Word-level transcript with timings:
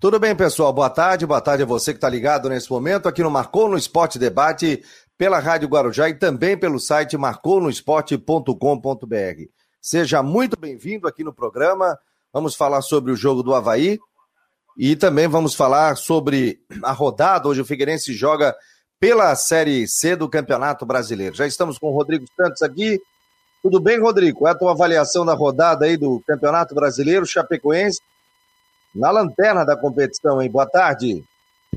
Tudo 0.00 0.18
bem, 0.18 0.34
pessoal? 0.34 0.72
Boa 0.72 0.88
tarde, 0.88 1.26
boa 1.26 1.42
tarde 1.42 1.62
a 1.62 1.66
você 1.66 1.92
que 1.92 1.98
está 1.98 2.08
ligado 2.08 2.48
nesse 2.48 2.70
momento 2.70 3.06
aqui 3.06 3.22
no 3.22 3.30
Marcou 3.30 3.68
no 3.68 3.76
Esporte 3.76 4.18
Debate, 4.18 4.82
pela 5.18 5.38
Rádio 5.38 5.68
Guarujá 5.68 6.08
e 6.08 6.14
também 6.14 6.56
pelo 6.56 6.80
site 6.80 7.18
marconosport.com.br. 7.18 9.42
Seja 9.78 10.22
muito 10.22 10.58
bem-vindo 10.58 11.06
aqui 11.06 11.22
no 11.22 11.34
programa. 11.34 11.98
Vamos 12.32 12.54
falar 12.54 12.80
sobre 12.80 13.12
o 13.12 13.16
jogo 13.16 13.42
do 13.42 13.54
Havaí 13.54 13.98
e 14.74 14.96
também 14.96 15.28
vamos 15.28 15.54
falar 15.54 15.94
sobre 15.98 16.60
a 16.82 16.92
rodada. 16.92 17.46
Hoje 17.46 17.60
o 17.60 17.66
Figueirense 17.66 18.14
joga 18.14 18.56
pela 18.98 19.36
Série 19.36 19.86
C 19.86 20.16
do 20.16 20.30
Campeonato 20.30 20.86
Brasileiro. 20.86 21.36
Já 21.36 21.46
estamos 21.46 21.76
com 21.76 21.88
o 21.88 21.94
Rodrigo 21.94 22.24
Santos 22.34 22.62
aqui. 22.62 22.98
Tudo 23.62 23.78
bem, 23.78 24.00
Rodrigo? 24.00 24.38
Qual 24.38 24.48
é 24.48 24.52
a 24.52 24.58
tua 24.58 24.72
avaliação 24.72 25.26
da 25.26 25.34
rodada 25.34 25.84
aí 25.84 25.98
do 25.98 26.22
Campeonato 26.26 26.74
Brasileiro 26.74 27.26
Chapecoense? 27.26 28.00
Na 28.94 29.10
lanterna 29.10 29.64
da 29.64 29.76
competição, 29.76 30.40
hein? 30.40 30.50
Boa 30.50 30.66
tarde. 30.66 31.22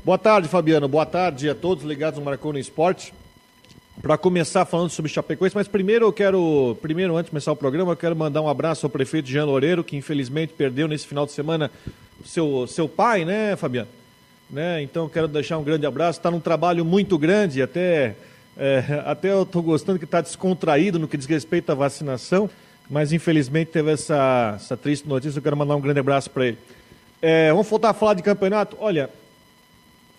Boa 0.04 0.18
tarde, 0.18 0.48
Fabiano. 0.48 0.88
Boa 0.88 1.06
tarde 1.06 1.48
a 1.48 1.54
todos 1.54 1.84
ligados 1.84 2.18
no 2.18 2.24
Marconi 2.24 2.60
Esporte. 2.60 3.14
Para 4.02 4.18
começar 4.18 4.64
falando 4.64 4.90
sobre 4.90 5.10
Chapecoense, 5.10 5.54
mas 5.54 5.68
primeiro 5.68 6.04
eu 6.06 6.12
quero, 6.12 6.76
primeiro 6.82 7.16
antes 7.16 7.26
de 7.26 7.30
começar 7.30 7.52
o 7.52 7.56
programa, 7.56 7.92
eu 7.92 7.96
quero 7.96 8.14
mandar 8.14 8.42
um 8.42 8.48
abraço 8.48 8.84
ao 8.84 8.90
prefeito 8.90 9.28
Jean 9.28 9.44
Loureiro, 9.44 9.84
que 9.84 9.96
infelizmente 9.96 10.52
perdeu 10.52 10.88
nesse 10.88 11.06
final 11.06 11.24
de 11.24 11.32
semana 11.32 11.70
seu, 12.24 12.66
seu 12.66 12.88
pai, 12.88 13.24
né, 13.24 13.54
Fabiano? 13.56 13.88
Né? 14.50 14.82
Então 14.82 15.08
quero 15.08 15.28
deixar 15.28 15.58
um 15.58 15.64
grande 15.64 15.86
abraço. 15.86 16.18
Está 16.18 16.30
num 16.30 16.40
trabalho 16.40 16.84
muito 16.84 17.16
grande, 17.16 17.62
até, 17.62 18.16
é, 18.56 19.02
até 19.06 19.30
eu 19.30 19.44
estou 19.44 19.62
gostando 19.62 19.98
que 19.98 20.04
está 20.04 20.20
descontraído 20.20 20.98
no 20.98 21.08
que 21.08 21.16
diz 21.16 21.26
respeito 21.26 21.70
à 21.70 21.74
vacinação, 21.74 22.50
mas 22.90 23.12
infelizmente 23.12 23.70
teve 23.70 23.92
essa, 23.92 24.54
essa 24.56 24.76
triste 24.76 25.08
notícia. 25.08 25.38
Eu 25.38 25.42
quero 25.42 25.56
mandar 25.56 25.76
um 25.76 25.80
grande 25.80 26.00
abraço 26.00 26.28
para 26.28 26.48
ele. 26.48 26.58
É, 27.26 27.50
vamos 27.50 27.66
voltar 27.66 27.88
a 27.88 27.94
falar 27.94 28.12
de 28.12 28.22
campeonato? 28.22 28.76
Olha, 28.78 29.08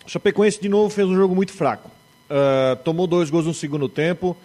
Chapecoense 0.08 0.60
de 0.60 0.68
novo 0.68 0.90
fez 0.90 1.06
um 1.06 1.14
jogo 1.14 1.36
muito 1.36 1.52
fraco. 1.52 1.88
Uh, 2.28 2.74
tomou 2.82 3.06
dois 3.06 3.30
gols 3.30 3.46
no 3.46 3.54
segundo 3.54 3.88
tempo 3.88 4.36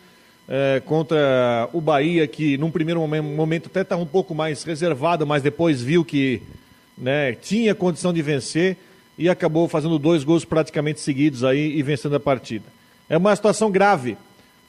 uh, 0.47 0.79
contra 0.85 1.67
o 1.73 1.81
Bahia, 1.81 2.27
que 2.27 2.59
num 2.59 2.69
primeiro 2.69 3.01
momento 3.01 3.65
até 3.65 3.81
estava 3.81 4.03
um 4.03 4.05
pouco 4.05 4.35
mais 4.35 4.63
reservado, 4.63 5.25
mas 5.25 5.41
depois 5.41 5.81
viu 5.81 6.05
que 6.05 6.43
né, 6.95 7.33
tinha 7.33 7.73
condição 7.73 8.13
de 8.13 8.21
vencer 8.21 8.77
e 9.17 9.27
acabou 9.27 9.67
fazendo 9.67 9.97
dois 9.97 10.23
gols 10.23 10.45
praticamente 10.45 10.99
seguidos 10.99 11.43
aí 11.43 11.75
e 11.75 11.81
vencendo 11.81 12.15
a 12.15 12.19
partida. 12.19 12.65
É 13.09 13.17
uma 13.17 13.35
situação 13.35 13.71
grave, 13.71 14.15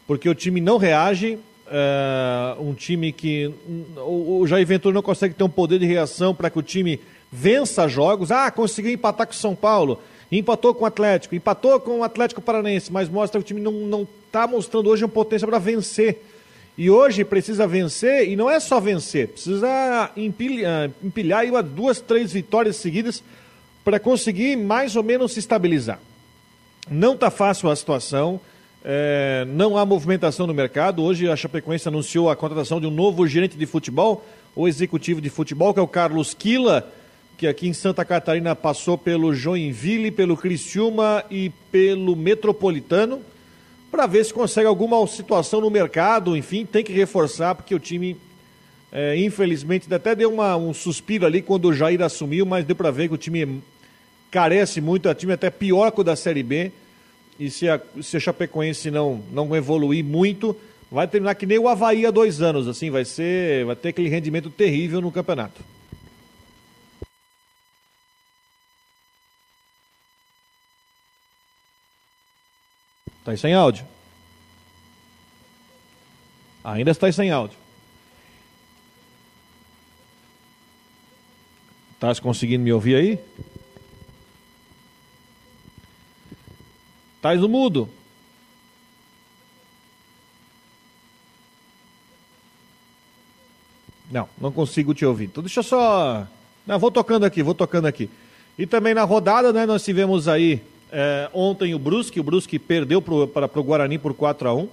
porque 0.06 0.30
o 0.30 0.34
time 0.34 0.62
não 0.62 0.78
reage, 0.78 1.38
uh, 1.66 2.62
um 2.62 2.72
time 2.72 3.12
que 3.12 3.52
o, 3.98 4.38
o 4.40 4.46
Jair 4.46 4.66
Ventura 4.66 4.94
não 4.94 5.02
consegue 5.02 5.34
ter 5.34 5.44
um 5.44 5.50
poder 5.50 5.78
de 5.78 5.84
reação 5.84 6.34
para 6.34 6.48
que 6.48 6.58
o 6.58 6.62
time 6.62 6.98
vença 7.32 7.88
jogos. 7.88 8.30
Ah, 8.30 8.50
conseguiu 8.50 8.92
empatar 8.92 9.26
com 9.26 9.32
o 9.32 9.36
São 9.36 9.54
Paulo, 9.54 9.98
empatou 10.30 10.74
com 10.74 10.84
o 10.84 10.86
Atlético, 10.86 11.34
empatou 11.34 11.80
com 11.80 12.00
o 12.00 12.04
Atlético 12.04 12.42
Paranense, 12.42 12.92
mas 12.92 13.08
mostra 13.08 13.40
que 13.40 13.44
o 13.44 13.46
time 13.46 13.60
não 13.60 14.06
está 14.26 14.46
mostrando 14.46 14.90
hoje 14.90 15.04
uma 15.04 15.10
potência 15.10 15.48
para 15.48 15.58
vencer. 15.58 16.22
E 16.76 16.90
hoje 16.90 17.24
precisa 17.24 17.66
vencer, 17.66 18.28
e 18.28 18.36
não 18.36 18.48
é 18.48 18.58
só 18.58 18.80
vencer, 18.80 19.28
precisa 19.28 20.10
empilhar, 20.16 20.90
empilhar 21.02 21.44
uma, 21.44 21.62
duas, 21.62 22.00
três 22.00 22.32
vitórias 22.32 22.76
seguidas 22.76 23.22
para 23.84 24.00
conseguir 24.00 24.56
mais 24.56 24.96
ou 24.96 25.02
menos 25.02 25.32
se 25.32 25.38
estabilizar. 25.38 25.98
Não 26.90 27.12
está 27.12 27.30
fácil 27.30 27.68
a 27.68 27.76
situação, 27.76 28.40
é, 28.82 29.44
não 29.48 29.76
há 29.76 29.84
movimentação 29.84 30.46
no 30.46 30.54
mercado. 30.54 31.02
Hoje 31.02 31.28
a 31.28 31.36
Chapecoense 31.36 31.86
anunciou 31.86 32.30
a 32.30 32.36
contratação 32.36 32.80
de 32.80 32.86
um 32.86 32.90
novo 32.90 33.26
gerente 33.26 33.56
de 33.56 33.66
futebol, 33.66 34.24
o 34.56 34.66
executivo 34.66 35.20
de 35.20 35.28
futebol, 35.28 35.74
que 35.74 35.80
é 35.80 35.82
o 35.82 35.86
Carlos 35.88 36.32
Quila 36.32 36.90
que 37.42 37.46
aqui 37.48 37.66
em 37.66 37.72
Santa 37.72 38.04
Catarina 38.04 38.54
passou 38.54 38.96
pelo 38.96 39.34
Joinville, 39.34 40.12
pelo 40.12 40.36
Criciúma 40.36 41.24
e 41.28 41.50
pelo 41.72 42.14
Metropolitano, 42.14 43.20
para 43.90 44.06
ver 44.06 44.24
se 44.24 44.32
consegue 44.32 44.68
alguma 44.68 45.04
situação 45.08 45.60
no 45.60 45.68
mercado, 45.68 46.36
enfim, 46.36 46.64
tem 46.64 46.84
que 46.84 46.92
reforçar, 46.92 47.56
porque 47.56 47.74
o 47.74 47.80
time, 47.80 48.16
é, 48.92 49.16
infelizmente, 49.16 49.92
até 49.92 50.14
deu 50.14 50.32
uma, 50.32 50.56
um 50.56 50.72
suspiro 50.72 51.26
ali 51.26 51.42
quando 51.42 51.64
o 51.64 51.74
Jair 51.74 52.00
assumiu, 52.00 52.46
mas 52.46 52.64
deu 52.64 52.76
para 52.76 52.92
ver 52.92 53.08
que 53.08 53.14
o 53.14 53.18
time 53.18 53.60
carece 54.30 54.80
muito, 54.80 55.08
o 55.08 55.14
time 55.14 55.32
até 55.32 55.50
pior 55.50 55.90
que 55.90 56.00
o 56.00 56.04
da 56.04 56.14
Série 56.14 56.44
B, 56.44 56.70
e 57.40 57.50
se 57.50 57.68
a, 57.68 57.80
se 58.00 58.18
a 58.18 58.20
Chapecoense 58.20 58.88
não, 58.88 59.20
não 59.32 59.56
evoluir 59.56 60.04
muito, 60.04 60.56
vai 60.92 61.08
terminar 61.08 61.34
que 61.34 61.44
nem 61.44 61.58
o 61.58 61.66
Havaí 61.66 62.06
há 62.06 62.12
dois 62.12 62.40
anos, 62.40 62.68
assim, 62.68 62.88
vai 62.88 63.04
ser, 63.04 63.64
vai 63.64 63.74
ter 63.74 63.88
aquele 63.88 64.08
rendimento 64.08 64.48
terrível 64.48 65.00
no 65.00 65.10
campeonato. 65.10 65.71
Está 73.22 73.36
sem 73.36 73.54
áudio. 73.54 73.86
Ainda 76.64 76.90
está 76.90 77.10
sem 77.12 77.30
áudio. 77.30 77.56
Estás 81.94 82.18
conseguindo 82.18 82.64
me 82.64 82.72
ouvir 82.72 82.96
aí? 82.96 83.18
Estás 87.14 87.40
no 87.40 87.48
mudo? 87.48 87.88
Não, 94.10 94.28
não 94.36 94.50
consigo 94.50 94.92
te 94.92 95.06
ouvir. 95.06 95.26
Então 95.26 95.44
deixa 95.44 95.60
eu 95.60 95.64
só. 95.64 96.26
Não, 96.66 96.76
vou 96.76 96.90
tocando 96.90 97.24
aqui, 97.24 97.40
vou 97.40 97.54
tocando 97.54 97.86
aqui. 97.86 98.10
E 98.58 98.66
também 98.66 98.94
na 98.94 99.04
rodada, 99.04 99.52
né, 99.52 99.64
nós 99.64 99.84
tivemos 99.84 100.26
aí 100.26 100.60
é, 100.92 101.30
ontem 101.32 101.74
o 101.74 101.78
Brusque, 101.78 102.20
o 102.20 102.22
Brusque 102.22 102.58
perdeu 102.58 103.00
para 103.00 103.58
o 103.58 103.64
Guarani 103.64 103.98
por 103.98 104.12
4 104.12 104.48
a 104.48 104.54
1 104.54 104.68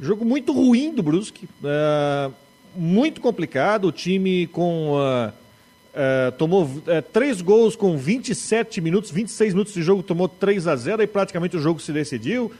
Jogo 0.00 0.24
muito 0.24 0.52
ruim 0.52 0.92
do 0.92 1.02
Brusque, 1.04 1.48
é, 1.62 2.30
muito 2.74 3.20
complicado. 3.20 3.86
O 3.86 3.92
time 3.92 4.48
com 4.48 4.94
uh, 4.94 5.28
uh, 5.28 6.32
tomou 6.36 6.64
uh, 6.64 6.80
três 7.12 7.40
gols 7.40 7.76
com 7.76 7.96
27 7.96 8.80
minutos, 8.80 9.12
26 9.12 9.54
minutos 9.54 9.72
de 9.72 9.82
jogo, 9.82 10.02
tomou 10.02 10.28
3 10.28 10.66
a 10.66 10.74
0 10.74 11.02
e 11.02 11.06
praticamente 11.06 11.56
o 11.56 11.60
jogo 11.60 11.80
se 11.80 11.92
decidiu. 11.92 12.52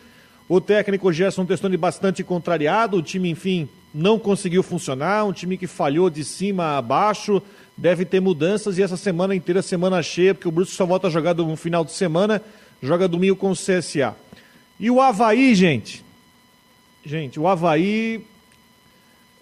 O 0.48 0.60
técnico 0.60 1.12
Gerson 1.12 1.44
Testoni 1.44 1.76
bastante 1.76 2.22
contrariado, 2.22 2.98
o 2.98 3.02
time, 3.02 3.30
enfim, 3.30 3.68
não 3.92 4.18
conseguiu 4.18 4.62
funcionar, 4.62 5.24
um 5.24 5.32
time 5.32 5.56
que 5.56 5.66
falhou 5.66 6.08
de 6.08 6.22
cima 6.22 6.76
a 6.76 6.82
baixo, 6.82 7.42
deve 7.76 8.04
ter 8.04 8.20
mudanças 8.20 8.78
e 8.78 8.82
essa 8.82 8.96
semana 8.96 9.34
inteira, 9.34 9.62
semana 9.62 10.02
cheia, 10.02 10.34
porque 10.34 10.46
o 10.46 10.52
Brusque 10.52 10.76
só 10.76 10.86
volta 10.86 11.08
a 11.08 11.10
jogar 11.10 11.34
no 11.34 11.56
final 11.56 11.84
de 11.84 11.92
semana 11.92 12.40
joga 12.84 13.08
domingo 13.08 13.36
com 13.36 13.50
o 13.50 13.56
CSA. 13.56 14.14
E 14.78 14.90
o 14.90 15.00
Havaí, 15.00 15.54
gente. 15.54 16.04
Gente, 17.04 17.40
o 17.40 17.48
Havaí. 17.48 18.24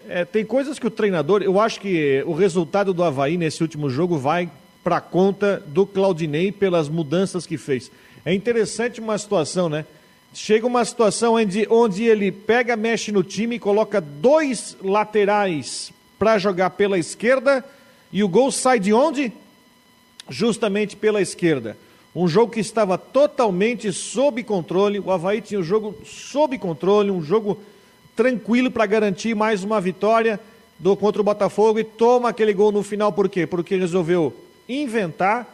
É, 0.07 0.25
tem 0.25 0.45
coisas 0.45 0.79
que 0.79 0.87
o 0.87 0.91
treinador. 0.91 1.41
Eu 1.41 1.59
acho 1.59 1.79
que 1.79 2.23
o 2.25 2.33
resultado 2.33 2.93
do 2.93 3.03
Havaí 3.03 3.37
nesse 3.37 3.61
último 3.61 3.89
jogo 3.89 4.17
vai 4.17 4.49
para 4.83 4.99
conta 4.99 5.63
do 5.67 5.85
Claudinei 5.85 6.51
pelas 6.51 6.89
mudanças 6.89 7.45
que 7.45 7.57
fez. 7.57 7.91
É 8.25 8.33
interessante 8.33 8.99
uma 8.99 9.17
situação, 9.17 9.69
né? 9.69 9.85
Chega 10.33 10.65
uma 10.65 10.83
situação 10.83 11.35
onde, 11.35 11.67
onde 11.69 12.03
ele 12.03 12.31
pega, 12.31 12.75
mexe 12.75 13.11
no 13.11 13.23
time 13.23 13.59
coloca 13.59 14.01
dois 14.01 14.75
laterais 14.81 15.93
para 16.17 16.37
jogar 16.37 16.71
pela 16.71 16.97
esquerda 16.97 17.63
e 18.11 18.23
o 18.23 18.27
gol 18.27 18.51
sai 18.51 18.79
de 18.79 18.91
onde? 18.91 19.31
Justamente 20.29 20.95
pela 20.95 21.21
esquerda. 21.21 21.77
Um 22.15 22.27
jogo 22.27 22.51
que 22.51 22.59
estava 22.59 22.97
totalmente 22.97 23.91
sob 23.91 24.43
controle. 24.43 24.99
O 24.99 25.11
Havaí 25.11 25.41
tinha 25.41 25.59
o 25.59 25.63
jogo 25.63 25.95
sob 26.05 26.57
controle, 26.59 27.09
um 27.09 27.23
jogo 27.23 27.57
tranquilo 28.15 28.69
para 28.69 28.85
garantir 28.85 29.35
mais 29.35 29.63
uma 29.63 29.81
vitória 29.81 30.39
do 30.77 30.95
contra 30.95 31.21
o 31.21 31.25
Botafogo 31.25 31.79
e 31.79 31.83
toma 31.83 32.29
aquele 32.29 32.53
gol 32.53 32.71
no 32.71 32.83
final 32.83 33.11
por 33.11 33.29
quê? 33.29 33.47
Porque 33.47 33.75
resolveu 33.75 34.33
inventar, 34.67 35.47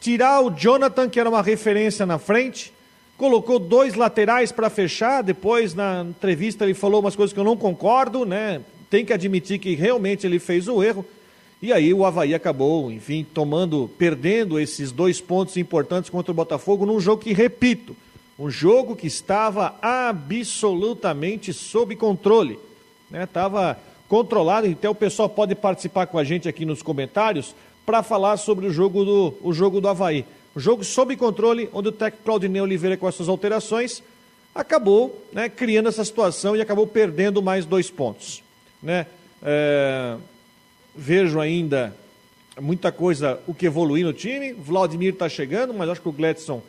tirar 0.00 0.40
o 0.40 0.50
Jonathan, 0.50 1.08
que 1.08 1.18
era 1.18 1.28
uma 1.28 1.42
referência 1.42 2.06
na 2.06 2.18
frente, 2.18 2.72
colocou 3.16 3.58
dois 3.58 3.94
laterais 3.94 4.52
para 4.52 4.70
fechar, 4.70 5.22
depois 5.22 5.74
na 5.74 6.04
entrevista 6.08 6.64
ele 6.64 6.74
falou 6.74 7.00
umas 7.00 7.16
coisas 7.16 7.32
que 7.32 7.40
eu 7.40 7.44
não 7.44 7.56
concordo, 7.56 8.24
né? 8.24 8.60
Tem 8.90 9.04
que 9.04 9.12
admitir 9.12 9.58
que 9.58 9.74
realmente 9.74 10.26
ele 10.26 10.38
fez 10.38 10.68
o 10.68 10.82
erro. 10.82 11.04
E 11.62 11.72
aí 11.72 11.94
o 11.94 12.04
Havaí 12.04 12.34
acabou, 12.34 12.90
enfim, 12.90 13.24
tomando, 13.24 13.90
perdendo 13.96 14.60
esses 14.60 14.92
dois 14.92 15.20
pontos 15.20 15.56
importantes 15.56 16.10
contra 16.10 16.30
o 16.30 16.34
Botafogo 16.34 16.84
num 16.84 17.00
jogo 17.00 17.22
que, 17.22 17.32
repito, 17.32 17.96
um 18.38 18.50
jogo 18.50 18.96
que 18.96 19.06
estava 19.06 19.74
absolutamente 19.80 21.52
sob 21.52 21.94
controle. 21.96 22.58
Estava 23.12 23.68
né? 23.68 23.76
controlado, 24.08 24.66
então 24.66 24.92
o 24.92 24.94
pessoal 24.94 25.28
pode 25.28 25.54
participar 25.54 26.06
com 26.06 26.18
a 26.18 26.24
gente 26.24 26.48
aqui 26.48 26.64
nos 26.64 26.82
comentários 26.82 27.54
para 27.86 28.02
falar 28.02 28.36
sobre 28.36 28.66
o 28.66 28.72
jogo 28.72 29.04
do, 29.04 29.34
o 29.42 29.52
jogo 29.52 29.80
do 29.80 29.88
Havaí. 29.88 30.24
O 30.54 30.60
jogo 30.60 30.84
sob 30.84 31.16
controle, 31.16 31.68
onde 31.72 31.88
o 31.88 31.92
técnico 31.92 32.24
Claudinei 32.24 32.60
Oliveira, 32.60 32.96
com 32.96 33.08
essas 33.08 33.28
alterações, 33.28 34.02
acabou 34.54 35.24
né, 35.32 35.48
criando 35.48 35.88
essa 35.88 36.04
situação 36.04 36.54
e 36.54 36.60
acabou 36.60 36.86
perdendo 36.86 37.42
mais 37.42 37.64
dois 37.64 37.90
pontos. 37.90 38.42
Né? 38.82 39.06
É, 39.42 40.16
vejo 40.96 41.40
ainda 41.40 41.94
muita 42.60 42.92
coisa 42.92 43.40
o 43.46 43.54
que 43.54 43.66
evoluir 43.66 44.04
no 44.04 44.12
time. 44.12 44.52
Vladimir 44.52 45.12
está 45.12 45.28
chegando, 45.28 45.74
mas 45.74 45.88
acho 45.88 46.00
que 46.00 46.08
o 46.08 46.12
Gladson 46.12 46.62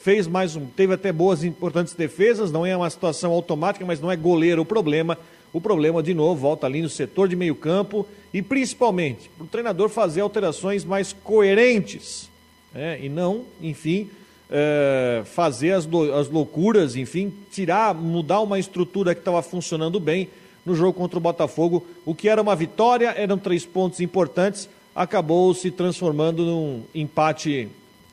fez 0.00 0.26
mais 0.26 0.54
um, 0.54 0.66
teve 0.66 0.94
até 0.94 1.12
boas 1.12 1.44
importantes 1.44 1.94
defesas, 1.94 2.52
não 2.52 2.66
é 2.66 2.76
uma 2.76 2.90
situação 2.90 3.32
automática, 3.32 3.86
mas 3.86 4.00
não 4.00 4.10
é 4.10 4.16
goleiro 4.16 4.62
o 4.62 4.66
problema. 4.66 5.16
O 5.52 5.60
problema, 5.60 6.02
de 6.02 6.12
novo, 6.12 6.40
volta 6.40 6.66
ali 6.66 6.82
no 6.82 6.88
setor 6.88 7.28
de 7.28 7.36
meio 7.36 7.54
campo 7.54 8.06
e 8.32 8.42
principalmente 8.42 9.30
para 9.36 9.44
o 9.44 9.48
treinador 9.48 9.88
fazer 9.88 10.20
alterações 10.20 10.84
mais 10.84 11.12
coerentes 11.12 12.28
né? 12.74 12.98
e 13.00 13.08
não, 13.08 13.44
enfim, 13.62 14.10
é, 14.50 15.22
fazer 15.24 15.72
as, 15.72 15.88
as 16.18 16.28
loucuras, 16.28 16.96
enfim, 16.96 17.32
tirar, 17.52 17.94
mudar 17.94 18.40
uma 18.40 18.58
estrutura 18.58 19.14
que 19.14 19.20
estava 19.20 19.40
funcionando 19.42 20.00
bem 20.00 20.28
no 20.64 20.74
jogo 20.74 20.98
contra 20.98 21.18
o 21.18 21.22
Botafogo. 21.22 21.86
O 22.04 22.14
que 22.14 22.28
era 22.28 22.40
uma 22.40 22.56
vitória, 22.56 23.14
eram 23.16 23.38
três 23.38 23.64
pontos 23.64 24.00
importantes, 24.00 24.68
acabou 24.94 25.52
se 25.54 25.70
transformando 25.70 26.44
num 26.44 26.82
empate, 26.94 27.68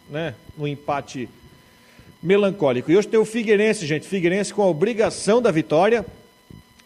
né? 0.10 0.36
Num 0.58 0.68
empate 0.68 1.30
melancólico. 2.22 2.92
E 2.92 2.98
hoje 2.98 3.08
tem 3.08 3.20
o 3.20 3.26
Figueirense, 3.26 3.86
gente. 3.86 4.08
Figueirense 4.08 4.54
com 4.54 4.62
a 4.62 4.68
obrigação 4.68 5.42
da 5.42 5.52
vitória. 5.52 6.06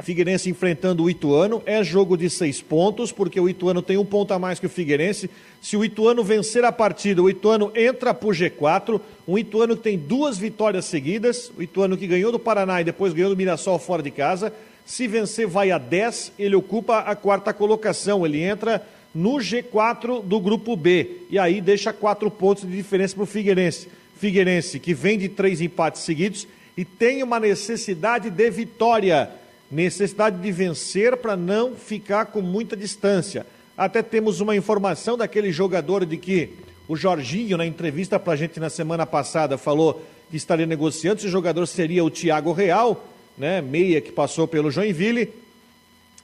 Figueirense 0.01 0.49
enfrentando 0.49 1.03
o 1.03 1.09
Ituano. 1.09 1.61
É 1.65 1.83
jogo 1.83 2.17
de 2.17 2.29
seis 2.29 2.61
pontos, 2.61 3.11
porque 3.11 3.39
o 3.39 3.49
Ituano 3.49 3.81
tem 3.81 3.97
um 3.97 4.05
ponto 4.05 4.33
a 4.33 4.39
mais 4.39 4.59
que 4.59 4.65
o 4.65 4.69
Figueirense. 4.69 5.29
Se 5.61 5.77
o 5.77 5.83
Ituano 5.83 6.23
vencer 6.23 6.63
a 6.65 6.71
partida, 6.71 7.21
o 7.21 7.29
Ituano 7.29 7.71
entra 7.75 8.13
para 8.13 8.27
o 8.27 8.31
G4. 8.31 8.99
Um 9.27 9.37
Ituano 9.37 9.75
que 9.75 9.83
tem 9.83 9.97
duas 9.97 10.37
vitórias 10.37 10.85
seguidas. 10.85 11.51
O 11.57 11.61
Ituano 11.61 11.97
que 11.97 12.07
ganhou 12.07 12.31
do 12.31 12.39
Paraná 12.39 12.81
e 12.81 12.83
depois 12.83 13.13
ganhou 13.13 13.29
do 13.29 13.37
Mirassol 13.37 13.79
fora 13.79 14.03
de 14.03 14.11
casa. 14.11 14.53
Se 14.85 15.07
vencer, 15.07 15.47
vai 15.47 15.71
a 15.71 15.77
10. 15.77 16.33
Ele 16.37 16.55
ocupa 16.55 16.99
a 16.99 17.15
quarta 17.15 17.53
colocação. 17.53 18.25
Ele 18.25 18.41
entra 18.41 18.85
no 19.13 19.35
G4 19.35 20.21
do 20.23 20.39
grupo 20.39 20.75
B. 20.75 21.21
E 21.29 21.39
aí 21.39 21.61
deixa 21.61 21.91
quatro 21.91 22.29
pontos 22.29 22.67
de 22.67 22.75
diferença 22.75 23.15
para 23.15 23.23
o 23.23 23.27
Figueirense. 23.27 23.87
Figueirense, 24.17 24.79
que 24.79 24.93
vem 24.93 25.17
de 25.17 25.29
três 25.29 25.59
empates 25.59 26.01
seguidos 26.01 26.47
e 26.77 26.83
tem 26.83 27.23
uma 27.23 27.39
necessidade 27.39 28.29
de 28.29 28.49
vitória, 28.49 29.29
necessidade 29.71 30.41
de 30.41 30.51
vencer 30.51 31.15
para 31.17 31.35
não 31.35 31.75
ficar 31.75 32.27
com 32.27 32.41
muita 32.41 32.75
distância. 32.75 33.45
Até 33.77 34.01
temos 34.01 34.39
uma 34.41 34.55
informação 34.55 35.17
daquele 35.17 35.51
jogador 35.51 36.05
de 36.05 36.17
que 36.17 36.49
o 36.87 36.95
Jorginho, 36.95 37.57
na 37.57 37.65
entrevista 37.65 38.19
para 38.19 38.33
a 38.33 38.35
gente 38.35 38.59
na 38.59 38.69
semana 38.69 39.05
passada, 39.05 39.57
falou 39.57 40.05
que 40.29 40.37
estaria 40.37 40.65
negociando. 40.65 41.19
Esse 41.19 41.29
jogador 41.29 41.65
seria 41.65 42.03
o 42.03 42.09
Thiago 42.09 42.51
Real, 42.51 43.05
né, 43.37 43.61
meia 43.61 44.01
que 44.01 44.11
passou 44.11 44.47
pelo 44.47 44.71
Joinville. 44.71 45.31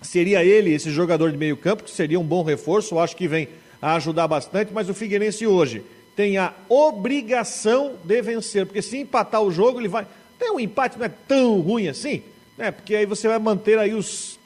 Seria 0.01 0.43
ele, 0.43 0.73
esse 0.73 0.89
jogador 0.89 1.31
de 1.31 1.37
meio 1.37 1.55
campo, 1.55 1.83
que 1.83 1.91
seria 1.91 2.19
um 2.19 2.23
bom 2.23 2.43
reforço, 2.43 2.97
acho 2.99 3.15
que 3.15 3.27
vem 3.27 3.47
a 3.81 3.95
ajudar 3.95 4.27
bastante, 4.27 4.71
mas 4.73 4.89
o 4.89 4.93
Figueirense 4.93 5.45
hoje 5.45 5.83
tem 6.15 6.37
a 6.37 6.53
obrigação 6.69 7.95
de 8.03 8.21
vencer, 8.21 8.65
porque 8.65 8.81
se 8.81 8.97
empatar 8.97 9.41
o 9.41 9.51
jogo, 9.51 9.79
ele 9.79 9.87
vai. 9.87 10.05
Tem 10.37 10.51
um 10.51 10.59
empate, 10.59 10.97
não 10.97 11.05
é 11.05 11.11
tão 11.27 11.59
ruim 11.59 11.87
assim, 11.87 12.21
né? 12.57 12.71
Porque 12.71 12.95
aí 12.95 13.05
você 13.05 13.27
vai 13.27 13.39
manter 13.39 13.77
aí 13.77 13.93
os 13.93 14.39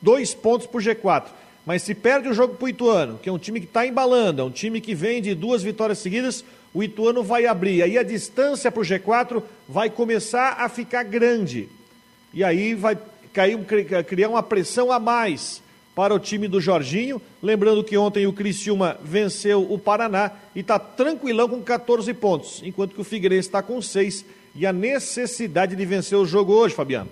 dois 0.00 0.34
pontos 0.34 0.66
para 0.66 0.78
o 0.78 0.82
G4. 0.82 1.24
Mas 1.64 1.82
se 1.82 1.94
perde 1.94 2.28
o 2.28 2.34
jogo 2.34 2.54
para 2.54 2.64
o 2.64 2.68
Ituano, 2.68 3.18
que 3.22 3.28
é 3.28 3.32
um 3.32 3.38
time 3.38 3.60
que 3.60 3.66
está 3.66 3.86
embalando, 3.86 4.42
é 4.42 4.44
um 4.44 4.50
time 4.50 4.80
que 4.80 4.94
vem 4.94 5.22
de 5.22 5.34
duas 5.34 5.62
vitórias 5.62 5.98
seguidas, 5.98 6.44
o 6.74 6.82
Ituano 6.82 7.22
vai 7.22 7.46
abrir. 7.46 7.82
Aí 7.82 7.96
a 7.96 8.02
distância 8.02 8.72
para 8.72 8.80
o 8.80 8.84
G4 8.84 9.42
vai 9.68 9.88
começar 9.88 10.56
a 10.58 10.68
ficar 10.68 11.04
grande. 11.04 11.68
E 12.32 12.42
aí 12.42 12.74
vai 12.74 12.98
cair, 13.32 13.58
criar 14.06 14.28
uma 14.28 14.42
pressão 14.42 14.90
a 14.90 14.98
mais 14.98 15.62
para 15.94 16.14
o 16.14 16.18
time 16.18 16.48
do 16.48 16.60
Jorginho. 16.60 17.20
Lembrando 17.42 17.84
que 17.84 17.96
ontem 17.96 18.26
o 18.26 18.32
Criciúma 18.32 18.96
venceu 19.02 19.70
o 19.70 19.78
Paraná 19.78 20.32
e 20.54 20.60
está 20.60 20.78
tranquilão 20.78 21.48
com 21.48 21.60
14 21.60 22.12
pontos, 22.14 22.62
enquanto 22.64 22.94
que 22.94 23.00
o 23.00 23.04
Figueirense 23.04 23.48
está 23.48 23.62
com 23.62 23.80
6 23.80 24.24
e 24.54 24.66
a 24.66 24.72
necessidade 24.72 25.74
de 25.74 25.84
vencer 25.84 26.16
o 26.16 26.26
jogo 26.26 26.52
hoje, 26.52 26.74
Fabiano. 26.74 27.08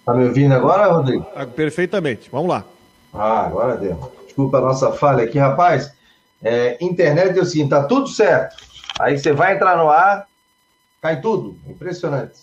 Está 0.00 0.12
me 0.12 0.26
ouvindo 0.26 0.52
agora, 0.52 0.92
Rodrigo? 0.92 1.26
Ah, 1.34 1.46
perfeitamente. 1.46 2.28
Vamos 2.30 2.48
lá. 2.48 2.64
Ah, 3.12 3.46
agora 3.46 3.76
deu. 3.76 4.12
Desculpa 4.26 4.58
a 4.58 4.60
nossa 4.60 4.92
falha 4.92 5.24
aqui, 5.24 5.38
rapaz. 5.38 5.90
É, 6.42 6.76
internet 6.78 7.38
é 7.38 7.40
o 7.40 7.46
seguinte, 7.46 7.70
tá 7.70 7.84
tudo 7.84 8.06
certo. 8.08 8.54
Aí 8.98 9.18
você 9.18 9.32
vai 9.32 9.54
entrar 9.54 9.76
no 9.76 9.88
ar, 9.88 10.26
cai 11.00 11.20
tudo. 11.20 11.56
Impressionante. 11.66 12.40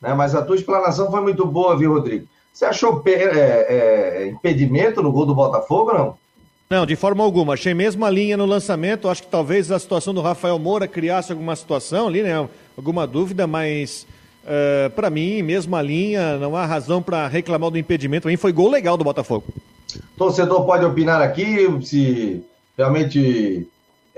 Né? 0.00 0.14
Mas 0.14 0.34
a 0.34 0.42
tua 0.42 0.56
explanação 0.56 1.10
foi 1.10 1.20
muito 1.20 1.44
boa, 1.46 1.76
viu, 1.76 1.92
Rodrigo? 1.92 2.26
Você 2.52 2.64
achou 2.64 3.02
é, 3.06 3.12
é, 3.12 4.26
impedimento 4.28 5.02
no 5.02 5.12
gol 5.12 5.26
do 5.26 5.34
Botafogo, 5.34 5.92
não? 5.92 6.18
Não, 6.68 6.86
de 6.86 6.94
forma 6.94 7.24
alguma. 7.24 7.54
Achei 7.54 7.74
mesmo 7.74 8.04
a 8.04 8.10
linha 8.10 8.36
no 8.36 8.46
lançamento. 8.46 9.08
Acho 9.08 9.22
que 9.22 9.28
talvez 9.28 9.72
a 9.72 9.78
situação 9.78 10.14
do 10.14 10.20
Rafael 10.20 10.58
Moura 10.58 10.86
criasse 10.86 11.32
alguma 11.32 11.56
situação 11.56 12.06
ali, 12.06 12.22
né? 12.22 12.48
Alguma 12.76 13.06
dúvida, 13.06 13.46
mas 13.46 14.06
uh, 14.44 14.86
é, 14.86 14.88
para 14.88 15.10
mim, 15.10 15.42
mesmo 15.42 15.74
a 15.74 15.82
linha, 15.82 16.38
não 16.38 16.54
há 16.56 16.64
razão 16.64 17.02
para 17.02 17.26
reclamar 17.26 17.70
do 17.70 17.78
impedimento. 17.78 18.22
Para 18.22 18.30
mim 18.30 18.36
foi 18.36 18.52
gol 18.52 18.70
legal 18.70 18.96
do 18.96 19.02
Botafogo. 19.02 19.46
Torcedor 20.16 20.64
pode 20.64 20.84
opinar 20.84 21.20
aqui 21.20 21.66
se 21.84 22.44
realmente 22.78 23.66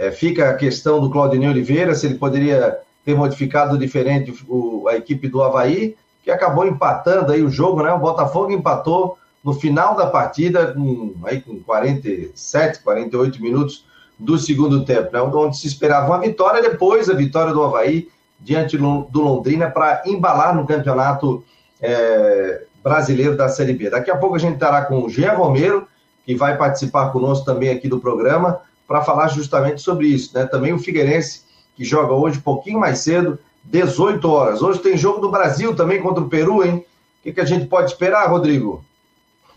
é, 0.02 0.10
fica 0.10 0.50
a 0.50 0.54
questão 0.54 1.00
do 1.00 1.08
Claudinei 1.08 1.48
Oliveira, 1.48 1.94
se 1.94 2.06
ele 2.06 2.16
poderia 2.16 2.76
ter 3.04 3.14
modificado 3.14 3.78
diferente 3.78 4.34
o, 4.48 4.88
a 4.88 4.96
equipe 4.96 5.28
do 5.28 5.40
Havaí, 5.40 5.94
que 6.24 6.30
acabou 6.30 6.66
empatando 6.66 7.30
aí 7.30 7.40
o 7.40 7.50
jogo, 7.50 7.84
né? 7.84 7.92
O 7.92 8.00
Botafogo 8.00 8.50
empatou 8.50 9.16
no 9.44 9.52
final 9.54 9.94
da 9.94 10.06
partida, 10.06 10.72
com, 10.72 11.14
aí 11.22 11.40
com 11.40 11.60
47, 11.60 12.80
48 12.82 13.40
minutos 13.40 13.84
do 14.18 14.36
segundo 14.38 14.84
tempo, 14.84 15.10
né? 15.12 15.22
Onde 15.22 15.56
se 15.56 15.68
esperava 15.68 16.08
uma 16.08 16.18
vitória, 16.18 16.60
depois 16.60 17.08
a 17.08 17.14
vitória 17.14 17.52
do 17.52 17.62
Havaí 17.62 18.08
diante 18.40 18.76
do 18.76 19.20
Londrina 19.20 19.70
para 19.70 20.02
embalar 20.04 20.52
no 20.52 20.66
campeonato 20.66 21.44
é, 21.80 22.62
brasileiro 22.82 23.36
da 23.36 23.48
Série 23.48 23.72
B. 23.72 23.88
Daqui 23.88 24.10
a 24.10 24.16
pouco 24.16 24.34
a 24.34 24.38
gente 24.40 24.54
estará 24.54 24.84
com 24.84 25.04
o 25.04 25.08
Jean 25.08 25.34
Romero, 25.34 25.86
que 26.26 26.34
vai 26.34 26.56
participar 26.56 27.10
conosco 27.10 27.44
também 27.44 27.70
aqui 27.70 27.86
do 27.86 28.00
programa, 28.00 28.60
para 28.92 29.02
falar 29.02 29.28
justamente 29.28 29.80
sobre 29.80 30.06
isso, 30.06 30.34
né? 30.34 30.44
Também 30.44 30.74
o 30.74 30.78
Figueirense 30.78 31.40
que 31.74 31.82
joga 31.82 32.12
hoje 32.12 32.38
um 32.38 32.42
pouquinho 32.42 32.78
mais 32.78 32.98
cedo, 32.98 33.38
18 33.64 34.28
horas. 34.28 34.60
Hoje 34.60 34.80
tem 34.80 34.98
jogo 34.98 35.18
do 35.18 35.30
Brasil 35.30 35.74
também 35.74 36.02
contra 36.02 36.22
o 36.22 36.28
Peru, 36.28 36.62
hein? 36.62 36.74
O 36.74 37.22
que, 37.22 37.32
que 37.32 37.40
a 37.40 37.44
gente 37.46 37.64
pode 37.64 37.90
esperar, 37.90 38.28
Rodrigo? 38.28 38.84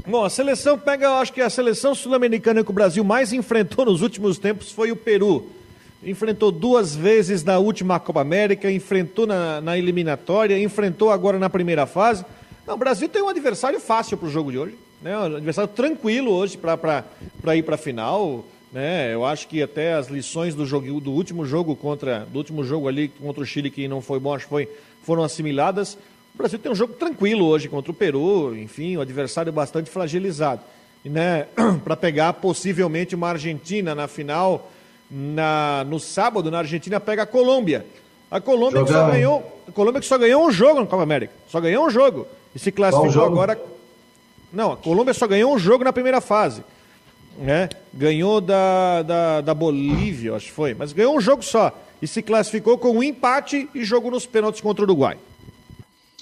Bom, 0.07 0.23
a 0.23 0.29
seleção 0.29 0.79
pega, 0.79 1.07
eu 1.07 1.15
acho 1.15 1.33
que 1.33 1.41
a 1.41 1.49
seleção 1.49 1.93
sul-americana 1.93 2.63
que 2.63 2.69
o 2.69 2.73
Brasil 2.73 3.03
mais 3.03 3.33
enfrentou 3.33 3.83
nos 3.83 4.01
últimos 4.01 4.37
tempos 4.37 4.71
foi 4.71 4.89
o 4.89 4.95
Peru. 4.95 5.49
Enfrentou 6.01 6.49
duas 6.49 6.95
vezes 6.95 7.43
na 7.43 7.59
última 7.59 7.99
Copa 7.99 8.21
América, 8.21 8.71
enfrentou 8.71 9.27
na, 9.27 9.59
na 9.59 9.77
eliminatória, 9.77 10.57
enfrentou 10.57 11.11
agora 11.11 11.37
na 11.37 11.49
primeira 11.49 11.85
fase. 11.85 12.23
Não, 12.65 12.75
o 12.75 12.77
Brasil 12.77 13.09
tem 13.09 13.21
um 13.21 13.27
adversário 13.27 13.81
fácil 13.81 14.15
para 14.15 14.27
o 14.27 14.31
jogo 14.31 14.49
de 14.49 14.57
hoje. 14.57 14.77
Né? 15.01 15.17
Um 15.17 15.35
adversário 15.35 15.69
tranquilo 15.73 16.31
hoje 16.31 16.57
para 16.57 17.55
ir 17.55 17.63
para 17.63 17.75
a 17.75 17.77
final. 17.77 18.45
Né? 18.75 19.13
Eu 19.13 19.23
acho 19.23 19.47
que 19.47 19.63
até 19.63 19.93
as 19.93 20.09
lições 20.09 20.53
do 20.53 20.65
jogo 20.65 20.99
do 20.99 21.09
último 21.13 21.45
jogo 21.45 21.77
contra 21.77 22.27
do 22.29 22.37
último 22.37 22.61
jogo 22.61 22.89
ali 22.89 23.07
contra 23.07 23.41
o 23.41 23.45
Chile 23.45 23.71
que 23.71 23.87
não 23.87 24.01
foi 24.01 24.19
bom, 24.19 24.33
acho 24.33 24.43
que 24.43 24.49
foi, 24.49 24.67
foram 25.01 25.23
assimiladas. 25.23 25.93
O 26.33 26.37
Brasil 26.37 26.59
tem 26.59 26.69
um 26.69 26.75
jogo 26.75 26.91
tranquilo 26.91 27.45
hoje 27.45 27.69
contra 27.69 27.89
o 27.89 27.93
Peru, 27.93 28.53
enfim, 28.53 28.97
o 28.97 29.01
adversário 29.01 29.53
bastante 29.53 29.89
fragilizado. 29.89 30.59
E, 31.05 31.09
né, 31.09 31.47
para 31.85 31.95
pegar 31.95 32.33
possivelmente 32.33 33.15
uma 33.15 33.29
Argentina 33.29 33.95
na 33.95 34.09
final 34.09 34.69
na, 35.09 35.85
no 35.87 35.97
sábado 35.97 36.51
na 36.51 36.57
Argentina 36.57 36.99
pega 36.99 37.23
a 37.23 37.25
Colômbia. 37.25 37.85
A 38.29 38.41
Colômbia 38.41 38.83
que 38.83 38.91
só 38.91 39.09
ganhou, 39.09 39.61
a 39.69 39.71
Colômbia 39.71 40.01
que 40.01 40.07
só 40.07 40.17
ganhou 40.17 40.45
um 40.45 40.51
jogo 40.51 40.81
no 40.81 40.85
Copa 40.85 41.01
América, 41.01 41.31
só 41.47 41.61
ganhou 41.61 41.85
um 41.85 41.89
jogo 41.89 42.27
e 42.53 42.59
se 42.59 42.73
classificou 42.73 43.23
agora. 43.23 43.57
Não, 44.51 44.73
a 44.73 44.75
Colômbia 44.75 45.13
só 45.13 45.25
ganhou 45.25 45.55
um 45.55 45.57
jogo 45.57 45.85
na 45.85 45.93
primeira 45.93 46.19
fase 46.19 46.61
né? 47.37 47.69
Ganhou 47.93 48.41
da, 48.41 49.01
da, 49.01 49.41
da 49.41 49.53
Bolívia, 49.53 50.35
acho 50.35 50.47
que 50.47 50.51
foi, 50.51 50.73
mas 50.73 50.93
ganhou 50.93 51.15
um 51.15 51.21
jogo 51.21 51.43
só 51.43 51.71
e 52.01 52.07
se 52.07 52.21
classificou 52.21 52.77
com 52.77 52.91
um 52.91 53.03
empate 53.03 53.69
e 53.73 53.83
jogou 53.83 54.11
nos 54.11 54.25
pênaltis 54.25 54.61
contra 54.61 54.83
o 54.83 54.85
Uruguai. 54.85 55.17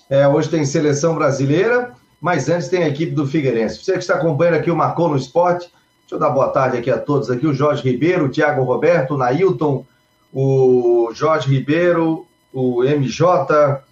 É, 0.09 0.27
hoje 0.27 0.49
tem 0.49 0.65
seleção 0.65 1.15
brasileira, 1.15 1.93
mas 2.21 2.49
antes 2.49 2.67
tem 2.67 2.83
a 2.83 2.87
equipe 2.87 3.11
do 3.11 3.25
Figueirense. 3.25 3.83
Você 3.83 3.93
que 3.93 3.99
está 3.99 4.15
acompanhando 4.15 4.55
aqui 4.55 4.69
o 4.69 4.75
Marcou 4.75 5.09
no 5.09 5.17
Esporte, 5.17 5.71
deixa 6.01 6.15
eu 6.15 6.19
dar 6.19 6.29
boa 6.29 6.49
tarde 6.49 6.77
aqui 6.77 6.89
a 6.91 6.97
todos 6.97 7.29
aqui, 7.29 7.47
o 7.47 7.53
Jorge 7.53 7.83
Ribeiro, 7.83 8.25
o 8.25 8.29
Thiago 8.29 8.63
Roberto, 8.63 9.15
o 9.15 9.17
Nailton, 9.17 9.85
o 10.31 11.11
Jorge 11.13 11.49
Ribeiro, 11.49 12.25
o 12.53 12.83
MJ, 12.83 13.83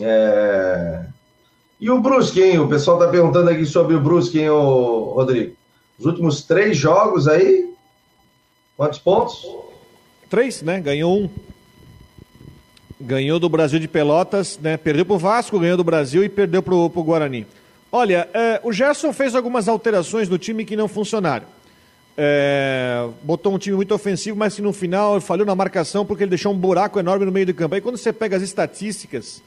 é... 0.00 1.04
e 1.80 1.90
o 1.90 2.00
Brusque, 2.00 2.42
hein? 2.42 2.60
O 2.60 2.68
pessoal 2.68 2.98
está 2.98 3.10
perguntando 3.10 3.50
aqui 3.50 3.66
sobre 3.66 3.94
o 3.94 4.00
Brusque, 4.00 4.40
hein, 4.40 4.50
o 4.50 5.12
Rodrigo? 5.14 5.56
Os 6.02 6.06
últimos 6.06 6.42
três 6.42 6.76
jogos 6.76 7.28
aí, 7.28 7.72
quantos 8.76 8.98
pontos? 8.98 9.46
Três, 10.28 10.60
né? 10.60 10.80
Ganhou 10.80 11.16
um. 11.16 11.30
Ganhou 13.00 13.38
do 13.38 13.48
Brasil 13.48 13.78
de 13.78 13.86
Pelotas, 13.86 14.58
né? 14.60 14.76
Perdeu 14.76 15.06
pro 15.06 15.16
Vasco, 15.16 15.60
ganhou 15.60 15.76
do 15.76 15.84
Brasil 15.84 16.24
e 16.24 16.28
perdeu 16.28 16.60
pro, 16.60 16.90
pro 16.90 17.04
Guarani. 17.04 17.46
Olha, 17.92 18.28
é, 18.34 18.60
o 18.64 18.72
Gerson 18.72 19.12
fez 19.12 19.36
algumas 19.36 19.68
alterações 19.68 20.28
no 20.28 20.38
time 20.38 20.64
que 20.64 20.74
não 20.74 20.88
funcionaram. 20.88 21.46
É, 22.18 23.08
botou 23.22 23.54
um 23.54 23.58
time 23.58 23.76
muito 23.76 23.94
ofensivo, 23.94 24.36
mas 24.36 24.56
que 24.56 24.62
no 24.62 24.72
final 24.72 25.20
falhou 25.20 25.46
na 25.46 25.54
marcação 25.54 26.04
porque 26.04 26.24
ele 26.24 26.30
deixou 26.30 26.52
um 26.52 26.58
buraco 26.58 26.98
enorme 26.98 27.26
no 27.26 27.30
meio 27.30 27.46
do 27.46 27.54
campo. 27.54 27.76
Aí 27.76 27.80
quando 27.80 27.96
você 27.96 28.12
pega 28.12 28.36
as 28.36 28.42
estatísticas, 28.42 29.40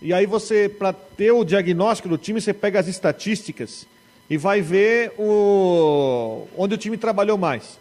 e 0.00 0.14
aí 0.14 0.24
você, 0.24 0.68
para 0.68 0.92
ter 0.92 1.32
o 1.32 1.42
diagnóstico 1.42 2.08
do 2.08 2.16
time, 2.16 2.40
você 2.40 2.52
pega 2.54 2.78
as 2.78 2.86
estatísticas 2.86 3.88
e 4.28 4.36
vai 4.36 4.60
ver 4.60 5.12
o, 5.18 6.46
onde 6.56 6.74
o 6.74 6.78
time 6.78 6.96
trabalhou 6.96 7.38
mais. 7.38 7.78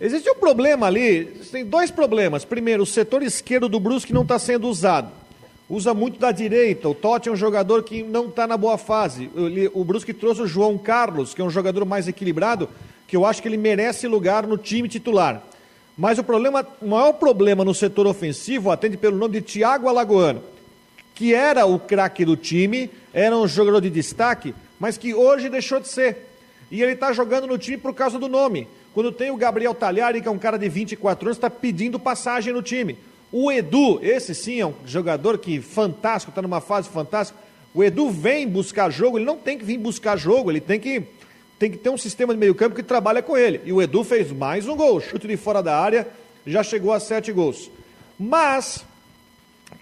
Existe 0.00 0.28
um 0.28 0.34
problema 0.34 0.86
ali, 0.86 1.24
tem 1.50 1.64
dois 1.64 1.90
problemas. 1.90 2.44
Primeiro, 2.44 2.82
o 2.82 2.86
setor 2.86 3.22
esquerdo 3.22 3.68
do 3.68 3.80
Brusque 3.80 4.12
não 4.12 4.22
está 4.22 4.38
sendo 4.38 4.68
usado. 4.68 5.10
Usa 5.68 5.94
muito 5.94 6.18
da 6.18 6.30
direita. 6.30 6.88
O 6.88 6.94
Totti 6.94 7.28
é 7.28 7.32
um 7.32 7.36
jogador 7.36 7.82
que 7.82 8.02
não 8.02 8.26
está 8.26 8.46
na 8.46 8.56
boa 8.56 8.76
fase. 8.76 9.30
O, 9.72 9.84
Brusque 9.84 10.12
trouxe 10.12 10.42
o 10.42 10.46
João 10.46 10.76
Carlos, 10.76 11.32
que 11.32 11.40
é 11.40 11.44
um 11.44 11.50
jogador 11.50 11.84
mais 11.84 12.06
equilibrado, 12.06 12.68
que 13.08 13.16
eu 13.16 13.24
acho 13.24 13.40
que 13.40 13.48
ele 13.48 13.56
merece 13.56 14.06
lugar 14.06 14.46
no 14.46 14.58
time 14.58 14.88
titular. 14.88 15.42
Mas 15.96 16.18
o 16.18 16.24
problema, 16.24 16.64
o 16.80 16.88
maior 16.88 17.14
problema 17.14 17.64
no 17.64 17.74
setor 17.74 18.06
ofensivo 18.06 18.70
atende 18.70 18.96
pelo 18.98 19.16
nome 19.16 19.40
de 19.40 19.40
Thiago 19.40 19.88
Alagoano, 19.88 20.42
que 21.14 21.32
era 21.32 21.64
o 21.64 21.78
craque 21.78 22.24
do 22.24 22.36
time, 22.36 22.90
era 23.14 23.34
um 23.34 23.48
jogador 23.48 23.80
de 23.80 23.88
destaque, 23.88 24.54
mas 24.78 24.98
que 24.98 25.14
hoje 25.14 25.48
deixou 25.48 25.80
de 25.80 25.88
ser. 25.88 26.28
E 26.70 26.82
ele 26.82 26.92
está 26.92 27.12
jogando 27.12 27.46
no 27.46 27.58
time 27.58 27.76
por 27.76 27.94
causa 27.94 28.18
do 28.18 28.28
nome. 28.28 28.68
Quando 28.92 29.12
tem 29.12 29.30
o 29.30 29.36
Gabriel 29.36 29.74
Talhari, 29.74 30.20
que 30.20 30.28
é 30.28 30.30
um 30.30 30.38
cara 30.38 30.58
de 30.58 30.68
24 30.68 31.26
anos, 31.26 31.36
está 31.36 31.50
pedindo 31.50 31.98
passagem 31.98 32.52
no 32.52 32.62
time. 32.62 32.98
O 33.30 33.52
Edu, 33.52 34.00
esse 34.02 34.34
sim 34.34 34.60
é 34.60 34.66
um 34.66 34.74
jogador 34.86 35.38
que 35.38 35.60
fantástico, 35.60 36.30
está 36.30 36.40
numa 36.40 36.60
fase 36.60 36.88
fantástica. 36.88 37.38
O 37.74 37.84
Edu 37.84 38.10
vem 38.10 38.48
buscar 38.48 38.90
jogo, 38.90 39.18
ele 39.18 39.26
não 39.26 39.36
tem 39.36 39.58
que 39.58 39.64
vir 39.64 39.76
buscar 39.76 40.16
jogo, 40.16 40.50
ele 40.50 40.60
tem 40.60 40.80
que, 40.80 41.02
tem 41.58 41.70
que 41.70 41.76
ter 41.76 41.90
um 41.90 41.98
sistema 41.98 42.32
de 42.32 42.40
meio 42.40 42.54
campo 42.54 42.74
que 42.74 42.82
trabalha 42.82 43.22
com 43.22 43.36
ele. 43.36 43.60
E 43.64 43.72
o 43.72 43.82
Edu 43.82 44.02
fez 44.02 44.32
mais 44.32 44.66
um 44.66 44.74
gol, 44.74 45.00
chute 45.00 45.28
de 45.28 45.36
fora 45.36 45.62
da 45.62 45.78
área, 45.78 46.08
já 46.46 46.62
chegou 46.62 46.92
a 46.92 46.98
sete 46.98 47.32
gols. 47.32 47.70
Mas 48.18 48.82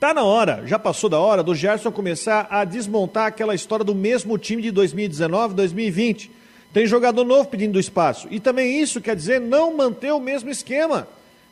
Tá 0.01 0.15
na 0.15 0.25
hora, 0.25 0.63
já 0.67 0.79
passou 0.79 1.11
da 1.11 1.19
hora 1.19 1.43
do 1.43 1.55
Gerson 1.55 1.93
começar 1.93 2.47
a 2.51 2.65
desmontar 2.65 3.27
aquela 3.27 3.55
história 3.55 3.85
do 3.85 3.95
mesmo 3.95 4.39
time 4.39 4.63
de 4.63 4.71
2019, 4.71 5.55
2020. 5.55 6.31
Tem 6.73 6.87
jogador 6.87 7.25
novo 7.25 7.49
pedindo 7.49 7.79
espaço. 7.79 8.27
E 8.31 8.41
também 8.41 8.81
isso 8.81 9.01
quer 9.01 9.15
dizer 9.15 9.41
não 9.41 9.77
manter 9.77 10.13
o 10.13 10.21
mesmo 10.21 10.51
esquema. 10.51 11.07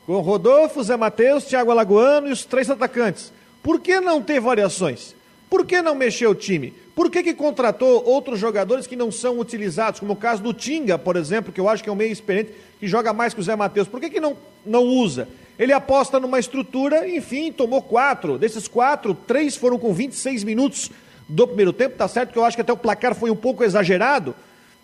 Com 0.06 0.20
Rodolfo, 0.20 0.82
Zé 0.82 0.96
Matheus, 0.96 1.44
Thiago 1.44 1.70
Alagoano 1.70 2.28
e 2.28 2.32
os 2.32 2.44
três 2.44 2.68
atacantes. 2.68 3.32
Por 3.62 3.78
que 3.78 4.00
não 4.00 4.20
ter 4.20 4.40
variações? 4.40 5.14
Por 5.48 5.64
que 5.64 5.80
não 5.80 5.94
mexer 5.94 6.26
o 6.26 6.34
time? 6.34 6.72
Por 6.96 7.10
que, 7.10 7.22
que 7.22 7.34
contratou 7.34 8.04
outros 8.04 8.40
jogadores 8.40 8.86
que 8.86 8.96
não 8.96 9.12
são 9.12 9.38
utilizados, 9.38 10.00
como 10.00 10.14
o 10.14 10.16
caso 10.16 10.42
do 10.42 10.52
Tinga, 10.52 10.98
por 10.98 11.16
exemplo, 11.16 11.52
que 11.52 11.60
eu 11.60 11.68
acho 11.68 11.82
que 11.82 11.88
é 11.88 11.92
um 11.92 11.96
meio 11.96 12.12
experiente, 12.12 12.52
que 12.80 12.88
joga 12.88 13.12
mais 13.12 13.32
que 13.32 13.40
o 13.40 13.42
Zé 13.42 13.54
Matheus? 13.54 13.86
Por 13.86 14.00
que, 14.00 14.10
que 14.10 14.20
não, 14.20 14.36
não 14.64 14.82
usa? 14.82 15.28
Ele 15.62 15.72
aposta 15.72 16.18
numa 16.18 16.40
estrutura, 16.40 17.08
enfim, 17.08 17.52
tomou 17.52 17.80
quatro. 17.80 18.36
Desses 18.36 18.66
quatro, 18.66 19.14
três 19.14 19.54
foram 19.54 19.78
com 19.78 19.94
26 19.94 20.42
minutos 20.42 20.90
do 21.28 21.46
primeiro 21.46 21.72
tempo. 21.72 21.96
Tá 21.96 22.08
certo 22.08 22.32
que 22.32 22.38
eu 22.40 22.44
acho 22.44 22.56
que 22.56 22.62
até 22.62 22.72
o 22.72 22.76
placar 22.76 23.14
foi 23.14 23.30
um 23.30 23.36
pouco 23.36 23.62
exagerado, 23.62 24.34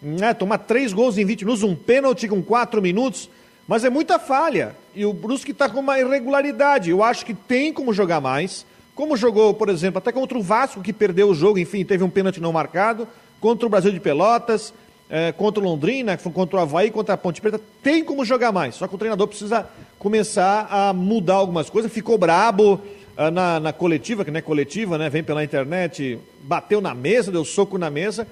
né, 0.00 0.32
tomar 0.32 0.58
três 0.58 0.92
gols 0.92 1.18
em 1.18 1.24
20 1.24 1.44
minutos, 1.44 1.64
um 1.64 1.74
pênalti 1.74 2.28
com 2.28 2.40
quatro 2.40 2.80
minutos, 2.80 3.28
mas 3.66 3.84
é 3.84 3.90
muita 3.90 4.20
falha. 4.20 4.76
E 4.94 5.04
o 5.04 5.12
Brusque 5.12 5.50
está 5.50 5.68
com 5.68 5.80
uma 5.80 5.98
irregularidade. 5.98 6.90
Eu 6.90 7.02
acho 7.02 7.26
que 7.26 7.34
tem 7.34 7.72
como 7.72 7.92
jogar 7.92 8.20
mais. 8.20 8.64
Como 8.94 9.16
jogou, 9.16 9.52
por 9.54 9.68
exemplo, 9.70 9.98
até 9.98 10.12
contra 10.12 10.38
o 10.38 10.42
Vasco, 10.42 10.80
que 10.80 10.92
perdeu 10.92 11.28
o 11.28 11.34
jogo, 11.34 11.58
enfim, 11.58 11.84
teve 11.84 12.04
um 12.04 12.10
pênalti 12.10 12.40
não 12.40 12.52
marcado, 12.52 13.08
contra 13.40 13.66
o 13.66 13.68
Brasil 13.68 13.90
de 13.90 13.98
Pelotas, 13.98 14.72
é, 15.10 15.32
contra 15.32 15.62
o 15.62 15.64
Londrina, 15.64 16.16
contra 16.16 16.56
o 16.56 16.60
Havaí, 16.60 16.90
contra 16.90 17.14
a 17.14 17.18
Ponte 17.18 17.40
Preta, 17.40 17.60
tem 17.82 18.04
como 18.04 18.24
jogar 18.24 18.52
mais. 18.52 18.74
Só 18.74 18.86
que 18.86 18.94
o 18.94 18.98
treinador 18.98 19.26
precisa 19.28 19.68
começar 19.98 20.68
a 20.70 20.92
mudar 20.92 21.34
algumas 21.34 21.70
coisas. 21.70 21.92
Ficou 21.92 22.18
brabo 22.18 22.80
ah, 23.16 23.30
na, 23.30 23.60
na 23.60 23.72
coletiva, 23.72 24.24
que 24.24 24.30
não 24.30 24.38
é 24.38 24.42
coletiva, 24.42 24.98
né? 24.98 25.08
Vem 25.08 25.24
pela 25.24 25.42
internet, 25.42 26.18
bateu 26.42 26.80
na 26.80 26.94
mesa, 26.94 27.32
deu 27.32 27.44
soco 27.44 27.78
na 27.78 27.90
mesa 27.90 28.26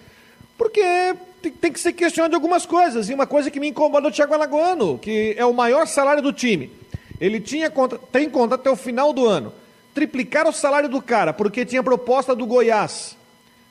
porque 0.57 1.15
tem, 1.43 1.53
tem, 1.53 1.73
que 1.73 1.81
ser 1.81 1.93
questionado 1.93 2.35
algumas 2.35 2.65
coisas. 2.65 3.09
E 3.09 3.15
uma 3.15 3.27
coisa 3.27 3.51
que 3.51 3.61
me 3.61 3.69
incomoda 3.69 4.09
o 4.09 4.11
Thiago 4.11 4.35
Alagoano, 4.35 4.99
que 4.99 5.35
é 5.37 5.45
o 5.45 5.53
maior 5.53 5.87
salário 5.87 6.23
do 6.23 6.33
time. 6.33 6.71
Ele 7.21 7.41
tinha 7.41 7.71
conta, 7.71 7.99
tem 8.11 8.29
conta 8.29 8.55
até 8.55 8.71
o 8.71 8.77
final 8.77 9.13
do 9.13 9.27
ano. 9.27 9.53
Triplicar 9.95 10.47
o 10.47 10.53
salário 10.53 10.89
do 10.89 11.01
cara, 11.01 11.33
porque 11.33 11.65
tinha 11.65 11.83
proposta 11.83 12.35
do 12.35 12.47
Goiás, 12.47 13.17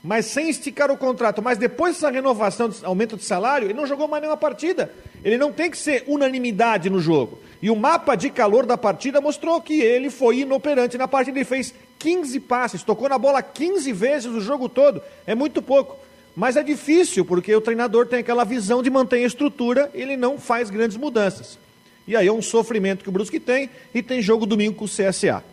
mas 0.05 0.27
sem 0.27 0.49
esticar 0.49 0.91
o 0.91 0.97
contrato. 0.97 1.41
Mas 1.41 1.57
depois 1.57 1.95
dessa 1.95 2.11
renovação, 2.11 2.71
aumento 2.83 3.17
de 3.17 3.25
salário, 3.25 3.65
ele 3.65 3.73
não 3.73 3.87
jogou 3.87 4.07
mais 4.07 4.21
nenhuma 4.21 4.37
partida. 4.37 4.93
Ele 5.23 5.35
não 5.35 5.51
tem 5.51 5.71
que 5.71 5.77
ser 5.77 6.03
unanimidade 6.05 6.91
no 6.91 6.99
jogo. 6.99 7.39
E 7.59 7.71
o 7.71 7.75
mapa 7.75 8.15
de 8.15 8.29
calor 8.29 8.67
da 8.67 8.77
partida 8.77 9.19
mostrou 9.19 9.59
que 9.59 9.81
ele 9.81 10.11
foi 10.11 10.41
inoperante 10.41 10.95
na 10.95 11.07
partida. 11.07 11.39
Ele 11.39 11.45
fez 11.45 11.73
15 11.97 12.39
passes, 12.41 12.83
tocou 12.83 13.09
na 13.09 13.17
bola 13.17 13.41
15 13.41 13.91
vezes 13.93 14.31
o 14.31 14.39
jogo 14.39 14.69
todo. 14.69 15.01
É 15.25 15.33
muito 15.33 15.59
pouco. 15.59 15.97
Mas 16.35 16.55
é 16.55 16.61
difícil, 16.61 17.25
porque 17.25 17.55
o 17.55 17.61
treinador 17.61 18.05
tem 18.05 18.19
aquela 18.19 18.43
visão 18.43 18.83
de 18.83 18.91
manter 18.91 19.23
a 19.23 19.27
estrutura, 19.27 19.89
ele 19.91 20.15
não 20.15 20.37
faz 20.37 20.69
grandes 20.69 20.97
mudanças. 20.97 21.57
E 22.07 22.15
aí 22.15 22.27
é 22.27 22.31
um 22.31 22.41
sofrimento 22.43 23.01
que 23.01 23.09
o 23.09 23.11
Brusque 23.11 23.39
tem, 23.39 23.71
e 23.91 24.03
tem 24.03 24.21
jogo 24.21 24.45
domingo 24.45 24.75
com 24.75 24.85
o 24.85 24.87
CSA. 24.87 25.43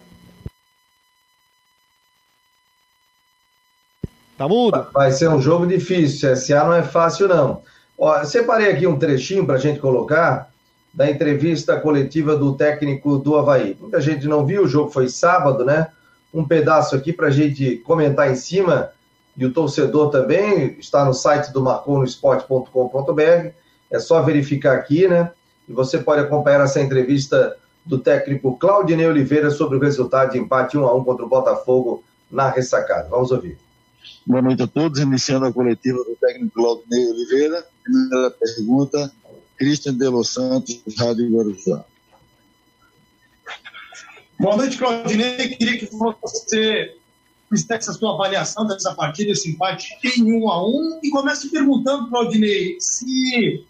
Tá 4.36 4.48
mudo? 4.48 4.86
Vai 4.92 5.12
ser 5.12 5.28
um 5.28 5.40
jogo 5.40 5.66
difícil, 5.66 6.32
CSA 6.32 6.64
não 6.64 6.72
é 6.72 6.82
fácil 6.82 7.28
não. 7.28 7.62
Ó, 7.98 8.24
separei 8.24 8.70
aqui 8.70 8.86
um 8.86 8.98
trechinho 8.98 9.46
para 9.46 9.56
a 9.56 9.58
gente 9.58 9.78
colocar 9.78 10.50
da 10.92 11.10
entrevista 11.10 11.78
coletiva 11.78 12.36
do 12.36 12.54
técnico 12.54 13.18
do 13.18 13.36
Havaí. 13.36 13.76
Muita 13.80 14.00
gente 14.00 14.26
não 14.26 14.44
viu, 14.44 14.64
o 14.64 14.68
jogo 14.68 14.90
foi 14.90 15.08
sábado, 15.08 15.64
né? 15.64 15.88
Um 16.32 16.44
pedaço 16.44 16.94
aqui 16.94 17.12
para 17.12 17.28
a 17.28 17.30
gente 17.30 17.76
comentar 17.78 18.30
em 18.30 18.34
cima 18.34 18.90
e 19.36 19.46
o 19.46 19.52
torcedor 19.52 20.10
também 20.10 20.76
está 20.78 21.04
no 21.04 21.14
site 21.14 21.52
do 21.52 21.62
marconosport.com.br. 21.62 23.50
É 23.90 23.98
só 23.98 24.22
verificar 24.22 24.76
aqui, 24.76 25.08
né? 25.08 25.30
E 25.68 25.72
você 25.72 25.98
pode 25.98 26.20
acompanhar 26.20 26.62
essa 26.62 26.80
entrevista 26.80 27.56
do 27.84 27.98
técnico 27.98 28.56
Claudinei 28.58 29.06
Oliveira 29.06 29.50
sobre 29.50 29.76
o 29.76 29.80
resultado 29.80 30.32
de 30.32 30.38
empate 30.38 30.76
1 30.76 30.86
a 30.86 30.94
1 30.94 31.04
contra 31.04 31.24
o 31.24 31.28
Botafogo 31.28 32.04
na 32.30 32.48
ressacada. 32.48 33.08
Vamos 33.08 33.30
ouvir. 33.30 33.58
Boa 34.25 34.41
noite 34.41 34.62
a 34.62 34.67
todos, 34.69 35.00
iniciando 35.00 35.47
a 35.47 35.52
coletiva 35.52 35.99
do 35.99 36.17
técnico 36.21 36.55
Claudinei 36.55 37.11
Oliveira. 37.11 37.67
Primeira 37.83 38.31
pergunta, 38.31 39.12
Cristian 39.57 39.95
de 39.95 40.09
Los 40.09 40.29
Santos, 40.29 40.81
Rádio 40.97 41.29
Guarujá. 41.29 41.85
Boa 44.38 44.57
noite, 44.57 44.79
Claudinei. 44.79 45.49
Queria 45.49 45.76
que 45.76 45.88
você 45.91 46.97
fizesse 47.50 47.91
a 47.91 47.93
sua 47.93 48.14
avaliação 48.14 48.64
dessa 48.64 48.95
partida, 48.95 49.33
esse 49.33 49.50
empate 49.50 49.88
em 50.05 50.33
um 50.33 50.49
a 50.49 50.64
um, 50.67 51.00
e 51.02 51.11
começo 51.11 51.50
perguntando 51.50 52.17
Aldinei 52.17 52.76
se 52.81 53.67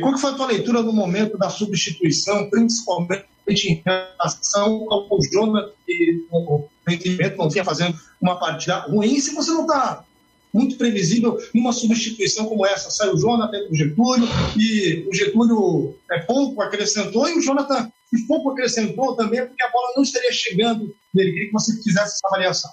qual 0.00 0.14
que 0.14 0.20
foi 0.20 0.30
a 0.30 0.34
tua 0.34 0.46
leitura 0.46 0.82
no 0.82 0.94
momento 0.94 1.36
da 1.36 1.50
substituição, 1.50 2.48
principalmente 2.48 3.26
em 3.48 3.82
relação 3.84 4.86
ao 4.90 5.18
Jonathan, 5.30 5.72
que 5.86 6.26
o 6.30 6.68
rendimento 6.86 7.36
não 7.36 7.48
tinha 7.48 7.64
fazendo 7.64 7.98
uma 8.20 8.38
partida 8.38 8.78
ruim, 8.80 9.18
se 9.20 9.34
você 9.34 9.50
não 9.50 9.62
está 9.62 10.04
muito 10.52 10.76
previsível 10.76 11.36
numa 11.52 11.72
substituição 11.72 12.46
como 12.46 12.64
essa. 12.64 12.88
Sai 12.88 13.08
o 13.08 13.18
Jonathan 13.18 13.58
para 13.64 13.72
o 13.72 13.74
Getúlio, 13.74 14.28
e 14.56 15.04
o 15.08 15.12
Getúlio 15.12 15.96
é, 16.12 16.20
pouco 16.20 16.62
acrescentou, 16.62 17.28
e 17.28 17.34
o 17.34 17.42
Jonathan, 17.42 17.90
se 18.08 18.26
pouco 18.26 18.50
acrescentou 18.50 19.16
também, 19.16 19.44
porque 19.44 19.62
a 19.62 19.70
bola 19.70 19.92
não 19.96 20.04
estaria 20.04 20.32
chegando 20.32 20.94
nele. 21.12 21.32
Queria 21.32 21.46
que 21.46 21.52
você 21.52 21.82
fizesse 21.82 22.14
essa 22.14 22.28
avaliação. 22.28 22.70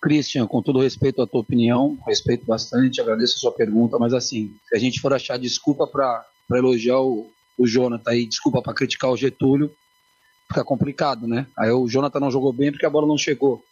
Christian, 0.00 0.46
com 0.46 0.62
todo 0.62 0.80
respeito 0.80 1.22
à 1.22 1.26
tua 1.26 1.40
opinião, 1.40 1.98
respeito 2.06 2.44
bastante, 2.46 3.00
agradeço 3.00 3.36
a 3.36 3.40
sua 3.40 3.52
pergunta, 3.52 3.98
mas 3.98 4.12
assim, 4.12 4.54
se 4.68 4.76
a 4.76 4.78
gente 4.78 5.00
for 5.00 5.12
achar 5.12 5.38
desculpa 5.38 5.86
para 5.86 6.24
elogiar 6.58 7.00
o, 7.00 7.30
o 7.58 7.66
Jonathan 7.66 8.14
e 8.14 8.26
desculpa 8.26 8.62
para 8.62 8.74
criticar 8.74 9.10
o 9.10 9.16
Getúlio, 9.16 9.72
fica 10.48 10.64
complicado, 10.64 11.26
né? 11.26 11.46
Aí 11.58 11.70
o 11.70 11.88
Jonathan 11.88 12.20
não 12.20 12.30
jogou 12.30 12.52
bem 12.52 12.70
porque 12.70 12.86
a 12.86 12.90
bola 12.90 13.06
não 13.06 13.18
chegou. 13.18 13.62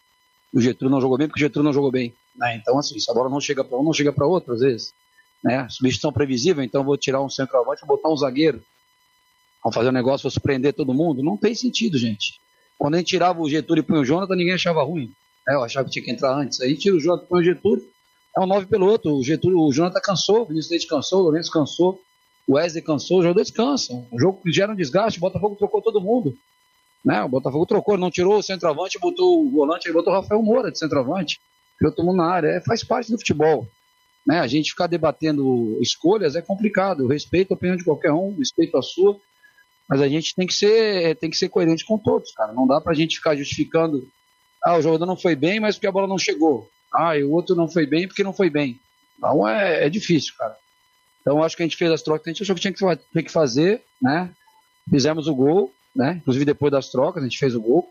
O 0.53 0.59
Getúlio 0.59 0.91
não 0.91 1.01
jogou 1.01 1.17
bem 1.17 1.27
porque 1.27 1.39
o 1.41 1.45
Getúlio 1.45 1.65
não 1.65 1.73
jogou 1.73 1.91
bem. 1.91 2.13
Né? 2.35 2.55
Então, 2.55 2.77
assim, 2.77 2.99
se 2.99 3.09
a 3.09 3.13
bola 3.13 3.29
não 3.29 3.39
chega 3.39 3.63
para 3.63 3.77
um, 3.77 3.83
não 3.83 3.93
chega 3.93 4.11
para 4.11 4.25
outro, 4.25 4.53
às 4.53 4.61
vezes. 4.61 4.93
Né? 5.43 5.67
Substituição 5.69 6.11
previsível, 6.11 6.63
então 6.63 6.83
vou 6.83 6.97
tirar 6.97 7.21
um 7.21 7.29
centroavante 7.29 7.83
e 7.83 7.87
botar 7.87 8.09
um 8.09 8.17
zagueiro. 8.17 8.61
Vamos 9.63 9.75
fazer 9.75 9.89
um 9.89 9.93
negócio 9.93 10.23
para 10.23 10.31
surpreender 10.31 10.73
todo 10.73 10.93
mundo? 10.93 11.23
Não 11.23 11.37
tem 11.37 11.53
sentido, 11.53 11.97
gente. 11.97 12.39
Quando 12.77 12.95
a 12.95 12.97
gente 12.97 13.07
tirava 13.07 13.39
o 13.39 13.49
Getúlio 13.49 13.81
e 13.81 13.85
punha 13.85 14.01
o 14.01 14.05
Jonathan, 14.05 14.35
ninguém 14.35 14.53
achava 14.53 14.83
ruim. 14.83 15.11
É, 15.47 15.53
eu 15.53 15.63
achava 15.63 15.85
que 15.85 15.91
tinha 15.91 16.03
que 16.03 16.11
entrar 16.11 16.35
antes. 16.35 16.59
Aí 16.61 16.75
tira 16.75 16.95
o 16.95 16.99
Jonathan, 16.99 17.25
põe 17.27 17.41
o 17.41 17.43
Getúlio. 17.43 17.83
É 18.35 18.41
um 18.41 18.47
nove 18.47 18.65
piloto. 18.65 19.17
O 19.17 19.23
Getúlio, 19.23 19.59
o 19.59 19.71
Jonathan 19.71 19.99
cansou, 20.01 20.41
o 20.41 20.45
Vinícius 20.45 20.71
Leite 20.71 20.87
cansou, 20.87 21.19
o 21.19 21.23
Lourenço 21.23 21.51
cansou, 21.51 22.01
o 22.51 22.55
Wesley 22.55 22.83
cansou, 22.83 23.19
os 23.19 23.23
jogadores 23.23 23.49
cansam. 23.49 24.05
O 24.11 24.19
jogo 24.19 24.41
gera 24.47 24.73
um 24.73 24.75
desgaste, 24.75 25.17
o 25.17 25.21
Botafogo 25.21 25.55
trocou 25.55 25.81
todo 25.81 26.01
mundo. 26.01 26.37
Né? 27.03 27.23
O 27.23 27.29
Botafogo 27.29 27.65
trocou, 27.65 27.97
não 27.97 28.11
tirou 28.11 28.37
o 28.37 28.43
centroavante, 28.43 28.99
botou 28.99 29.45
o 29.45 29.49
volante, 29.49 29.87
ele 29.87 29.93
botou 29.93 30.11
o 30.11 30.15
Rafael 30.17 30.41
Moura 30.43 30.69
de 30.69 30.77
centroavante. 30.77 31.39
todo 31.79 32.03
mundo 32.03 32.17
na 32.17 32.29
área, 32.29 32.47
é, 32.49 32.61
faz 32.61 32.83
parte 32.83 33.09
do 33.09 33.17
futebol. 33.17 33.65
Né? 34.27 34.39
A 34.39 34.47
gente 34.47 34.71
ficar 34.71 34.87
debatendo 34.87 35.77
escolhas 35.81 36.35
é 36.35 36.41
complicado. 36.41 37.03
Eu 37.03 37.07
respeito 37.07 37.51
a 37.51 37.55
opinião 37.55 37.77
de 37.77 37.85
qualquer 37.85 38.11
um, 38.11 38.35
respeito 38.37 38.77
a 38.77 38.81
sua, 38.81 39.17
mas 39.87 40.01
a 40.01 40.09
gente 40.09 40.35
tem 40.35 40.45
que 40.45 40.53
ser, 40.53 41.15
tem 41.15 41.29
que 41.29 41.37
ser 41.37 41.47
coerente 41.47 41.85
com 41.85 41.97
todos, 41.97 42.33
cara. 42.33 42.51
Não 42.51 42.67
dá 42.67 42.81
pra 42.81 42.93
gente 42.93 43.15
ficar 43.15 43.33
justificando, 43.33 44.05
ah, 44.61 44.77
o 44.77 44.81
jogador 44.81 45.05
não 45.05 45.15
foi 45.15 45.37
bem, 45.37 45.61
mas 45.61 45.75
porque 45.75 45.87
a 45.87 45.91
bola 45.91 46.07
não 46.07 46.17
chegou. 46.17 46.69
Ah, 46.93 47.17
e 47.17 47.23
o 47.23 47.31
outro 47.31 47.55
não 47.55 47.69
foi 47.69 47.85
bem 47.85 48.09
porque 48.09 48.25
não 48.25 48.33
foi 48.33 48.49
bem. 48.49 48.77
Então 49.17 49.47
é, 49.47 49.85
é 49.85 49.89
difícil, 49.89 50.33
cara. 50.37 50.57
Então 51.21 51.43
acho 51.43 51.55
que 51.55 51.63
a 51.63 51.65
gente 51.65 51.77
fez 51.77 51.91
as 51.91 52.01
trocas 52.01 52.27
a 52.27 52.29
gente 52.31 52.43
achou 52.43 52.55
que 52.55 52.61
tinha 52.61 52.73
que, 52.73 52.79
tinha 52.79 53.23
que 53.23 53.31
fazer, 53.31 53.83
né? 54.01 54.31
Fizemos 54.89 55.27
o 55.27 55.35
gol, 55.35 55.71
né? 55.95 56.17
Inclusive 56.21 56.45
depois 56.45 56.71
das 56.71 56.89
trocas 56.89 57.23
a 57.23 57.27
gente 57.27 57.37
fez 57.37 57.55
o 57.55 57.61
gol. 57.61 57.89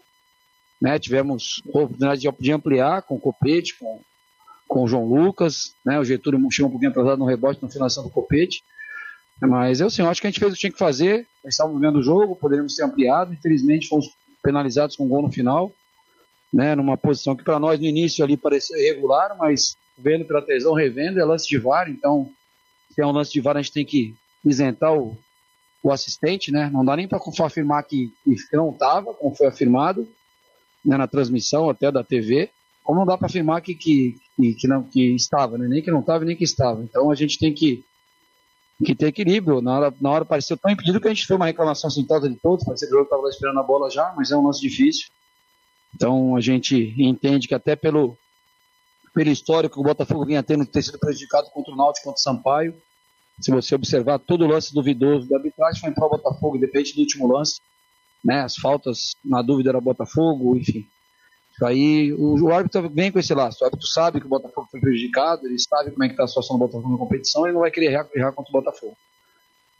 Né? 0.81 0.99
Tivemos 0.99 1.63
oportunidade 1.67 2.27
de 2.39 2.53
ampliar 2.53 3.03
com 3.03 3.17
o 3.17 3.21
Copete, 3.21 3.79
com, 3.79 4.01
com 4.67 4.83
o 4.83 4.89
João 4.89 5.05
Lucas, 5.05 5.75
né? 5.85 5.99
O 5.99 6.05
Getúlio 6.05 6.41
chegou 6.51 6.69
um 6.69 6.73
pouquinho 6.73 6.91
atrasado 6.91 7.19
no 7.19 7.27
rebote 7.27 7.63
na 7.63 7.69
finalização 7.69 8.05
do 8.05 8.11
Copete. 8.11 8.63
Mas 9.41 9.81
eu 9.81 9.91
sim, 9.91 10.03
eu 10.03 10.09
acho 10.09 10.21
que 10.21 10.27
a 10.27 10.31
gente 10.31 10.41
fez 10.41 10.53
o 10.53 10.55
que 10.55 10.61
tinha 10.61 10.73
que 10.73 10.79
fazer. 10.79 11.27
Estávamos 11.45 11.81
vendo 11.81 11.99
o 11.99 12.03
jogo, 12.03 12.37
poderíamos 12.37 12.75
ter 12.75 12.85
ampliado. 12.85 13.33
Infelizmente, 13.33 13.89
fomos 13.89 14.07
penalizados 14.43 14.97
com 14.97 15.05
um 15.05 15.09
gol 15.09 15.23
no 15.23 15.33
final, 15.33 15.73
né? 16.53 16.75
Numa 16.75 16.97
posição 16.97 17.37
que 17.37 17.45
para 17.45 17.59
nós 17.59 17.79
no 17.79 17.87
início 17.87 18.25
ali 18.25 18.37
parecia 18.37 18.77
irregular, 18.79 19.37
mas 19.39 19.77
vendo 19.99 20.25
pela 20.25 20.43
televisão, 20.43 20.73
revendo, 20.73 21.21
é 21.21 21.25
lance 21.25 21.47
de 21.47 21.59
VAR. 21.59 21.91
Então, 21.91 22.31
se 23.01 23.03
é 23.03 23.07
um 23.07 23.13
lance 23.13 23.33
de 23.33 23.41
VAR, 23.41 23.57
a 23.57 23.63
gente 23.63 23.73
tem 23.73 23.85
que 23.85 24.15
isentar 24.45 24.93
o, 24.95 25.17
o 25.83 25.91
assistente, 25.91 26.53
né? 26.53 26.69
Não 26.71 26.85
dá 26.85 26.95
nem 26.95 27.09
para 27.09 27.19
afirmar 27.45 27.83
que, 27.85 28.13
que 28.25 28.57
não 28.57 28.71
estava, 28.71 29.15
como 29.15 29.35
foi 29.35 29.47
afirmado 29.47 30.07
né, 30.85 30.99
na 30.99 31.07
transmissão 31.07 31.71
até 31.71 31.91
da 31.91 32.05
TV, 32.05 32.51
como 32.85 33.01
não 33.01 33.07
dá 33.07 33.17
para 33.17 33.27
afirmar 33.27 33.63
que, 33.63 33.75
que, 33.75 34.17
que, 34.37 34.55
que, 34.55 34.69
não, 34.69 34.83
que 34.83 35.15
estava, 35.15 35.57
né? 35.57 35.67
nem 35.67 35.83
que 35.83 35.91
não 35.91 36.01
estava 36.01 36.25
nem 36.25 36.37
que 36.37 36.45
estava. 36.45 36.83
Então 36.83 37.11
a 37.11 37.15
gente 37.15 37.39
tem 37.39 37.55
que, 37.55 37.83
que 38.85 38.95
ter 38.95 39.07
equilíbrio. 39.07 39.63
Na 39.63 39.79
hora, 39.79 39.95
na 39.99 40.11
hora 40.11 40.25
pareceu 40.25 40.59
tão 40.59 40.71
impedido 40.71 41.01
que 41.01 41.09
a 41.09 41.15
gente 41.15 41.27
fez 41.27 41.37
uma 41.37 41.47
reclamação 41.47 41.89
sintosa 41.89 42.29
de 42.29 42.37
todos, 42.37 42.67
parecia 42.67 42.87
que 42.87 42.95
o 42.95 42.99
jogo 42.99 43.05
estava 43.05 43.29
esperando 43.29 43.61
a 43.61 43.63
bola 43.63 43.91
já, 43.91 44.13
mas 44.15 44.31
é 44.31 44.37
um 44.37 44.45
lance 44.45 44.61
difícil. 44.61 45.09
Então 45.95 46.37
a 46.37 46.41
gente 46.41 46.95
entende 46.99 47.49
que 47.49 47.55
até 47.55 47.75
pelo, 47.75 48.17
pelo 49.15 49.31
histórico 49.31 49.77
que 49.77 49.81
o 49.81 49.85
Botafogo 49.85 50.27
vinha 50.27 50.43
tendo, 50.43 50.67
ter 50.67 50.83
sido 50.83 50.99
prejudicado 50.99 51.49
contra 51.51 51.73
o 51.73 51.77
Náutico 51.77 52.05
contra 52.05 52.19
o 52.19 52.23
Sampaio, 52.23 52.75
se 53.41 53.51
você 53.51 53.75
observar 53.75 54.19
todo 54.19 54.45
o 54.45 54.47
lance 54.47 54.75
duvidoso 54.75 55.29
da 55.29 55.37
arbitragem 55.37 55.81
foi 55.81 55.91
para 55.93 56.07
o 56.07 56.11
Botafogo, 56.11 56.59
depende 56.59 56.95
do 56.95 57.01
último 57.01 57.33
lance, 57.33 57.61
né? 58.25 58.43
As 58.43 58.57
faltas, 58.57 59.15
na 59.25 59.41
dúvida, 59.41 59.71
era 59.71 59.81
Botafogo, 59.81 60.57
enfim. 60.57 60.87
Aí, 61.63 62.13
o, 62.13 62.45
o 62.45 62.53
árbitro 62.53 62.89
vem 62.89 63.11
com 63.11 63.19
esse 63.19 63.35
laço. 63.35 63.63
O 63.63 63.65
árbitro 63.67 63.87
sabe 63.87 64.21
que 64.21 64.27
o 64.27 64.29
Botafogo 64.29 64.69
foi 64.71 64.81
prejudicado, 64.81 65.47
ele 65.47 65.59
sabe 65.59 65.91
como 65.91 66.05
é 66.05 66.09
que 66.09 66.15
está 66.15 66.25
a 66.25 66.29
situação 66.29 66.57
do 66.57 66.67
Botafogo 66.67 66.91
na 66.91 66.99
competição, 66.99 67.45
ele 67.45 67.55
não 67.55 67.61
vai 67.61 67.71
querer 67.71 67.93
errar, 67.93 68.09
errar 68.15 68.33
contra 68.33 68.51
o 68.51 68.61
Botafogo. 68.61 68.97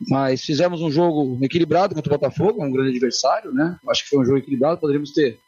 Mas 0.09 0.43
fizemos 0.43 0.81
um 0.81 0.91
jogo 0.91 1.39
equilibrado 1.43 1.95
contra 1.95 2.15
o 2.15 2.19
Botafogo, 2.19 2.65
um 2.65 2.73
grande 2.73 2.91
adversário, 2.91 3.53
né? 3.53 3.79
Acho 3.89 4.05
que 4.05 4.11
foi 4.11 4.21
um 4.21 4.25
jogo 4.25 4.39
equilibrado, 4.39 4.81
poderíamos 4.81 5.13
ter, 5.13 5.39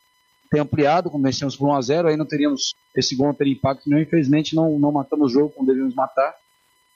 ter 0.51 0.61
ampliado, 0.61 1.11
como 1.11 1.25
vencemos 1.25 1.57
por 1.57 1.69
1x0, 1.69 2.09
aí 2.09 2.17
não 2.17 2.27
teríamos, 2.27 2.75
esse 2.95 3.17
gol 3.17 3.29
não 3.29 3.35
teria 3.35 3.55
impacto 3.55 3.93
infelizmente 3.95 4.55
não, 4.55 4.79
não 4.79 4.93
matamos 4.93 5.31
o 5.31 5.33
jogo 5.33 5.51
como 5.51 5.67
devíamos 5.67 5.95
matar 5.95 6.35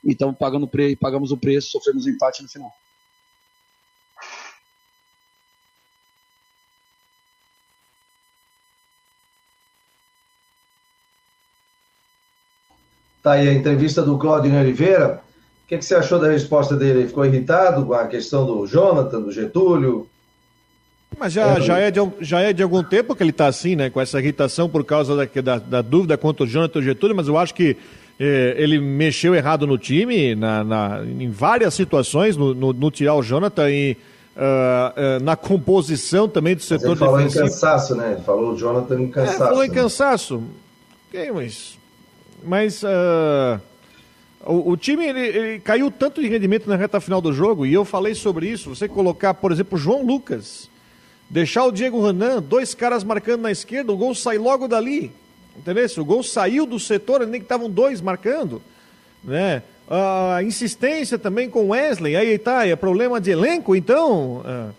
então 0.06 0.32
pagando 0.32 0.68
pre... 0.68 0.96
pagamos 0.96 1.30
o 1.30 1.36
preço, 1.36 1.70
sofremos 1.70 2.06
um 2.06 2.10
empate 2.10 2.42
no 2.42 2.48
final. 2.48 2.70
Tá 13.22 13.32
aí 13.32 13.48
a 13.48 13.52
entrevista 13.52 14.02
do 14.02 14.16
Claudinho 14.18 14.60
Oliveira. 14.60 15.20
O 15.64 15.68
que, 15.68 15.78
que, 15.78 15.84
você 15.84 15.96
achou 15.96 16.20
da 16.20 16.28
resposta 16.28 16.76
dele? 16.76 17.08
Ficou 17.08 17.26
irritado 17.26 17.84
com 17.84 17.92
a 17.92 18.06
questão 18.06 18.46
do 18.46 18.64
Jonathan, 18.68 19.20
do 19.20 19.32
Getúlio? 19.32 20.08
Mas 21.18 21.32
já 21.32 21.56
é, 21.56 21.60
já, 21.60 21.78
é 21.78 21.90
de, 21.90 22.00
já 22.20 22.40
é 22.40 22.52
de 22.52 22.62
algum 22.62 22.84
tempo 22.84 23.16
que 23.16 23.22
ele 23.24 23.30
está 23.30 23.48
assim, 23.48 23.74
né? 23.74 23.90
Com 23.90 24.00
essa 24.00 24.20
irritação 24.20 24.68
por 24.68 24.84
causa 24.84 25.16
da, 25.16 25.42
da, 25.42 25.58
da 25.58 25.82
dúvida 25.82 26.16
quanto 26.16 26.44
o 26.44 26.46
Jonathan 26.46 26.78
e 26.78 26.82
o 26.82 26.84
Getúlio, 26.84 27.16
mas 27.16 27.26
eu 27.26 27.36
acho 27.36 27.52
que 27.52 27.76
ele 28.18 28.80
mexeu 28.80 29.34
errado 29.34 29.66
no 29.66 29.76
time, 29.76 30.34
na, 30.34 30.64
na 30.64 31.04
em 31.04 31.30
várias 31.30 31.74
situações, 31.74 32.36
no, 32.36 32.54
no, 32.54 32.72
no, 32.72 32.90
tirar 32.90 33.14
o 33.14 33.22
Jonathan 33.22 33.70
e 33.70 33.96
uh, 34.36 35.18
uh, 35.20 35.24
na 35.24 35.36
composição 35.36 36.28
também 36.28 36.56
do 36.56 36.62
setor 36.62 36.92
ele 36.92 36.96
falou 36.96 37.16
defensivo. 37.18 37.44
em 37.44 37.48
cansaço, 37.48 37.94
né? 37.94 38.12
Ele 38.12 38.22
falou 38.22 38.52
o 38.52 38.56
Jonathan 38.56 39.00
em 39.02 39.08
cansaço. 39.08 39.42
É, 39.42 39.46
falou 39.46 39.64
em 39.64 39.68
né? 39.68 39.74
cansaço. 39.74 40.42
Okay, 41.08 41.30
mas 41.30 41.78
mas 42.42 42.82
uh, 42.82 43.60
o, 44.44 44.70
o, 44.70 44.76
time 44.76 45.06
ele, 45.06 45.20
ele, 45.20 45.60
caiu 45.60 45.90
tanto 45.90 46.22
de 46.22 46.28
rendimento 46.28 46.68
na 46.68 46.76
reta 46.76 47.00
final 47.00 47.20
do 47.20 47.32
jogo 47.32 47.66
e 47.66 47.74
eu 47.74 47.84
falei 47.84 48.14
sobre 48.14 48.48
isso. 48.48 48.74
Você 48.74 48.88
colocar, 48.88 49.34
por 49.34 49.52
exemplo, 49.52 49.76
João 49.76 50.04
Lucas, 50.04 50.70
deixar 51.28 51.64
o 51.64 51.72
Diego 51.72 52.04
Renan, 52.04 52.40
dois 52.40 52.74
caras 52.74 53.02
marcando 53.02 53.42
na 53.42 53.50
esquerda, 53.50 53.92
o 53.92 53.96
gol 53.96 54.14
sai 54.14 54.38
logo 54.38 54.68
dali. 54.68 55.12
Entendeu? 55.58 55.86
O 55.98 56.04
gol 56.04 56.22
saiu 56.22 56.66
do 56.66 56.78
setor, 56.78 57.26
nem 57.26 57.40
que 57.40 57.44
estavam 57.44 57.70
dois 57.70 58.00
marcando. 58.00 58.60
Né? 59.22 59.62
A 59.88 60.42
insistência 60.42 61.18
também 61.18 61.48
com 61.48 61.68
Wesley, 61.68 62.16
aí 62.16 62.38
tá, 62.38 62.66
é 62.66 62.74
problema 62.74 63.20
de 63.20 63.30
elenco, 63.30 63.76
então. 63.76 64.38
Uh, 64.38 64.74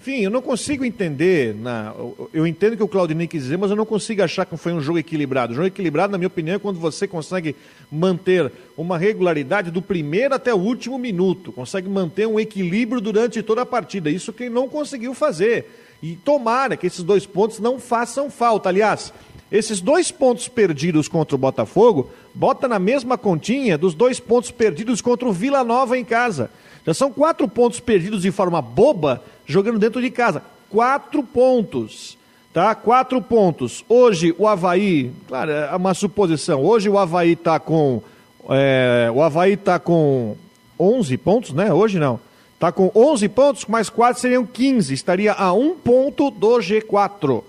enfim, 0.00 0.22
eu 0.22 0.30
não 0.30 0.40
consigo 0.40 0.84
entender. 0.84 1.54
Na, 1.54 1.92
eu 2.32 2.46
entendo 2.46 2.76
que 2.76 2.82
o 2.82 2.88
Claudinei 2.88 3.26
quis 3.26 3.42
dizer, 3.42 3.58
mas 3.58 3.70
eu 3.70 3.76
não 3.76 3.84
consigo 3.84 4.22
achar 4.22 4.46
que 4.46 4.56
foi 4.56 4.72
um 4.72 4.80
jogo 4.80 4.98
equilibrado. 4.98 5.52
Um 5.52 5.56
jogo 5.56 5.68
equilibrado, 5.68 6.12
na 6.12 6.18
minha 6.18 6.28
opinião, 6.28 6.56
é 6.56 6.58
quando 6.58 6.80
você 6.80 7.06
consegue 7.06 7.54
manter 7.90 8.50
uma 8.76 8.96
regularidade 8.96 9.70
do 9.70 9.82
primeiro 9.82 10.34
até 10.34 10.54
o 10.54 10.58
último 10.58 10.98
minuto, 10.98 11.52
consegue 11.52 11.88
manter 11.88 12.26
um 12.26 12.38
equilíbrio 12.38 13.00
durante 13.00 13.42
toda 13.42 13.62
a 13.62 13.66
partida. 13.66 14.08
Isso 14.08 14.32
que 14.32 14.48
não 14.48 14.68
conseguiu 14.68 15.14
fazer. 15.14 15.66
E 16.02 16.14
tomara 16.14 16.76
que 16.76 16.86
esses 16.86 17.02
dois 17.02 17.26
pontos 17.26 17.58
não 17.58 17.78
façam 17.80 18.30
falta. 18.30 18.68
Aliás, 18.68 19.12
esses 19.50 19.80
dois 19.80 20.10
pontos 20.10 20.46
perdidos 20.46 21.08
contra 21.08 21.34
o 21.34 21.38
Botafogo, 21.38 22.10
bota 22.34 22.68
na 22.68 22.78
mesma 22.78 23.16
continha 23.16 23.78
dos 23.78 23.94
dois 23.94 24.20
pontos 24.20 24.50
perdidos 24.50 25.00
contra 25.00 25.26
o 25.26 25.32
Vila 25.32 25.64
Nova 25.64 25.96
em 25.96 26.04
casa. 26.04 26.50
Já 26.86 26.92
são 26.92 27.12
quatro 27.12 27.48
pontos 27.48 27.80
perdidos 27.80 28.22
de 28.22 28.30
forma 28.30 28.60
boba, 28.60 29.22
jogando 29.46 29.78
dentro 29.78 30.00
de 30.00 30.10
casa. 30.10 30.42
Quatro 30.70 31.22
pontos. 31.22 32.18
Tá? 32.52 32.74
Quatro 32.74 33.20
pontos. 33.22 33.84
Hoje 33.88 34.34
o 34.38 34.46
Havaí, 34.46 35.12
claro, 35.26 35.50
é 35.50 35.76
uma 35.76 35.94
suposição. 35.94 36.64
Hoje 36.64 36.88
o 36.88 36.98
Havaí 36.98 37.32
está 37.32 37.58
com. 37.58 38.02
É, 38.50 39.10
o 39.14 39.22
Havaí 39.22 39.52
está 39.52 39.78
com 39.78 40.36
11 40.78 41.16
pontos, 41.18 41.52
né? 41.52 41.72
Hoje 41.72 41.98
não. 41.98 42.20
Está 42.54 42.72
com 42.72 42.90
11 42.94 43.28
pontos, 43.28 43.66
mais 43.66 43.88
quatro 43.88 44.20
seriam 44.20 44.44
15. 44.44 44.92
Estaria 44.92 45.32
a 45.32 45.52
um 45.52 45.74
ponto 45.74 46.30
do 46.30 46.58
G4. 46.58 47.42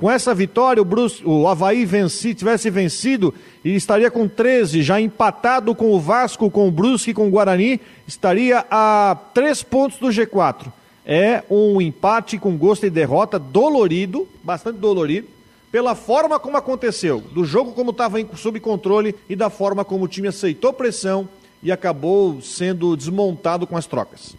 Com 0.00 0.10
essa 0.10 0.34
vitória, 0.34 0.80
o, 0.80 0.84
Bruce, 0.84 1.22
o 1.26 1.46
Havaí 1.46 1.84
venci, 1.84 2.34
tivesse 2.34 2.70
vencido 2.70 3.34
e 3.62 3.74
estaria 3.74 4.10
com 4.10 4.26
13, 4.26 4.82
já 4.82 4.98
empatado 4.98 5.74
com 5.74 5.92
o 5.92 6.00
Vasco, 6.00 6.50
com 6.50 6.66
o 6.66 6.70
Brusque 6.70 7.12
com 7.12 7.28
o 7.28 7.30
Guarani, 7.30 7.78
estaria 8.08 8.64
a 8.70 9.14
três 9.34 9.62
pontos 9.62 9.98
do 9.98 10.06
G4. 10.06 10.68
É 11.04 11.42
um 11.50 11.82
empate 11.82 12.38
com 12.38 12.56
gosto 12.56 12.86
e 12.86 12.90
derrota 12.90 13.38
dolorido, 13.38 14.26
bastante 14.42 14.78
dolorido, 14.78 15.28
pela 15.70 15.94
forma 15.94 16.40
como 16.40 16.56
aconteceu, 16.56 17.20
do 17.20 17.44
jogo 17.44 17.72
como 17.72 17.90
estava 17.90 18.16
sob 18.36 18.58
controle 18.58 19.14
e 19.28 19.36
da 19.36 19.50
forma 19.50 19.84
como 19.84 20.06
o 20.06 20.08
time 20.08 20.28
aceitou 20.28 20.72
pressão 20.72 21.28
e 21.62 21.70
acabou 21.70 22.40
sendo 22.40 22.96
desmontado 22.96 23.66
com 23.66 23.76
as 23.76 23.84
trocas. 23.84 24.34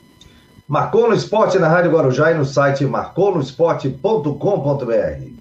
Marcou 0.67 1.07
no 1.07 1.13
Esporte 1.13 1.59
na 1.59 1.67
Rádio 1.67 1.91
Guarujá 1.91 2.31
e 2.31 2.33
no 2.33 2.45
site 2.45 2.83
marconosport.com.br. 2.83 5.40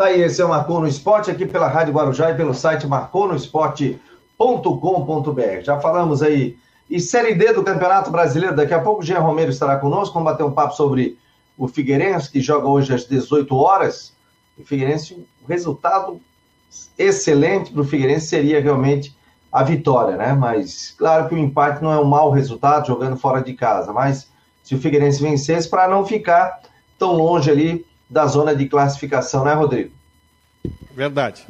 Tá 0.00 0.06
aí, 0.06 0.22
esse 0.22 0.40
é 0.40 0.44
o 0.46 0.48
Marcou 0.48 0.80
no 0.80 0.88
Esporte, 0.88 1.30
aqui 1.30 1.44
pela 1.44 1.68
Rádio 1.68 1.92
Guarujá 1.92 2.30
e 2.30 2.34
pelo 2.34 2.54
site 2.54 2.86
marconosport.com.br. 2.86 5.62
Já 5.62 5.78
falamos 5.78 6.22
aí. 6.22 6.56
E 6.88 6.98
Série 6.98 7.34
D 7.34 7.52
do 7.52 7.62
Campeonato 7.62 8.10
Brasileiro, 8.10 8.56
daqui 8.56 8.72
a 8.72 8.80
pouco 8.80 9.02
o 9.02 9.04
Jean 9.04 9.18
Romero 9.18 9.50
estará 9.50 9.76
conosco, 9.76 10.14
vamos 10.14 10.32
bater 10.32 10.42
um 10.42 10.52
papo 10.52 10.74
sobre 10.74 11.18
o 11.54 11.68
Figueirense, 11.68 12.30
que 12.30 12.40
joga 12.40 12.66
hoje 12.66 12.94
às 12.94 13.04
18 13.04 13.54
horas. 13.54 14.14
O 14.56 14.64
Figueirense, 14.64 15.22
o 15.44 15.46
resultado 15.46 16.18
excelente 16.96 17.70
para 17.70 17.82
o 17.82 17.84
Figueirense 17.84 18.26
seria 18.26 18.58
realmente 18.58 19.14
a 19.52 19.62
vitória, 19.62 20.16
né? 20.16 20.32
Mas 20.32 20.94
claro 20.96 21.28
que 21.28 21.34
o 21.34 21.38
empate 21.38 21.82
não 21.82 21.92
é 21.92 22.00
um 22.00 22.06
mau 22.06 22.30
resultado 22.30 22.86
jogando 22.86 23.18
fora 23.18 23.42
de 23.42 23.52
casa, 23.52 23.92
mas 23.92 24.30
se 24.64 24.74
o 24.74 24.80
Figueirense 24.80 25.20
vencesse 25.20 25.68
para 25.68 25.86
não 25.86 26.06
ficar 26.06 26.58
tão 26.98 27.12
longe 27.12 27.50
ali 27.50 27.84
da 28.10 28.26
zona 28.26 28.54
de 28.54 28.66
classificação, 28.68 29.44
né, 29.44 29.54
Rodrigo? 29.54 29.92
Verdade. 30.94 31.46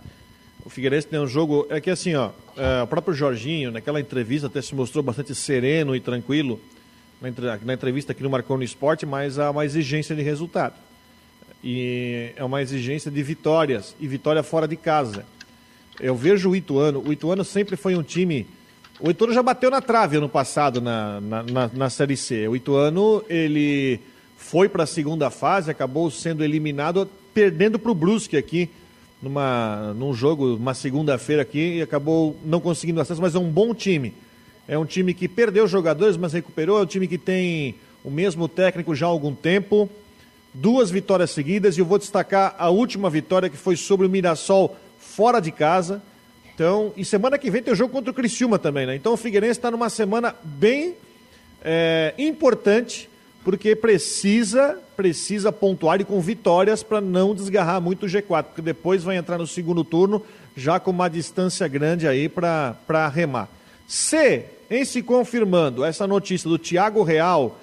O 0.64 0.68
Figueirense 0.68 1.06
tem 1.06 1.18
um 1.18 1.26
jogo. 1.26 1.66
É 1.70 1.80
que 1.80 1.88
assim, 1.88 2.14
ó, 2.14 2.30
é, 2.56 2.82
o 2.82 2.86
próprio 2.86 3.14
Jorginho, 3.14 3.72
naquela 3.72 3.98
entrevista, 3.98 4.46
até 4.46 4.60
se 4.60 4.74
mostrou 4.74 5.02
bastante 5.02 5.34
sereno 5.34 5.96
e 5.96 6.00
tranquilo 6.00 6.60
na 7.64 7.74
entrevista 7.74 8.12
aqui 8.12 8.22
no 8.22 8.30
Marcou 8.30 8.56
no 8.56 8.62
Esporte, 8.62 9.04
mas 9.04 9.38
há 9.38 9.50
uma 9.50 9.64
exigência 9.64 10.16
de 10.16 10.22
resultado. 10.22 10.74
E 11.62 12.32
é 12.34 12.42
uma 12.42 12.62
exigência 12.62 13.10
de 13.10 13.22
vitórias, 13.22 13.94
e 14.00 14.08
vitória 14.08 14.42
fora 14.42 14.66
de 14.66 14.76
casa. 14.76 15.26
Eu 16.00 16.16
vejo 16.16 16.48
o 16.48 16.56
Ituano, 16.56 17.02
o 17.06 17.12
Ituano 17.12 17.44
sempre 17.44 17.76
foi 17.76 17.94
um 17.94 18.02
time. 18.02 18.46
O 18.98 19.10
Ituano 19.10 19.34
já 19.34 19.42
bateu 19.42 19.70
na 19.70 19.82
trave 19.82 20.16
ano 20.16 20.30
passado 20.30 20.80
na, 20.80 21.20
na, 21.20 21.42
na, 21.42 21.70
na 21.72 21.90
Série 21.90 22.16
C. 22.16 22.48
O 22.48 22.56
Ituano, 22.56 23.22
ele 23.28 24.00
foi 24.40 24.68
para 24.68 24.82
a 24.82 24.86
segunda 24.86 25.30
fase, 25.30 25.70
acabou 25.70 26.10
sendo 26.10 26.42
eliminado, 26.42 27.08
perdendo 27.32 27.78
para 27.78 27.92
o 27.92 27.94
Brusque 27.94 28.36
aqui, 28.36 28.68
numa, 29.22 29.94
num 29.94 30.12
jogo, 30.12 30.56
uma 30.56 30.74
segunda-feira 30.74 31.42
aqui, 31.42 31.76
e 31.76 31.82
acabou 31.82 32.34
não 32.44 32.58
conseguindo 32.58 33.00
acesso, 33.00 33.20
mas 33.20 33.34
é 33.34 33.38
um 33.38 33.48
bom 33.48 33.72
time. 33.72 34.12
É 34.66 34.76
um 34.76 34.84
time 34.84 35.14
que 35.14 35.28
perdeu 35.28 35.68
jogadores, 35.68 36.16
mas 36.16 36.32
recuperou, 36.32 36.80
é 36.80 36.82
um 36.82 36.86
time 36.86 37.06
que 37.06 37.18
tem 37.18 37.76
o 38.02 38.10
mesmo 38.10 38.48
técnico 38.48 38.94
já 38.94 39.06
há 39.06 39.10
algum 39.10 39.34
tempo. 39.34 39.88
Duas 40.52 40.90
vitórias 40.90 41.30
seguidas, 41.30 41.76
e 41.76 41.80
eu 41.80 41.84
vou 41.84 41.98
destacar 41.98 42.56
a 42.58 42.70
última 42.70 43.08
vitória 43.10 43.48
que 43.48 43.58
foi 43.58 43.76
sobre 43.76 44.06
o 44.06 44.10
Mirassol 44.10 44.74
fora 44.98 45.38
de 45.38 45.52
casa. 45.52 46.02
Então, 46.52 46.92
e 46.96 47.04
semana 47.04 47.38
que 47.38 47.50
vem 47.50 47.62
tem 47.62 47.74
o 47.74 47.76
jogo 47.76 47.92
contra 47.92 48.10
o 48.10 48.14
Criciúma 48.14 48.58
também, 48.58 48.86
né? 48.86 48.96
Então 48.96 49.12
o 49.12 49.18
Figueirense 49.18 49.58
está 49.58 49.70
numa 49.70 49.90
semana 49.90 50.34
bem 50.42 50.94
é, 51.62 52.14
importante 52.18 53.09
porque 53.44 53.74
precisa 53.74 54.78
precisa 54.96 55.50
pontuar 55.50 55.98
e 55.98 56.04
com 56.04 56.20
vitórias 56.20 56.82
para 56.82 57.00
não 57.00 57.34
desgarrar 57.34 57.80
muito 57.80 58.04
o 58.04 58.08
G4, 58.08 58.44
porque 58.44 58.60
depois 58.60 59.02
vai 59.02 59.16
entrar 59.16 59.38
no 59.38 59.46
segundo 59.46 59.82
turno 59.82 60.22
já 60.54 60.78
com 60.78 60.90
uma 60.90 61.08
distância 61.08 61.66
grande 61.66 62.06
aí 62.06 62.28
para 62.28 63.08
remar. 63.08 63.48
Se, 63.88 64.44
em 64.70 64.84
se 64.84 65.02
confirmando 65.02 65.82
essa 65.82 66.06
notícia 66.06 66.50
do 66.50 66.58
Thiago 66.58 67.02
Real, 67.02 67.58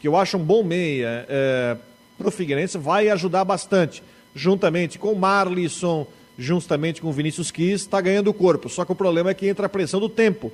que 0.00 0.08
eu 0.08 0.16
acho 0.16 0.38
um 0.38 0.42
bom 0.42 0.62
meia 0.62 1.26
é, 1.28 1.76
para 2.16 2.28
o 2.28 2.30
Figueirense, 2.30 2.78
vai 2.78 3.10
ajudar 3.10 3.44
bastante, 3.44 4.02
juntamente 4.34 4.98
com 4.98 5.12
o 5.12 5.18
Marlisson, 5.18 6.06
juntamente 6.38 7.02
com 7.02 7.08
o 7.08 7.12
Vinícius 7.12 7.50
Quis, 7.50 7.82
está 7.82 8.00
ganhando 8.00 8.32
corpo. 8.32 8.70
Só 8.70 8.86
que 8.86 8.92
o 8.92 8.96
problema 8.96 9.30
é 9.30 9.34
que 9.34 9.46
entra 9.46 9.66
a 9.66 9.68
pressão 9.68 10.00
do 10.00 10.08
tempo. 10.08 10.50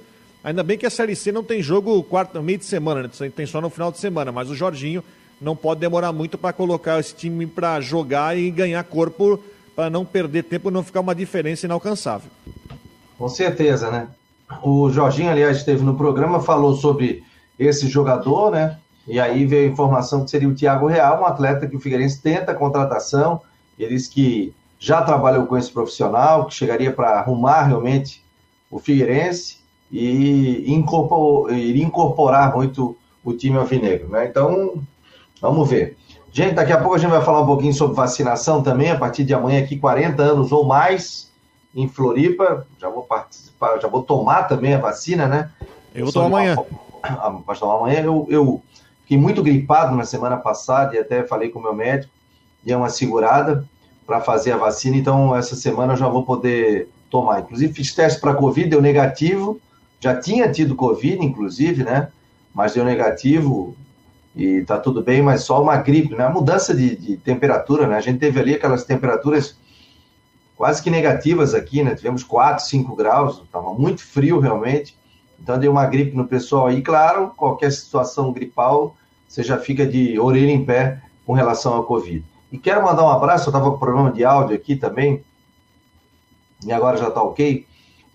Ainda 0.46 0.62
bem 0.62 0.78
que 0.78 0.86
a 0.86 0.90
Série 0.90 1.16
C 1.16 1.32
não 1.32 1.42
tem 1.42 1.60
jogo 1.60 2.00
quarto, 2.04 2.40
meio 2.40 2.56
de 2.56 2.64
semana, 2.64 3.02
né? 3.02 3.30
tem 3.34 3.46
só 3.46 3.60
no 3.60 3.68
final 3.68 3.90
de 3.90 3.98
semana, 3.98 4.30
mas 4.30 4.48
o 4.48 4.54
Jorginho 4.54 5.02
não 5.40 5.56
pode 5.56 5.80
demorar 5.80 6.12
muito 6.12 6.38
para 6.38 6.52
colocar 6.52 7.00
esse 7.00 7.12
time 7.12 7.48
para 7.48 7.80
jogar 7.80 8.38
e 8.38 8.48
ganhar 8.48 8.84
corpo 8.84 9.42
para 9.74 9.90
não 9.90 10.04
perder 10.04 10.44
tempo 10.44 10.70
e 10.70 10.72
não 10.72 10.84
ficar 10.84 11.00
uma 11.00 11.16
diferença 11.16 11.66
inalcançável. 11.66 12.30
Com 13.18 13.28
certeza, 13.28 13.90
né? 13.90 14.06
O 14.62 14.88
Jorginho, 14.88 15.32
aliás, 15.32 15.56
esteve 15.56 15.82
no 15.82 15.96
programa, 15.96 16.38
falou 16.40 16.76
sobre 16.76 17.24
esse 17.58 17.88
jogador, 17.88 18.52
né? 18.52 18.78
E 19.04 19.18
aí 19.18 19.44
veio 19.44 19.68
a 19.68 19.72
informação 19.72 20.24
que 20.24 20.30
seria 20.30 20.48
o 20.48 20.54
Thiago 20.54 20.86
Real, 20.86 21.22
um 21.22 21.26
atleta 21.26 21.66
que 21.66 21.74
o 21.74 21.80
Figueirense 21.80 22.22
tenta 22.22 22.52
a 22.52 22.54
contratação. 22.54 23.40
Ele 23.76 23.96
disse 23.96 24.08
que 24.08 24.54
já 24.78 25.02
trabalhou 25.02 25.44
com 25.44 25.56
esse 25.56 25.72
profissional, 25.72 26.46
que 26.46 26.54
chegaria 26.54 26.92
para 26.92 27.18
arrumar 27.18 27.64
realmente 27.64 28.22
o 28.70 28.78
Figueirense 28.78 29.65
e 29.90 30.72
iria 31.50 31.84
incorporar 31.84 32.54
muito 32.54 32.96
o 33.24 33.32
time 33.32 33.56
alvinegro. 33.56 34.08
Né? 34.08 34.26
Então, 34.26 34.82
vamos 35.40 35.68
ver. 35.68 35.96
Gente, 36.32 36.54
daqui 36.54 36.72
a 36.72 36.78
pouco 36.78 36.94
a 36.94 36.98
gente 36.98 37.10
vai 37.10 37.22
falar 37.22 37.40
um 37.40 37.46
pouquinho 37.46 37.72
sobre 37.72 37.96
vacinação 37.96 38.62
também, 38.62 38.90
a 38.90 38.98
partir 38.98 39.24
de 39.24 39.32
amanhã 39.32 39.62
aqui, 39.62 39.78
40 39.78 40.22
anos 40.22 40.52
ou 40.52 40.64
mais 40.64 41.32
em 41.74 41.88
Floripa. 41.88 42.66
Já 42.78 42.90
vou 42.90 43.04
participar, 43.04 43.80
já 43.80 43.88
vou 43.88 44.02
tomar 44.02 44.44
também 44.44 44.74
a 44.74 44.78
vacina, 44.78 45.26
né? 45.26 45.50
Eu 45.94 46.04
vou 46.04 46.12
tomar 46.12 46.26
amanhã. 46.26 46.56
Vai 47.46 47.56
tomar 47.56 47.76
amanhã. 47.76 48.00
Eu, 48.00 48.26
eu 48.28 48.62
fiquei 49.02 49.16
muito 49.16 49.42
gripado 49.42 49.96
na 49.96 50.04
semana 50.04 50.36
passada 50.36 50.94
e 50.94 50.98
até 50.98 51.22
falei 51.22 51.48
com 51.48 51.58
o 51.58 51.62
meu 51.62 51.74
médico, 51.74 52.12
dei 52.62 52.74
uma 52.74 52.90
segurada 52.90 53.64
para 54.06 54.20
fazer 54.20 54.52
a 54.52 54.56
vacina, 54.56 54.96
então 54.96 55.34
essa 55.34 55.56
semana 55.56 55.94
eu 55.94 55.96
já 55.96 56.08
vou 56.08 56.22
poder 56.22 56.88
tomar. 57.10 57.40
Inclusive 57.40 57.72
fiz 57.72 57.94
teste 57.94 58.20
para 58.20 58.34
Covid, 58.34 58.68
deu 58.68 58.80
negativo, 58.80 59.60
já 60.00 60.18
tinha 60.18 60.50
tido 60.50 60.74
Covid, 60.74 61.24
inclusive, 61.24 61.84
né? 61.84 62.08
Mas 62.54 62.74
deu 62.74 62.84
negativo 62.84 63.76
e 64.34 64.62
tá 64.62 64.78
tudo 64.78 65.02
bem, 65.02 65.22
mas 65.22 65.42
só 65.42 65.62
uma 65.62 65.76
gripe, 65.76 66.14
né? 66.14 66.24
A 66.24 66.30
mudança 66.30 66.74
de, 66.74 66.96
de 66.96 67.16
temperatura, 67.16 67.86
né? 67.86 67.96
A 67.96 68.00
gente 68.00 68.18
teve 68.18 68.38
ali 68.38 68.54
aquelas 68.54 68.84
temperaturas 68.84 69.58
quase 70.56 70.82
que 70.82 70.90
negativas 70.90 71.54
aqui, 71.54 71.82
né? 71.82 71.94
Tivemos 71.94 72.22
4, 72.22 72.64
5 72.64 72.94
graus, 72.94 73.42
estava 73.42 73.72
muito 73.72 74.04
frio 74.04 74.38
realmente. 74.38 74.96
Então 75.40 75.58
deu 75.58 75.70
uma 75.70 75.86
gripe 75.86 76.16
no 76.16 76.26
pessoal 76.26 76.66
aí. 76.66 76.82
Claro, 76.82 77.32
qualquer 77.36 77.70
situação 77.72 78.32
gripal, 78.32 78.96
você 79.28 79.42
já 79.42 79.58
fica 79.58 79.86
de 79.86 80.18
orelha 80.18 80.52
em 80.52 80.64
pé 80.64 81.02
com 81.24 81.32
relação 81.32 81.74
ao 81.74 81.84
Covid. 81.84 82.24
E 82.50 82.58
quero 82.58 82.82
mandar 82.82 83.04
um 83.04 83.10
abraço, 83.10 83.48
eu 83.48 83.50
estava 83.50 83.70
com 83.70 83.78
problema 83.78 84.12
de 84.12 84.24
áudio 84.24 84.54
aqui 84.54 84.76
também, 84.76 85.24
e 86.64 86.72
agora 86.72 86.96
já 86.96 87.08
está 87.08 87.22
ok 87.22 87.66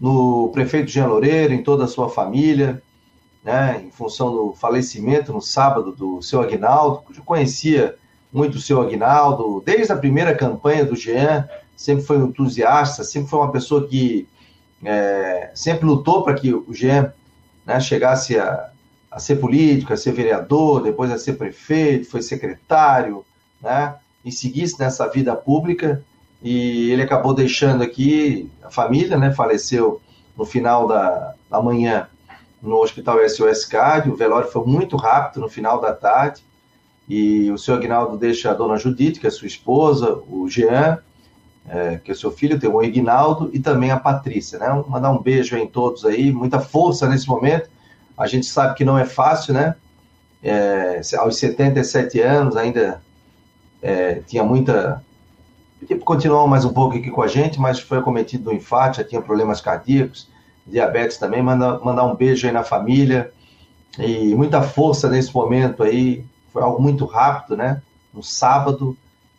no 0.01 0.49
prefeito 0.49 0.89
Jean 0.89 1.05
Loureiro, 1.05 1.53
em 1.53 1.61
toda 1.61 1.83
a 1.83 1.87
sua 1.87 2.09
família, 2.09 2.81
né, 3.43 3.83
em 3.85 3.91
função 3.91 4.31
do 4.31 4.53
falecimento 4.53 5.31
no 5.31 5.41
sábado 5.41 5.91
do 5.91 6.23
seu 6.23 6.41
Aguinaldo, 6.41 7.03
eu 7.15 7.23
conhecia 7.23 7.95
muito 8.33 8.55
o 8.55 8.59
seu 8.59 8.81
Aguinaldo, 8.81 9.61
desde 9.63 9.93
a 9.93 9.97
primeira 9.97 10.33
campanha 10.33 10.83
do 10.83 10.95
Jean, 10.95 11.47
sempre 11.77 12.03
foi 12.03 12.17
um 12.17 12.27
entusiasta, 12.27 13.03
sempre 13.03 13.29
foi 13.29 13.39
uma 13.39 13.51
pessoa 13.51 13.87
que 13.87 14.27
é, 14.83 15.51
sempre 15.53 15.85
lutou 15.85 16.23
para 16.23 16.33
que 16.33 16.51
o 16.51 16.73
Jean 16.73 17.13
né, 17.63 17.79
chegasse 17.79 18.39
a, 18.39 18.71
a 19.11 19.19
ser 19.19 19.35
político, 19.35 19.93
a 19.93 19.97
ser 19.97 20.13
vereador, 20.13 20.81
depois 20.81 21.11
a 21.11 21.19
ser 21.19 21.33
prefeito, 21.33 22.09
foi 22.09 22.23
secretário, 22.23 23.23
né, 23.61 23.93
e 24.25 24.31
seguisse 24.31 24.79
nessa 24.79 25.07
vida 25.07 25.35
pública 25.35 26.03
e 26.41 26.91
ele 26.91 27.03
acabou 27.03 27.33
deixando 27.33 27.83
aqui 27.83 28.49
a 28.63 28.69
família, 28.69 29.17
né? 29.17 29.31
Faleceu 29.31 30.01
no 30.35 30.45
final 30.45 30.87
da, 30.87 31.35
da 31.49 31.61
manhã 31.61 32.07
no 32.61 32.77
Hospital 32.77 33.17
SOS 33.27 33.65
Card. 33.65 34.09
O 34.09 34.15
velório 34.15 34.49
foi 34.49 34.65
muito 34.65 34.95
rápido 34.95 35.41
no 35.41 35.49
final 35.49 35.79
da 35.79 35.93
tarde. 35.93 36.43
E 37.07 37.51
o 37.51 37.57
senhor 37.57 37.77
Aguinaldo 37.77 38.17
deixa 38.17 38.51
a 38.51 38.53
dona 38.53 38.77
Judite, 38.77 39.19
que 39.19 39.27
é 39.27 39.29
sua 39.29 39.47
esposa, 39.47 40.21
o 40.29 40.47
Jean, 40.47 40.99
é, 41.67 41.99
que 42.03 42.11
é 42.11 42.15
seu 42.15 42.31
filho, 42.31 42.59
tem 42.59 42.69
o 42.69 42.81
Ignaldo 42.81 43.49
e 43.53 43.59
também 43.59 43.91
a 43.91 43.99
Patrícia, 43.99 44.57
né? 44.57 44.83
Mandar 44.87 45.11
um 45.11 45.21
beijo 45.21 45.55
em 45.57 45.67
todos 45.67 46.05
aí, 46.05 46.31
muita 46.31 46.59
força 46.59 47.07
nesse 47.07 47.27
momento. 47.27 47.69
A 48.17 48.27
gente 48.27 48.45
sabe 48.45 48.75
que 48.75 48.85
não 48.85 48.97
é 48.97 49.05
fácil, 49.05 49.53
né? 49.53 49.75
É, 50.43 51.01
aos 51.17 51.37
77 51.37 52.19
anos 52.19 52.57
ainda 52.57 53.01
é, 53.81 54.21
tinha 54.25 54.43
muita. 54.43 55.03
Tipo, 55.85 56.05
continuou 56.05 56.47
mais 56.47 56.63
um 56.63 56.71
pouco 56.71 56.95
aqui 56.95 57.09
com 57.09 57.23
a 57.23 57.27
gente, 57.27 57.59
mas 57.59 57.79
foi 57.79 57.97
acometido 57.97 58.45
do 58.45 58.53
infarto, 58.53 58.97
já 58.97 59.03
tinha 59.03 59.21
problemas 59.21 59.59
cardíacos, 59.59 60.29
diabetes 60.65 61.17
também. 61.17 61.41
Manda, 61.41 61.79
mandar 61.79 62.03
um 62.03 62.15
beijo 62.15 62.45
aí 62.45 62.53
na 62.53 62.63
família 62.63 63.31
e 63.97 64.35
muita 64.35 64.61
força 64.61 65.09
nesse 65.09 65.33
momento 65.33 65.81
aí. 65.81 66.23
Foi 66.53 66.61
algo 66.61 66.81
muito 66.81 67.05
rápido, 67.05 67.57
né? 67.57 67.81
No 68.13 68.21
sábado, 68.21 68.95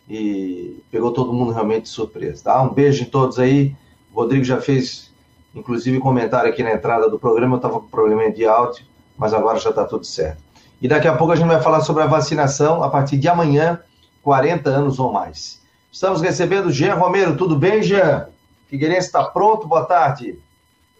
e 0.08 0.82
pegou 0.90 1.12
todo 1.12 1.32
mundo 1.32 1.52
realmente 1.52 1.84
de 1.84 1.88
surpresa. 1.90 2.44
Tá? 2.44 2.60
Um 2.60 2.74
beijo 2.74 3.04
em 3.04 3.06
todos 3.06 3.38
aí. 3.38 3.76
O 4.12 4.20
Rodrigo 4.20 4.44
já 4.44 4.60
fez, 4.60 5.12
inclusive, 5.54 6.00
comentário 6.00 6.50
aqui 6.50 6.62
na 6.62 6.72
entrada 6.72 7.08
do 7.08 7.18
programa. 7.18 7.54
Eu 7.54 7.58
estava 7.58 7.80
com 7.80 7.86
problema 7.86 8.28
de 8.30 8.44
áudio, 8.44 8.84
mas 9.16 9.32
agora 9.32 9.60
já 9.60 9.70
está 9.70 9.84
tudo 9.84 10.04
certo. 10.04 10.42
E 10.80 10.88
daqui 10.88 11.06
a 11.06 11.14
pouco 11.14 11.32
a 11.32 11.36
gente 11.36 11.46
vai 11.46 11.62
falar 11.62 11.82
sobre 11.82 12.02
a 12.02 12.06
vacinação 12.06 12.82
a 12.82 12.90
partir 12.90 13.16
de 13.16 13.28
amanhã, 13.28 13.78
40 14.22 14.68
anos 14.68 14.98
ou 14.98 15.12
mais. 15.12 15.61
Estamos 15.92 16.20
recebendo 16.20 16.66
o 16.66 16.72
Jean 16.72 16.94
Romero. 16.94 17.36
Tudo 17.36 17.54
bem, 17.54 17.82
Jean? 17.82 18.26
Figueirense 18.66 19.06
está 19.06 19.22
pronto? 19.24 19.68
Boa 19.68 19.84
tarde. 19.84 20.38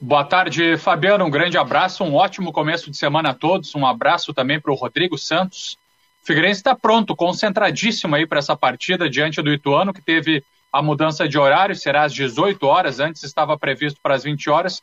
Boa 0.01 0.25
tarde, 0.25 0.77
Fabiano. 0.77 1.25
Um 1.25 1.31
grande 1.31 1.59
abraço, 1.59 2.05
um 2.05 2.15
ótimo 2.15 2.53
começo 2.53 2.91
de 2.91 2.97
semana 2.97 3.31
a 3.31 3.35
todos. 3.35 3.75
Um 3.75 3.87
abraço 3.87 4.35
também 4.35 4.61
para 4.61 4.71
o 4.71 4.77
Rodrigo 4.77 5.17
Santos, 5.17 5.79
Figueirense 6.23 6.61
está 6.61 6.75
pronto, 6.77 7.17
concentradíssimo 7.17 8.15
aí 8.15 8.27
para 8.27 8.39
essa 8.39 8.57
partida 8.57 9.11
diante 9.11 9.43
do 9.43 9.53
Ituano, 9.53 9.93
que 9.93 10.01
teve 10.01 10.45
a 10.73 10.81
mudança 10.81 11.29
de 11.29 11.37
horário, 11.37 11.75
será 11.75 12.05
às 12.05 12.15
18 12.15 12.65
horas, 12.65 13.01
antes 13.01 13.25
estava 13.25 13.59
previsto 13.59 13.99
para 14.01 14.15
as 14.15 14.23
20 14.23 14.49
horas, 14.49 14.81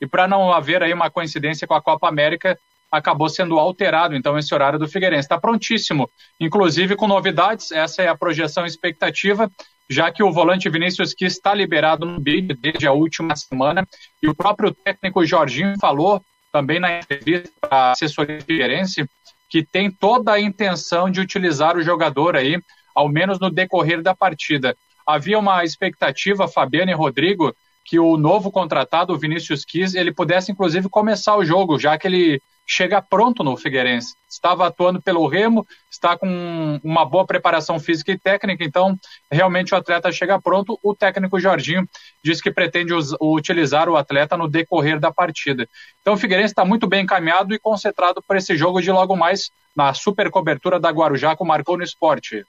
e 0.00 0.06
para 0.06 0.28
não 0.28 0.52
haver 0.52 0.82
aí 0.82 0.92
uma 0.92 1.10
coincidência 1.10 1.66
com 1.66 1.74
a 1.74 1.80
Copa 1.80 2.08
América, 2.08 2.58
acabou 2.92 3.30
sendo 3.30 3.58
alterado, 3.58 4.14
então, 4.14 4.36
esse 4.36 4.54
horário 4.54 4.78
do 4.78 4.86
Figueirense. 4.86 5.24
Está 5.24 5.40
prontíssimo, 5.40 6.10
inclusive 6.38 6.94
com 6.94 7.08
novidades, 7.08 7.72
essa 7.72 8.02
é 8.02 8.08
a 8.08 8.16
projeção 8.16 8.66
expectativa, 8.66 9.50
já 9.88 10.12
que 10.12 10.22
o 10.22 10.30
volante 10.30 10.68
Vinícius 10.68 11.14
que 11.14 11.24
está 11.24 11.54
liberado 11.54 12.04
no 12.04 12.20
BID 12.20 12.54
desde 12.54 12.86
a 12.86 12.92
última 12.92 13.34
semana, 13.34 13.88
e 14.22 14.28
o 14.28 14.34
próprio 14.34 14.74
técnico 14.74 15.24
Jorginho 15.24 15.74
falou 15.80 16.22
também 16.52 16.78
na 16.78 16.98
entrevista 16.98 17.50
à 17.70 17.92
assessoria 17.92 18.42
Figueirense, 18.42 19.06
que 19.48 19.64
tem 19.64 19.90
toda 19.90 20.32
a 20.32 20.40
intenção 20.40 21.10
de 21.10 21.20
utilizar 21.20 21.76
o 21.78 21.82
jogador 21.82 22.36
aí, 22.36 22.60
ao 22.94 23.08
menos 23.08 23.40
no 23.40 23.50
decorrer 23.50 24.02
da 24.02 24.14
partida. 24.14 24.76
Havia 25.06 25.38
uma 25.38 25.64
expectativa, 25.64 26.46
Fabiano 26.46 26.90
e 26.90 26.94
Rodrigo, 26.94 27.54
que 27.84 27.98
o 27.98 28.16
novo 28.16 28.50
contratado, 28.50 29.12
o 29.12 29.18
Vinícius 29.18 29.64
Quis, 29.64 29.94
ele 29.94 30.12
pudesse 30.12 30.52
inclusive 30.52 30.88
começar 30.88 31.36
o 31.36 31.44
jogo, 31.44 31.78
já 31.78 31.98
que 31.98 32.06
ele 32.06 32.40
chega 32.66 33.02
pronto 33.02 33.42
no 33.42 33.56
Figueirense. 33.56 34.14
Estava 34.28 34.66
atuando 34.66 35.00
pelo 35.00 35.26
Remo, 35.26 35.66
está 35.90 36.16
com 36.16 36.80
uma 36.82 37.04
boa 37.04 37.26
preparação 37.26 37.78
física 37.78 38.12
e 38.12 38.18
técnica, 38.18 38.64
então 38.64 38.98
realmente 39.30 39.74
o 39.74 39.76
atleta 39.76 40.10
chega 40.10 40.40
pronto. 40.40 40.78
O 40.82 40.94
técnico 40.94 41.38
Jorginho 41.38 41.88
diz 42.24 42.40
que 42.40 42.50
pretende 42.50 42.92
utilizar 43.20 43.88
o 43.88 43.96
atleta 43.96 44.36
no 44.36 44.48
decorrer 44.48 44.98
da 44.98 45.12
partida. 45.12 45.68
Então 46.00 46.14
o 46.14 46.16
Figueirense 46.16 46.52
está 46.52 46.64
muito 46.64 46.86
bem 46.86 47.04
encaminhado 47.04 47.54
e 47.54 47.58
concentrado 47.58 48.22
para 48.26 48.38
esse 48.38 48.56
jogo 48.56 48.80
de 48.80 48.90
logo 48.90 49.16
mais 49.16 49.50
na 49.74 49.92
super 49.94 50.30
cobertura 50.30 50.78
da 50.78 50.90
Guarujá 50.90 51.36
com 51.36 51.44
Marcou 51.44 51.76
no 51.76 51.84
Esporte. 51.84 52.44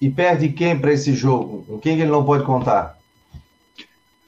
E 0.00 0.10
perde 0.10 0.50
quem 0.50 0.78
para 0.78 0.92
esse 0.92 1.14
jogo? 1.14 1.64
Com 1.64 1.78
quem 1.78 1.94
ele 1.94 2.10
não 2.10 2.24
pode 2.24 2.44
contar? 2.44 2.98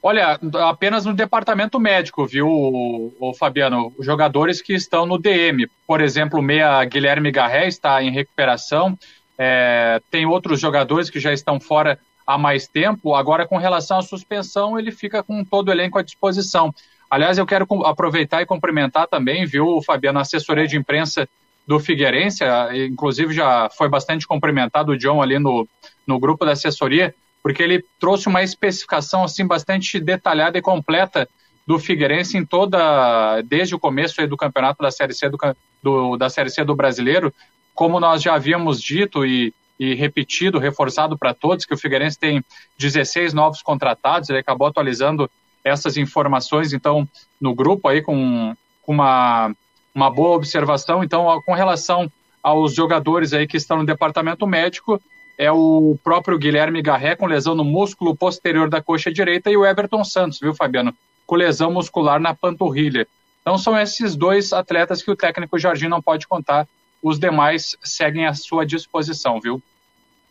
Olha, 0.07 0.39
apenas 0.69 1.03
no 1.03 1.13
departamento 1.13 1.77
médico, 1.81 2.25
viu, 2.25 2.47
o, 2.47 3.33
Fabiano? 3.37 3.93
Jogadores 3.99 4.61
que 4.61 4.73
estão 4.73 5.05
no 5.05 5.17
DM. 5.17 5.69
Por 5.85 5.99
exemplo, 5.99 6.39
o 6.39 6.41
meia 6.41 6.81
Guilherme 6.85 7.29
Garré 7.29 7.67
está 7.67 8.01
em 8.01 8.09
recuperação. 8.09 8.97
É, 9.37 10.01
tem 10.09 10.25
outros 10.25 10.61
jogadores 10.61 11.09
que 11.09 11.19
já 11.19 11.33
estão 11.33 11.59
fora 11.59 11.99
há 12.25 12.37
mais 12.37 12.69
tempo. 12.69 13.15
Agora, 13.15 13.45
com 13.45 13.57
relação 13.57 13.99
à 13.99 14.01
suspensão, 14.01 14.79
ele 14.79 14.93
fica 14.93 15.21
com 15.21 15.43
todo 15.43 15.67
o 15.67 15.71
elenco 15.73 15.99
à 15.99 16.01
disposição. 16.01 16.73
Aliás, 17.11 17.37
eu 17.37 17.45
quero 17.45 17.67
aproveitar 17.83 18.41
e 18.41 18.45
cumprimentar 18.45 19.07
também, 19.07 19.45
viu, 19.45 19.81
Fabiano, 19.85 20.19
a 20.19 20.21
assessoria 20.21 20.65
de 20.65 20.77
imprensa 20.77 21.27
do 21.67 21.81
Figueirense, 21.81 22.45
inclusive 22.89 23.33
já 23.33 23.69
foi 23.77 23.89
bastante 23.89 24.25
cumprimentado 24.25 24.93
o 24.93 24.97
John 24.97 25.21
ali 25.21 25.37
no, 25.37 25.67
no 26.07 26.17
grupo 26.17 26.45
da 26.45 26.53
assessoria 26.53 27.13
porque 27.41 27.63
ele 27.63 27.83
trouxe 27.99 28.27
uma 28.27 28.43
especificação 28.43 29.23
assim 29.23 29.45
bastante 29.45 29.99
detalhada 29.99 30.57
e 30.57 30.61
completa 30.61 31.27
do 31.65 31.77
Figueirense 31.77 32.37
em 32.37 32.45
toda 32.45 33.41
desde 33.41 33.75
o 33.75 33.79
começo 33.79 34.25
do 34.27 34.37
campeonato 34.37 34.81
da 34.81 34.89
Série 34.89 35.13
C 35.13 35.29
do, 35.29 35.37
do, 35.83 36.17
da 36.17 36.29
Série 36.29 36.49
C 36.49 36.63
do 36.63 36.75
Brasileiro, 36.75 37.33
como 37.73 37.99
nós 37.99 38.21
já 38.21 38.35
havíamos 38.35 38.81
dito 38.81 39.25
e, 39.25 39.53
e 39.79 39.93
repetido, 39.93 40.59
reforçado 40.59 41.17
para 41.17 41.33
todos 41.33 41.65
que 41.65 41.73
o 41.73 41.77
Figueirense 41.77 42.17
tem 42.17 42.43
16 42.77 43.33
novos 43.33 43.61
contratados, 43.61 44.29
ele 44.29 44.39
acabou 44.39 44.67
atualizando 44.67 45.29
essas 45.63 45.97
informações 45.97 46.71
então 46.71 47.07
no 47.39 47.53
grupo 47.53 47.87
aí 47.89 48.01
com, 48.01 48.55
com 48.81 48.93
uma 48.93 49.51
uma 49.93 50.11
boa 50.11 50.35
observação, 50.35 51.03
então 51.03 51.41
com 51.41 51.53
relação 51.53 52.11
aos 52.43 52.75
jogadores 52.75 53.33
aí 53.33 53.47
que 53.47 53.57
estão 53.57 53.77
no 53.77 53.85
departamento 53.85 54.45
médico, 54.45 55.01
é 55.37 55.51
o 55.51 55.97
próprio 56.03 56.37
Guilherme 56.37 56.81
Garré 56.81 57.15
com 57.15 57.27
lesão 57.27 57.53
no 57.53 57.63
músculo 57.63 58.15
posterior 58.15 58.69
da 58.69 58.81
coxa 58.81 59.11
direita 59.11 59.51
e 59.51 59.57
o 59.57 59.65
Everton 59.65 60.03
Santos, 60.03 60.39
viu, 60.39 60.53
Fabiano? 60.53 60.93
Com 61.25 61.35
lesão 61.35 61.71
muscular 61.71 62.19
na 62.19 62.33
panturrilha. 62.33 63.07
Então 63.41 63.57
são 63.57 63.77
esses 63.77 64.15
dois 64.15 64.51
atletas 64.51 65.03
que 65.03 65.11
o 65.11 65.15
técnico 65.15 65.59
Jardim 65.59 65.87
não 65.87 66.01
pode 66.01 66.27
contar. 66.27 66.67
Os 67.03 67.19
demais 67.19 67.77
seguem 67.83 68.25
à 68.25 68.33
sua 68.33 68.65
disposição, 68.65 69.39
viu? 69.39 69.61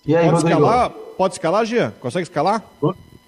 E 0.04 0.16
aí, 0.16 0.24
pode 0.24 0.42
Rodrigo? 0.42 0.60
escalar? 0.60 0.90
Pode 0.90 1.34
escalar, 1.34 1.64
Gia? 1.64 1.94
Consegue 2.00 2.24
escalar? 2.24 2.62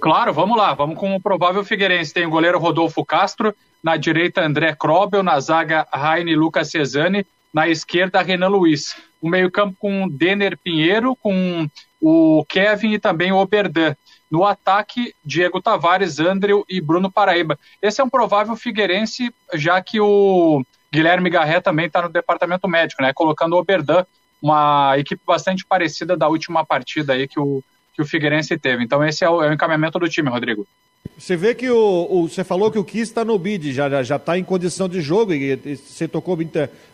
Claro, 0.01 0.33
vamos 0.33 0.59
lá. 0.59 0.75
Vamos 0.75 0.99
com 0.99 1.15
o 1.15 1.21
provável 1.21 1.65
Figueirense. 1.65 2.13
Tem 2.13 2.27
o 2.27 2.31
goleiro 2.31 2.59
Rodolfo 2.59 3.05
Castro, 3.05 3.55
na 3.83 3.97
direita 3.97 4.45
André 4.45 4.75
Krobel, 4.75 5.23
na 5.23 5.39
zaga 5.41 5.87
Raine 5.93 6.35
Lucas 6.35 6.71
Cesani, 6.71 7.25
na 7.53 7.69
esquerda 7.69 8.21
Renan 8.21 8.49
Luiz 8.49 8.97
o 9.21 9.29
meio-campo 9.29 9.77
com 9.79 10.09
Denner 10.09 10.57
Pinheiro, 10.59 11.17
com 11.17 11.69
o 12.01 12.45
Kevin 12.49 12.93
e 12.93 12.99
também 12.99 13.33
o 13.33 13.39
Oberdan. 13.39 13.95
No 14.31 14.45
ataque, 14.45 15.15
Diego 15.25 15.61
Tavares, 15.61 16.21
Andrew 16.21 16.65
e 16.69 16.81
Bruno 16.81 17.11
Paraíba. 17.11 17.59
Esse 17.81 18.01
é 18.01 18.05
um 18.05 18.11
provável 18.11 18.55
Figueirense, 18.55 19.35
já 19.55 19.81
que 19.81 20.01
o 20.01 20.63
Guilherme 20.93 21.31
Garré 21.31 21.61
também 21.61 21.87
está 21.87 22.03
no 22.03 22.09
departamento 22.09 22.69
médico, 22.69 23.03
né? 23.03 23.13
Colocando 23.15 23.55
o 23.55 23.59
Oberdan, 23.59 24.05
uma 24.41 24.99
equipe 24.99 25.23
bastante 25.27 25.65
parecida 25.65 26.17
da 26.17 26.29
última 26.29 26.65
partida 26.65 27.15
aí 27.15 27.27
que 27.27 27.41
o, 27.41 27.63
que 27.95 28.03
o 28.03 28.07
Figueirense 28.07 28.59
teve. 28.59 28.85
Então 28.85 29.05
esse 29.05 29.25
é 29.25 29.31
o, 29.31 29.43
é 29.43 29.49
o 29.49 29.53
encaminhamento 29.53 29.99
do 29.99 30.09
time, 30.09 30.31
Rodrigo. 30.31 30.67
Você 31.17 31.37
vê 31.37 31.55
que 31.55 31.69
o, 31.71 32.07
o, 32.11 32.29
você 32.29 32.45
falou 32.45 32.71
que 32.71 32.79
o 32.79 32.85
Kiss 32.85 33.11
está 33.11 33.25
no 33.25 33.39
bid, 33.39 33.73
já 33.73 34.03
já 34.03 34.17
está 34.17 34.39
em 34.39 34.45
condição 34.45 34.89
de 34.89 35.01
jogo 35.01 35.33
e, 35.33 35.53
e 35.53 35.77
você 35.77 36.07
tocou 36.07 36.39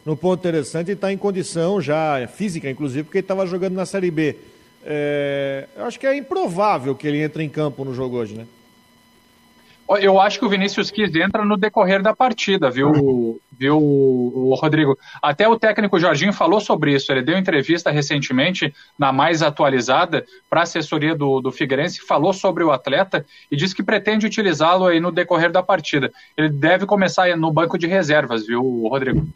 no 0.04 0.16
ponto 0.16 0.40
interessante 0.40 0.88
e 0.88 0.92
está 0.92 1.12
em 1.12 1.16
condição 1.16 1.80
já 1.80 2.26
física, 2.28 2.70
inclusive, 2.70 3.04
porque 3.04 3.18
ele 3.18 3.24
estava 3.24 3.46
jogando 3.46 3.74
na 3.74 3.84
Série 3.84 4.10
B. 4.10 4.36
É, 4.84 5.66
eu 5.76 5.84
acho 5.84 5.98
que 5.98 6.06
é 6.06 6.16
improvável 6.16 6.94
que 6.94 7.06
ele 7.06 7.22
entre 7.22 7.42
em 7.42 7.48
campo 7.48 7.84
no 7.84 7.94
jogo 7.94 8.16
hoje, 8.16 8.34
né? 8.34 8.46
Eu 9.86 10.18
acho 10.18 10.38
que 10.38 10.44
o 10.44 10.48
Vinícius 10.48 10.90
Quis 10.90 11.14
entra 11.14 11.44
no 11.44 11.58
decorrer 11.58 12.02
da 12.02 12.16
partida, 12.16 12.70
viu, 12.70 13.38
viu, 13.52 13.76
o 13.76 14.54
Rodrigo? 14.58 14.98
Até 15.22 15.46
o 15.46 15.58
técnico 15.58 16.00
Jorginho 16.00 16.32
falou 16.32 16.58
sobre 16.58 16.94
isso. 16.94 17.12
Ele 17.12 17.20
deu 17.20 17.36
entrevista 17.36 17.90
recentemente, 17.90 18.74
na 18.98 19.12
mais 19.12 19.42
atualizada, 19.42 20.24
para 20.48 20.60
a 20.60 20.62
assessoria 20.62 21.14
do, 21.14 21.40
do 21.40 21.52
Figueirense, 21.52 22.00
falou 22.00 22.32
sobre 22.32 22.64
o 22.64 22.72
atleta 22.72 23.26
e 23.50 23.56
disse 23.56 23.74
que 23.74 23.82
pretende 23.82 24.26
utilizá-lo 24.26 24.86
aí 24.86 24.98
no 24.98 25.12
decorrer 25.12 25.52
da 25.52 25.62
partida. 25.62 26.10
Ele 26.34 26.48
deve 26.48 26.86
começar 26.86 27.36
no 27.36 27.52
banco 27.52 27.76
de 27.76 27.86
reservas, 27.86 28.46
viu, 28.46 28.88
Rodrigo? 28.88 29.28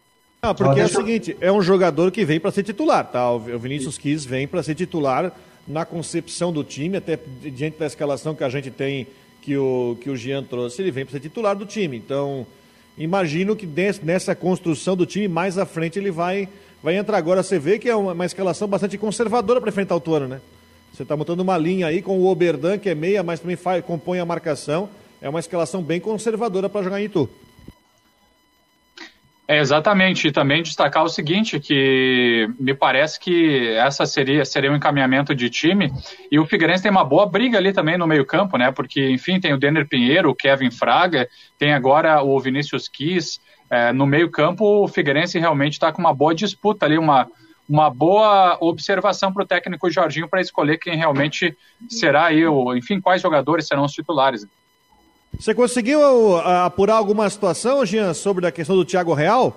Não, 0.42 0.54
porque 0.54 0.80
é 0.80 0.84
o 0.84 0.88
seguinte, 0.88 1.36
é 1.40 1.52
um 1.52 1.60
jogador 1.60 2.10
que 2.10 2.24
vem 2.24 2.40
para 2.40 2.50
ser 2.50 2.62
titular, 2.62 3.04
tá? 3.04 3.30
O 3.30 3.38
Vinícius 3.38 3.98
Quis 3.98 4.24
vem 4.24 4.46
para 4.48 4.62
ser 4.62 4.74
titular 4.74 5.32
na 5.66 5.84
concepção 5.84 6.50
do 6.50 6.64
time, 6.64 6.96
até 6.96 7.18
diante 7.42 7.78
da 7.78 7.86
escalação 7.86 8.34
que 8.34 8.42
a 8.42 8.48
gente 8.48 8.70
tem 8.70 9.06
que 9.48 9.56
o, 9.56 9.96
que 9.98 10.10
o 10.10 10.16
Jean 10.16 10.42
trouxe, 10.42 10.82
ele 10.82 10.90
vem 10.90 11.06
para 11.06 11.12
ser 11.12 11.20
titular 11.20 11.56
do 11.56 11.64
time. 11.64 11.96
Então, 11.96 12.46
imagino 12.98 13.56
que 13.56 13.66
nessa 14.02 14.34
construção 14.34 14.94
do 14.94 15.06
time, 15.06 15.26
mais 15.26 15.56
à 15.56 15.64
frente 15.64 15.98
ele 15.98 16.10
vai, 16.10 16.46
vai 16.82 16.98
entrar. 16.98 17.16
Agora 17.16 17.42
você 17.42 17.58
vê 17.58 17.78
que 17.78 17.88
é 17.88 17.96
uma, 17.96 18.12
uma 18.12 18.26
escalação 18.26 18.68
bastante 18.68 18.98
conservadora 18.98 19.58
para 19.58 19.70
enfrentar 19.70 19.96
o 19.96 20.00
Toro, 20.00 20.28
né? 20.28 20.42
Você 20.92 21.02
está 21.02 21.16
montando 21.16 21.42
uma 21.42 21.56
linha 21.56 21.86
aí 21.86 22.02
com 22.02 22.18
o 22.18 22.26
Oberdan, 22.26 22.76
que 22.76 22.90
é 22.90 22.94
meia, 22.94 23.22
mas 23.22 23.40
também 23.40 23.56
faz, 23.56 23.82
compõe 23.82 24.18
a 24.18 24.26
marcação. 24.26 24.90
É 25.18 25.30
uma 25.30 25.40
escalação 25.40 25.82
bem 25.82 25.98
conservadora 25.98 26.68
para 26.68 26.82
jogar 26.82 27.00
em 27.00 27.04
Itu. 27.04 27.26
É, 29.50 29.60
exatamente, 29.60 30.28
e 30.28 30.30
também 30.30 30.62
destacar 30.62 31.02
o 31.02 31.08
seguinte, 31.08 31.58
que 31.58 32.46
me 32.60 32.74
parece 32.74 33.18
que 33.18 33.68
essa 33.68 34.04
seria, 34.04 34.44
seria 34.44 34.70
um 34.70 34.76
encaminhamento 34.76 35.34
de 35.34 35.48
time, 35.48 35.90
e 36.30 36.38
o 36.38 36.44
Figueirense 36.44 36.82
tem 36.82 36.92
uma 36.92 37.02
boa 37.02 37.24
briga 37.24 37.56
ali 37.56 37.72
também 37.72 37.96
no 37.96 38.06
meio 38.06 38.26
campo, 38.26 38.58
né, 38.58 38.70
porque, 38.70 39.08
enfim, 39.08 39.40
tem 39.40 39.54
o 39.54 39.58
Denner 39.58 39.88
Pinheiro, 39.88 40.28
o 40.28 40.34
Kevin 40.34 40.70
Fraga, 40.70 41.26
tem 41.58 41.72
agora 41.72 42.22
o 42.22 42.38
Vinícius 42.38 42.88
Kiss, 42.88 43.40
é, 43.70 43.90
no 43.90 44.06
meio 44.06 44.30
campo 44.30 44.84
o 44.84 44.86
Figueirense 44.86 45.38
realmente 45.38 45.72
está 45.74 45.90
com 45.92 46.02
uma 46.02 46.12
boa 46.12 46.34
disputa 46.34 46.84
ali, 46.84 46.98
uma, 46.98 47.26
uma 47.66 47.88
boa 47.88 48.58
observação 48.60 49.32
para 49.32 49.44
o 49.44 49.46
técnico 49.46 49.90
Jorginho 49.90 50.28
para 50.28 50.42
escolher 50.42 50.76
quem 50.76 50.94
realmente 50.94 51.56
será 51.88 52.26
aí, 52.26 52.42
enfim, 52.76 53.00
quais 53.00 53.22
jogadores 53.22 53.66
serão 53.66 53.84
os 53.84 53.92
titulares. 53.92 54.46
Você 55.38 55.54
conseguiu 55.54 56.00
uh, 56.00 56.40
apurar 56.64 56.96
alguma 56.96 57.30
situação, 57.30 57.86
Jean, 57.86 58.12
sobre 58.12 58.46
a 58.46 58.50
questão 58.50 58.74
do 58.74 58.84
Thiago 58.84 59.14
Real? 59.14 59.56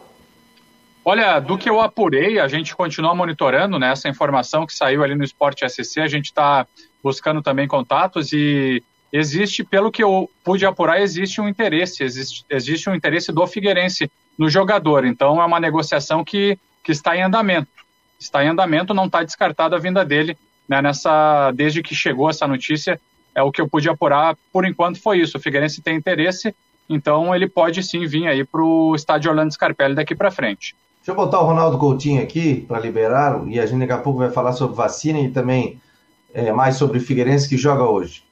Olha, 1.04 1.40
do 1.40 1.58
que 1.58 1.68
eu 1.68 1.82
apurei, 1.82 2.40
a 2.40 2.48
gente 2.48 2.76
continua 2.76 3.16
monitorando 3.16 3.80
né, 3.80 3.92
essa 3.92 4.08
informação 4.08 4.68
que 4.68 4.74
saiu 4.74 5.04
ali 5.04 5.16
no 5.16 5.24
Esporte 5.24 5.68
SC, 5.68 6.00
a 6.00 6.08
gente 6.08 6.26
está 6.26 6.68
buscando 7.04 7.42
também 7.42 7.68
contatos 7.68 8.32
e 8.32 8.84
existe, 9.12 9.64
pelo 9.64 9.92
que 9.92 10.04
eu 10.04 10.30
pude 10.44 10.64
apurar, 10.64 11.02
existe 11.02 11.42
um 11.42 11.50
interesse, 11.50 12.04
existe, 12.04 12.46
existe 12.48 12.88
um 12.88 12.94
interesse 12.94 13.32
do 13.32 13.48
Figueirense 13.48 14.12
no 14.38 14.48
jogador, 14.48 15.04
então 15.04 15.42
é 15.42 15.46
uma 15.46 15.60
negociação 15.60 16.24
que, 16.24 16.60
que 16.84 16.92
está 16.92 17.18
em 17.18 17.24
andamento. 17.24 17.72
Está 18.20 18.46
em 18.46 18.50
andamento, 18.50 18.94
não 18.94 19.08
está 19.08 19.24
descartada 19.24 19.76
a 19.76 19.80
vinda 19.80 20.06
dele 20.06 20.38
né, 20.70 20.80
nessa, 20.80 21.52
desde 21.52 21.82
que 21.82 21.96
chegou 21.96 22.30
essa 22.30 22.48
notícia, 22.48 23.02
é 23.36 23.42
o 23.42 23.52
que 23.52 23.62
eu 23.62 23.68
pude 23.68 23.90
apurar 23.90 24.38
por 24.52 24.66
enquanto 24.66 25.02
foi 25.02 25.20
isso. 25.20 25.38
O 25.38 25.42
Figueirense 25.42 25.82
tem 25.82 25.96
interesse, 25.96 26.56
então 26.90 27.34
ele 27.34 27.48
pode 27.48 27.82
sim 27.84 28.06
vir 28.06 28.28
aí 28.28 28.44
para 28.44 28.62
o 28.62 28.96
estádio 28.96 29.32
Orlando 29.32 29.54
Scarpelli 29.54 29.96
daqui 29.96 30.16
para 30.16 30.32
frente. 30.32 30.76
Deixa 30.98 31.12
eu 31.12 31.16
botar 31.16 31.42
o 31.42 31.46
Ronaldo 31.46 31.78
Coutinho 31.78 32.22
aqui 32.22 32.64
para 32.68 32.80
liberar 32.80 33.42
e 33.48 33.60
a 33.60 33.66
gente 33.66 33.80
daqui 33.80 33.94
a 33.94 33.98
pouco 33.98 34.20
vai 34.20 34.30
falar 34.30 34.54
sobre 34.54 34.76
vacina 34.76 35.20
e 35.20 35.32
também 35.32 35.82
é, 36.34 36.52
mais 36.52 36.76
sobre 36.76 37.00
o 37.00 37.02
Figueirense 37.02 37.50
que 37.50 37.58
joga 37.58 37.84
hoje. 37.84 38.24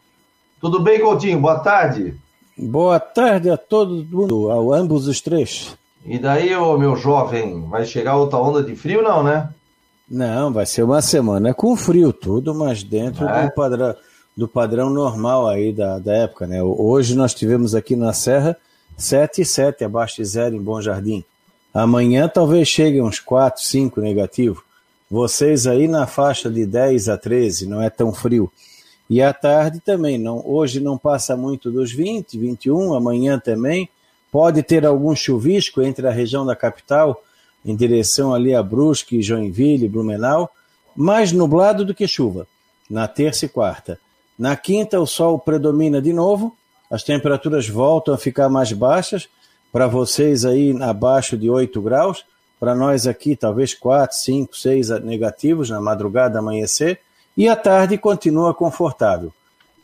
Tudo 0.62 0.80
bem, 0.80 1.00
Coutinho? 1.00 1.40
Boa 1.40 1.60
tarde. 1.60 2.16
Boa 2.58 3.00
tarde 3.00 3.50
a 3.50 3.58
todo 3.58 4.06
mundo, 4.06 4.52
a 4.52 4.78
ambos 4.78 5.08
os 5.08 5.22
três. 5.22 5.76
E 6.06 6.20
daí, 6.20 6.54
ô 6.56 6.78
meu 6.78 6.96
jovem, 6.96 7.68
vai 7.70 7.86
chegar 7.86 8.18
outra 8.18 8.38
onda 8.38 8.62
de 8.62 8.76
frio, 8.76 9.02
não, 9.02 9.24
né? 9.24 9.50
Não, 10.10 10.52
vai 10.52 10.66
ser 10.66 10.84
uma 10.84 11.02
semana 11.02 11.54
com 11.54 11.76
frio, 11.76 12.12
tudo, 12.12 12.54
mas 12.54 12.84
dentro 12.84 13.28
é. 13.28 13.46
do 13.46 13.54
padrão 13.54 13.96
do 14.40 14.48
padrão 14.48 14.90
normal 14.90 15.50
aí 15.50 15.74
da, 15.74 16.00
da 16.00 16.14
época, 16.14 16.48
né? 16.48 16.64
Hoje 16.64 17.14
nós 17.14 17.34
tivemos 17.34 17.76
aqui 17.76 17.94
na 17.94 18.14
Serra 18.14 18.56
7 18.96 19.42
e 19.42 19.46
7 19.46 19.84
abaixo 19.84 20.16
de 20.16 20.24
zero 20.24 20.56
em 20.56 20.62
Bom 20.62 20.82
Jardim. 20.82 21.26
Amanhã 21.74 22.26
talvez 22.30 22.70
chegue 22.70 23.02
uns 23.02 23.20
4, 23.20 23.62
5 23.62 24.00
negativo. 24.00 24.64
Vocês 25.12 25.68
aí 25.68 25.90
na 25.90 26.08
faixa 26.08 26.50
de 26.50 26.66
10 26.66 27.10
a 27.10 27.18
13, 27.18 27.68
não 27.68 27.82
é 27.82 27.90
tão 27.90 28.14
frio. 28.14 28.50
E 29.10 29.22
à 29.22 29.34
tarde 29.34 29.82
também, 29.82 30.18
não, 30.18 30.42
hoje 30.48 30.80
não 30.80 30.98
passa 30.98 31.36
muito 31.36 31.70
dos 31.70 31.92
20, 31.92 32.40
21, 32.40 32.94
amanhã 32.94 33.38
também. 33.38 33.90
Pode 34.32 34.64
ter 34.64 34.86
algum 34.86 35.14
chuvisco 35.18 35.82
entre 35.82 36.08
a 36.08 36.12
região 36.12 36.46
da 36.46 36.56
capital, 36.56 37.22
em 37.66 37.76
direção 37.76 38.34
ali 38.34 38.56
a 38.56 38.64
Brusque, 38.64 39.22
Joinville, 39.22 39.90
Blumenau, 39.90 40.50
mais 40.96 41.34
nublado 41.34 41.84
do 41.84 41.94
que 41.94 42.08
chuva, 42.08 42.48
na 42.90 43.06
terça 43.06 43.46
e 43.46 43.50
quarta. 43.50 44.00
Na 44.40 44.56
quinta, 44.56 44.98
o 45.02 45.06
sol 45.06 45.38
predomina 45.38 46.02
de 46.02 46.14
novo, 46.14 46.56
as 46.90 47.04
temperaturas 47.04 47.68
voltam 47.68 48.14
a 48.14 48.18
ficar 48.18 48.48
mais 48.48 48.72
baixas, 48.72 49.28
para 49.70 49.86
vocês 49.86 50.46
aí 50.46 50.74
abaixo 50.82 51.38
de 51.38 51.50
8 51.50 51.82
graus, 51.82 52.24
para 52.58 52.74
nós 52.74 53.06
aqui 53.06 53.36
talvez 53.36 53.74
4, 53.74 54.16
5, 54.16 54.56
6 54.56 54.90
negativos 55.02 55.70
na 55.70 55.82
madrugada 55.82 56.40
amanhecer, 56.40 57.02
e 57.36 57.50
à 57.50 57.56
tarde 57.56 57.98
continua 57.98 58.54
confortável. 58.54 59.34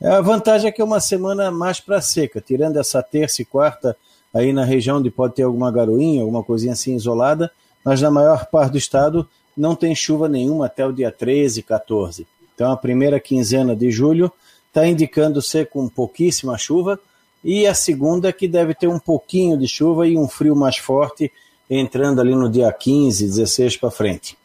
A 0.01 0.21
vantagem 0.21 0.69
é 0.69 0.71
que 0.71 0.81
é 0.81 0.85
uma 0.85 1.01
semana 1.01 1.51
mais 1.51 1.81
para 1.81 1.99
seca, 1.99 2.39
tirando 2.39 2.77
essa 2.77 3.03
terça 3.03 3.41
e 3.41 3.45
quarta 3.45 3.97
aí 4.33 4.53
na 4.53 4.63
região 4.63 4.99
onde 4.99 5.11
pode 5.11 5.35
ter 5.35 5.43
alguma 5.43 5.69
garoinha, 5.69 6.21
alguma 6.21 6.43
coisinha 6.43 6.73
assim 6.73 6.95
isolada, 6.95 7.51
mas 7.83 8.01
na 8.01 8.09
maior 8.09 8.45
parte 8.45 8.71
do 8.71 8.77
estado 8.77 9.27
não 9.55 9.75
tem 9.75 9.93
chuva 9.93 10.29
nenhuma 10.29 10.67
até 10.67 10.85
o 10.85 10.93
dia 10.93 11.11
13, 11.11 11.61
14. 11.61 12.25
Então 12.55 12.71
a 12.71 12.77
primeira 12.77 13.19
quinzena 13.19 13.75
de 13.75 13.91
julho 13.91 14.31
está 14.67 14.87
indicando 14.87 15.41
ser 15.41 15.69
com 15.69 15.87
pouquíssima 15.87 16.57
chuva, 16.57 16.99
e 17.43 17.67
a 17.67 17.75
segunda 17.75 18.33
que 18.33 18.47
deve 18.47 18.73
ter 18.73 18.87
um 18.87 18.97
pouquinho 18.97 19.55
de 19.55 19.67
chuva 19.67 20.07
e 20.07 20.17
um 20.17 20.27
frio 20.27 20.55
mais 20.55 20.77
forte 20.77 21.31
entrando 21.69 22.19
ali 22.19 22.33
no 22.33 22.49
dia 22.49 22.71
15, 22.71 23.25
16 23.25 23.77
para 23.77 23.91
frente. 23.91 24.35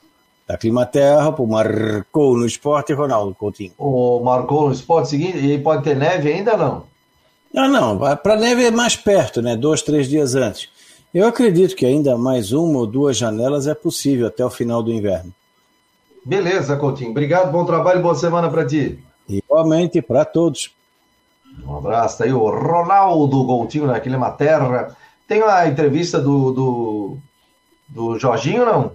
Da 0.46 0.58
Climaterra, 0.58 1.30
o 1.30 1.46
marcou 1.46 2.36
no 2.36 2.44
esporte, 2.44 2.92
Ronaldo 2.92 3.34
Coutinho. 3.34 3.72
O 3.78 4.20
marcou 4.20 4.66
no 4.66 4.72
esporte 4.72 5.10
seguinte, 5.10 5.38
e 5.38 5.58
pode 5.58 5.84
ter 5.84 5.96
neve 5.96 6.30
ainda 6.32 6.56
não? 6.56 6.84
Não, 7.52 7.68
não, 7.68 8.16
para 8.16 8.36
neve 8.36 8.64
é 8.64 8.70
mais 8.70 8.96
perto, 8.96 9.40
né? 9.40 9.56
Dois, 9.56 9.82
três 9.82 10.08
dias 10.08 10.34
antes. 10.34 10.68
Eu 11.12 11.26
acredito 11.26 11.74
que 11.74 11.86
ainda 11.86 12.16
mais 12.16 12.52
uma 12.52 12.78
ou 12.80 12.86
duas 12.86 13.16
janelas 13.16 13.66
é 13.66 13.74
possível 13.74 14.28
até 14.28 14.44
o 14.44 14.50
final 14.50 14.82
do 14.82 14.92
inverno. 14.92 15.32
Beleza, 16.24 16.76
Coutinho. 16.76 17.10
Obrigado, 17.10 17.50
bom 17.50 17.64
trabalho 17.64 18.00
e 18.00 18.02
boa 18.02 18.14
semana 18.14 18.50
para 18.50 18.66
ti. 18.66 18.98
Igualmente 19.28 20.02
para 20.02 20.24
todos. 20.24 20.74
Um 21.64 21.76
abraço. 21.76 22.18
Tá 22.18 22.24
aí 22.24 22.32
o 22.32 22.48
Ronaldo 22.48 23.46
Coutinho 23.46 23.86
na 23.86 24.00
Clima 24.00 24.30
Terra. 24.30 24.96
Tem 25.26 25.42
a 25.42 25.66
entrevista 25.66 26.20
do, 26.20 26.52
do, 26.52 27.18
do 27.88 28.18
Jorginho, 28.18 28.66
não? 28.66 28.92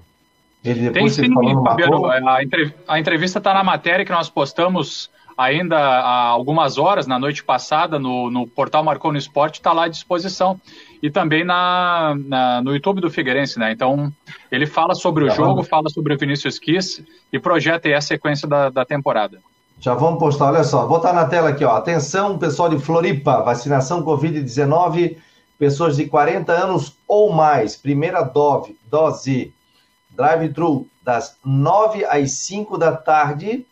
Ele 0.64 0.90
Tem 0.90 1.08
sim, 1.10 1.32
Fabiano. 1.64 2.06
A, 2.08 2.40
a 2.88 3.00
entrevista 3.00 3.38
está 3.38 3.54
na 3.54 3.64
matéria 3.64 4.04
que 4.04 4.12
nós 4.12 4.30
postamos 4.30 5.12
ainda 5.38 5.78
há 5.78 6.28
algumas 6.28 6.78
horas, 6.78 7.08
na 7.08 7.20
noite 7.20 7.44
passada, 7.44 8.00
no, 8.00 8.30
no 8.32 8.48
portal 8.48 8.84
Marcou 8.84 9.12
no 9.12 9.18
Esporte, 9.18 9.56
está 9.56 9.74
lá 9.74 9.86
à 9.86 9.88
disposição. 9.88 10.60
E 11.02 11.10
também 11.10 11.44
na, 11.44 12.16
na, 12.26 12.62
no 12.62 12.74
YouTube 12.74 13.02
do 13.02 13.10
Figueirense, 13.10 13.60
né? 13.60 13.72
Então, 13.72 14.12
ele 14.52 14.66
fala 14.66 14.96
sobre 14.96 15.26
o 15.26 15.30
jogo, 15.30 15.64
fala 15.64 15.90
sobre 15.90 16.14
o 16.14 16.18
Vinícius 16.18 16.58
Kiss 16.58 17.06
e 17.32 17.40
projeta 17.40 17.88
aí 17.88 17.94
a 17.94 18.02
sequência 18.02 18.48
da, 18.48 18.70
da 18.70 18.86
temporada. 18.86 19.40
Já 19.80 19.94
vamos 19.94 20.20
postar, 20.20 20.48
olha 20.48 20.64
só, 20.64 20.80
vou 20.88 20.98
botar 20.98 21.14
na 21.14 21.26
tela 21.26 21.50
aqui, 21.50 21.64
ó. 21.64 21.76
Atenção, 21.76 22.38
pessoal 22.38 22.70
de 22.70 22.80
Floripa, 22.80 23.42
vacinação 23.42 24.04
Covid-19, 24.04 25.18
pessoas 25.60 25.98
de 25.98 26.06
40 26.06 26.52
anos 26.52 26.98
ou 27.08 27.32
mais, 27.32 27.76
primeira 27.76 28.22
dose, 28.22 28.76
dose 28.90 29.54
drive-thru 30.10 30.88
das 31.04 31.38
9 31.46 32.06
às 32.06 32.32
5 32.32 32.78
da 32.78 32.96
tarde, 32.96 33.66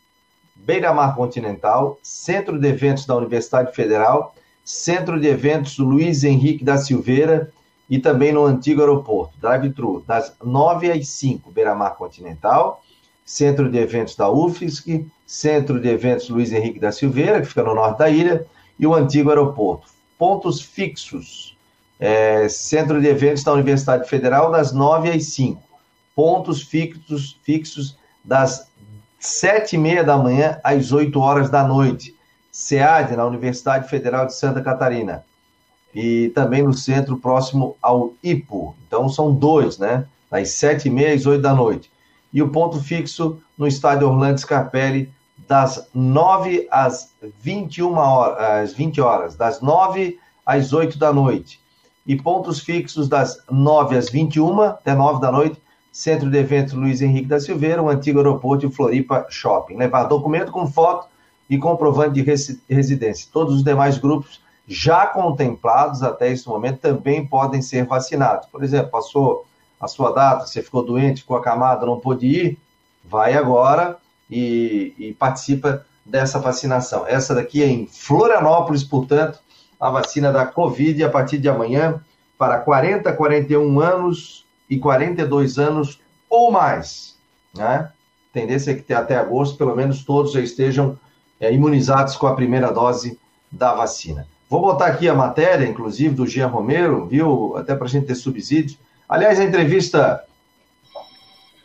Beira-Mar 0.66 1.16
Continental, 1.16 2.00
Centro 2.02 2.58
de 2.58 2.68
Eventos 2.70 3.06
da 3.06 3.16
Universidade 3.16 3.76
Federal, 3.76 4.34
Centro 4.64 5.20
de 5.20 5.28
Eventos 5.28 5.78
Luiz 5.78 6.24
Henrique 6.24 6.64
da 6.64 6.78
Silveira 6.78 7.52
e 7.90 8.00
também 8.00 8.32
no 8.32 8.46
antigo 8.46 8.80
aeroporto, 8.80 9.38
drive-thru 9.40 10.04
das 10.08 10.34
9 10.42 10.90
às 10.90 11.08
5, 11.10 11.52
Beira-Mar 11.52 11.96
Continental, 11.96 12.82
Centro 13.26 13.70
de 13.70 13.78
Eventos 13.78 14.16
da 14.16 14.30
UFSC, 14.30 15.06
Centro 15.28 15.80
de 15.80 15.90
Eventos 15.90 16.30
Luiz 16.30 16.54
Henrique 16.54 16.80
da 16.80 16.92
Silveira, 16.92 17.42
que 17.42 17.48
fica 17.48 17.64
no 17.64 17.76
norte 17.76 18.00
da 18.00 18.10
ilha, 18.10 18.46
e 18.80 18.88
o 18.88 18.94
antigo 18.94 19.30
aeroporto. 19.30 19.88
Pontos 20.18 20.62
fixos. 20.62 21.58
É, 22.00 22.48
Centro 22.50 23.02
de 23.02 23.08
Eventos 23.08 23.44
da 23.44 23.54
Universidade 23.54 24.10
Federal, 24.10 24.52
das 24.52 24.74
9 24.74 25.10
às 25.10 25.26
5. 25.26 25.62
Pontos 26.16 26.62
fixos, 26.62 27.40
fixos 27.44 27.98
das 28.24 28.72
7 29.26 29.76
e 29.76 29.80
meia 29.80 30.04
da 30.04 30.18
manhã 30.18 30.60
às 30.64 30.92
8 30.92 31.20
horas 31.20 31.50
da 31.50 31.68
noite. 31.68 32.16
SEAD, 32.52 33.16
na 33.16 33.26
Universidade 33.26 33.90
Federal 33.90 34.26
de 34.26 34.36
Santa 34.36 34.62
Catarina. 34.62 35.24
E 35.94 36.30
também 36.36 36.62
no 36.64 36.74
centro 36.74 37.18
próximo 37.18 37.76
ao 37.82 38.14
IPO. 38.24 38.76
Então 38.88 39.10
são 39.10 39.34
dois, 39.34 39.78
né? 39.78 40.06
Das 40.30 40.50
7 40.52 40.88
e 40.88 40.92
meia 40.92 41.16
às 41.16 41.26
8 41.26 41.42
da 41.42 41.54
noite 41.54 41.92
e 42.34 42.42
o 42.42 42.50
ponto 42.50 42.82
fixo 42.82 43.40
no 43.58 43.68
estádio 43.68 44.10
Orlando 44.10 44.40
Scarpelli, 44.40 45.14
das 45.48 45.88
9 45.94 46.68
às 46.72 47.14
21 47.42 47.94
horas, 47.94 48.40
às 48.40 48.74
20 48.74 49.02
horas, 49.02 49.36
das 49.36 49.62
9 49.62 50.18
às 50.46 50.74
8 50.74 50.98
da 50.98 51.14
noite. 51.14 51.62
E 52.06 52.16
pontos 52.16 52.60
fixos 52.60 53.08
das 53.08 53.38
9 53.50 53.96
às 53.96 54.10
21 54.10 54.62
até 54.62 54.96
9 54.96 55.22
da 55.22 55.32
noite, 55.32 55.62
Centro 55.94 56.28
de 56.28 56.40
Eventos 56.40 56.74
Luiz 56.74 57.04
Henrique 57.04 57.28
da 57.28 57.40
Silveira, 57.40 57.80
o 57.80 57.88
antigo 57.88 58.18
aeroporto 58.18 58.68
de 58.68 58.76
Floripa 58.76 59.28
Shopping. 59.30 59.78
Levar 59.78 60.06
documento 60.06 60.52
com 60.52 60.66
foto 60.66 61.08
e 61.48 61.56
comprovante 61.56 62.16
de 62.16 62.24
residência. 62.68 63.30
Todos 63.32 63.58
os 63.58 63.64
demais 63.64 64.00
grupos 64.00 64.42
já 64.68 65.06
contemplados 65.06 66.02
até 66.02 66.32
esse 66.32 66.48
momento 66.48 66.80
também 66.80 67.24
podem 67.24 67.62
ser 67.62 67.86
vacinados. 67.86 68.48
Por 68.48 68.64
exemplo, 68.64 68.90
passou 68.90 69.46
a 69.80 69.88
sua 69.88 70.12
data, 70.12 70.48
você 70.48 70.64
ficou 70.64 70.84
doente, 70.84 71.22
ficou 71.22 71.38
acamado, 71.38 71.86
não 71.86 72.00
pôde 72.00 72.26
ir, 72.26 72.58
vai 73.04 73.36
agora 73.36 73.98
e, 74.28 74.96
e 74.98 75.14
participa 75.14 75.86
dessa 76.04 76.40
vacinação. 76.40 77.06
Essa 77.06 77.36
daqui 77.36 77.62
é 77.62 77.68
em 77.68 77.86
Florianópolis, 77.86 78.84
portanto, 78.84 79.38
a 79.80 79.92
vacina 79.92 80.32
da 80.32 80.44
Covid 80.48 81.04
a 81.04 81.10
partir 81.10 81.38
de 81.38 81.48
amanhã 81.48 82.02
para 82.36 82.58
40, 82.58 83.14
41 83.14 83.80
anos 83.80 84.44
e 84.74 84.80
42 84.80 85.60
anos 85.60 86.02
ou 86.30 86.52
mais. 86.52 87.16
Né? 87.56 87.90
Tendência 88.32 88.72
é 88.72 88.76
que 88.76 88.94
até 88.94 89.16
agosto, 89.16 89.58
pelo 89.58 89.76
menos 89.76 90.04
todos 90.04 90.32
já 90.32 90.40
estejam 90.40 90.98
é, 91.40 91.54
imunizados 91.54 92.16
com 92.16 92.26
a 92.26 92.36
primeira 92.36 92.72
dose 92.72 93.20
da 93.52 93.74
vacina. 93.74 94.28
Vou 94.50 94.62
botar 94.62 94.88
aqui 94.88 95.08
a 95.08 95.14
matéria, 95.14 95.68
inclusive, 95.68 96.16
do 96.16 96.28
Jean 96.28 96.48
Romero, 96.48 97.06
viu? 97.06 97.56
Até 97.56 97.76
para 97.76 97.86
a 97.86 97.90
gente 97.90 98.08
ter 98.08 98.16
subsídio. 98.16 98.78
Aliás, 99.08 99.40
a 99.40 99.44
entrevista 99.44 100.24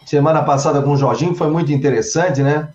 semana 0.05 0.43
passada 0.43 0.83
com 0.83 0.91
o 0.91 0.97
Jorginho 0.97 1.35
foi 1.35 1.51
muito 1.51 1.73
interessante, 1.73 2.43
né? 2.43 2.69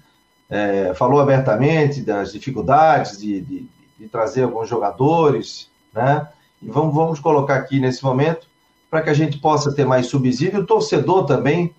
É, 0.50 0.94
falou 0.94 1.20
abertamente 1.20 2.02
das 2.02 2.32
dificuldades 2.32 3.18
de, 3.18 3.42
de, 3.42 3.68
de, 4.00 4.08
trazer 4.08 4.44
alguns 4.44 4.70
jogadores, 4.70 5.70
né? 5.92 6.28
E 6.62 6.70
vamos, 6.70 6.94
vamos 6.94 7.20
colocar 7.20 7.56
aqui 7.56 7.80
nesse 7.80 8.04
momento 8.04 8.48
para 8.94 9.02
que 9.02 9.10
a 9.10 9.14
gente 9.16 9.40
possa 9.40 9.74
ter 9.74 9.88
mais 9.88 10.06
subsídio, 10.06 10.60
o 10.60 10.66
torcedor 10.68 11.26
também 11.26 11.74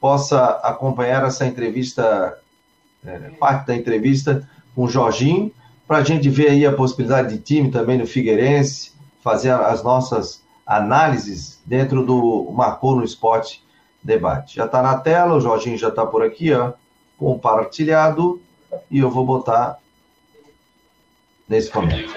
possa 0.00 0.46
acompanhar 0.64 1.24
essa 1.24 1.46
entrevista, 1.46 2.36
é, 3.06 3.16
parte 3.38 3.68
da 3.68 3.76
entrevista 3.76 4.50
com 4.74 4.82
o 4.82 4.88
Jorginho, 4.88 5.52
para 5.86 5.98
a 5.98 6.02
gente 6.02 6.28
ver 6.28 6.50
aí 6.50 6.66
a 6.66 6.72
possibilidade 6.72 7.36
de 7.36 7.40
time 7.40 7.70
também 7.70 7.96
no 7.96 8.04
Figueirense, 8.04 8.92
fazer 9.22 9.52
as 9.52 9.84
nossas 9.84 10.42
análises 10.66 11.62
dentro 11.64 12.04
do 12.04 12.50
Marcou 12.50 12.96
no 12.96 13.04
Esporte 13.04 13.62
Debate. 14.02 14.56
Já 14.56 14.64
está 14.64 14.82
na 14.82 14.98
tela, 14.98 15.36
o 15.36 15.40
Jorginho 15.40 15.78
já 15.78 15.90
está 15.90 16.04
por 16.04 16.24
aqui, 16.24 16.52
ó, 16.52 16.72
compartilhado, 17.16 18.42
e 18.90 18.98
eu 18.98 19.08
vou 19.08 19.24
botar 19.24 19.78
nesse 21.48 21.72
momento. 21.72 22.12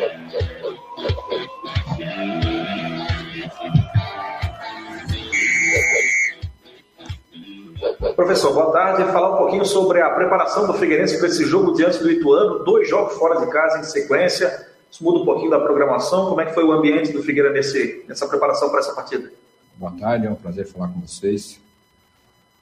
Professor, 7.99 8.53
boa 8.53 8.71
tarde. 8.71 9.11
Falar 9.11 9.35
um 9.35 9.37
pouquinho 9.37 9.65
sobre 9.65 10.01
a 10.01 10.09
preparação 10.09 10.65
do 10.65 10.73
Figueirense 10.73 11.17
para 11.17 11.27
esse 11.27 11.43
jogo 11.43 11.73
diante 11.73 11.99
do 11.99 12.09
Ituano, 12.09 12.63
dois 12.63 12.87
jogos 12.87 13.15
fora 13.15 13.45
de 13.45 13.51
casa 13.51 13.77
em 13.79 13.83
sequência. 13.83 14.67
Isso 14.89 15.03
muda 15.03 15.19
um 15.19 15.25
pouquinho 15.25 15.51
da 15.51 15.59
programação. 15.59 16.29
Como 16.29 16.39
é 16.39 16.45
que 16.45 16.53
foi 16.53 16.63
o 16.63 16.71
ambiente 16.71 17.11
do 17.11 17.21
Figueira 17.21 17.51
nesse, 17.51 18.05
nessa 18.07 18.25
preparação 18.25 18.69
para 18.69 18.79
essa 18.79 18.93
partida? 18.93 19.29
Boa 19.75 19.91
tarde, 19.99 20.27
é 20.27 20.29
um 20.29 20.35
prazer 20.35 20.65
falar 20.65 20.87
com 20.87 21.01
vocês. 21.01 21.59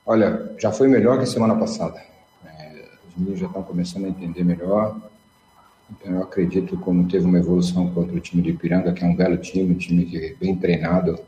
Olha, 0.03 0.55
já 0.57 0.71
foi 0.71 0.88
melhor 0.88 1.19
que 1.19 1.27
semana 1.27 1.55
passada. 1.55 2.01
É, 2.43 2.85
os 3.07 3.15
meninos 3.15 3.39
já 3.39 3.45
estão 3.45 3.61
começando 3.61 4.05
a 4.05 4.09
entender 4.09 4.43
melhor. 4.43 4.97
Então, 5.91 6.15
eu 6.15 6.23
acredito 6.23 6.77
como 6.79 7.07
teve 7.07 7.25
uma 7.25 7.38
evolução 7.38 7.93
contra 7.93 8.15
o 8.15 8.19
time 8.19 8.41
de 8.41 8.49
Ipiranga, 8.49 8.91
que 8.91 9.03
é 9.03 9.07
um 9.07 9.15
belo 9.15 9.38
time, 9.38 9.75
um 9.75 9.77
time 9.77 10.03
que 10.03 10.17
é 10.17 10.33
bem 10.33 10.55
treinado 10.55 11.19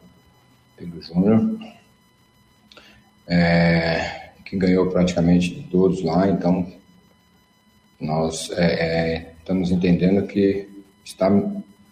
pelo 0.75 0.99
Júnior. 0.99 1.78
É, 3.29 4.31
que 4.43 4.57
ganhou 4.57 4.87
praticamente 4.87 5.67
todos 5.69 6.03
lá, 6.03 6.27
então 6.27 6.65
nós 7.99 8.49
é, 8.51 8.63
é, 8.63 9.33
estamos 9.37 9.69
entendendo 9.69 10.25
que 10.25 10.67
está, 11.05 11.29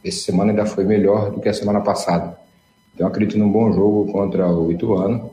essa 0.03 0.19
semana 0.19 0.51
ainda 0.51 0.65
foi 0.65 0.83
melhor 0.83 1.31
do 1.31 1.39
que 1.39 1.47
a 1.47 1.53
semana 1.53 1.81
passada. 1.81 2.38
Então 2.95 3.05
acredito 3.05 3.38
num 3.38 3.51
bom 3.51 3.71
jogo 3.71 4.11
contra 4.11 4.47
o 4.47 4.71
Ituano. 4.71 5.31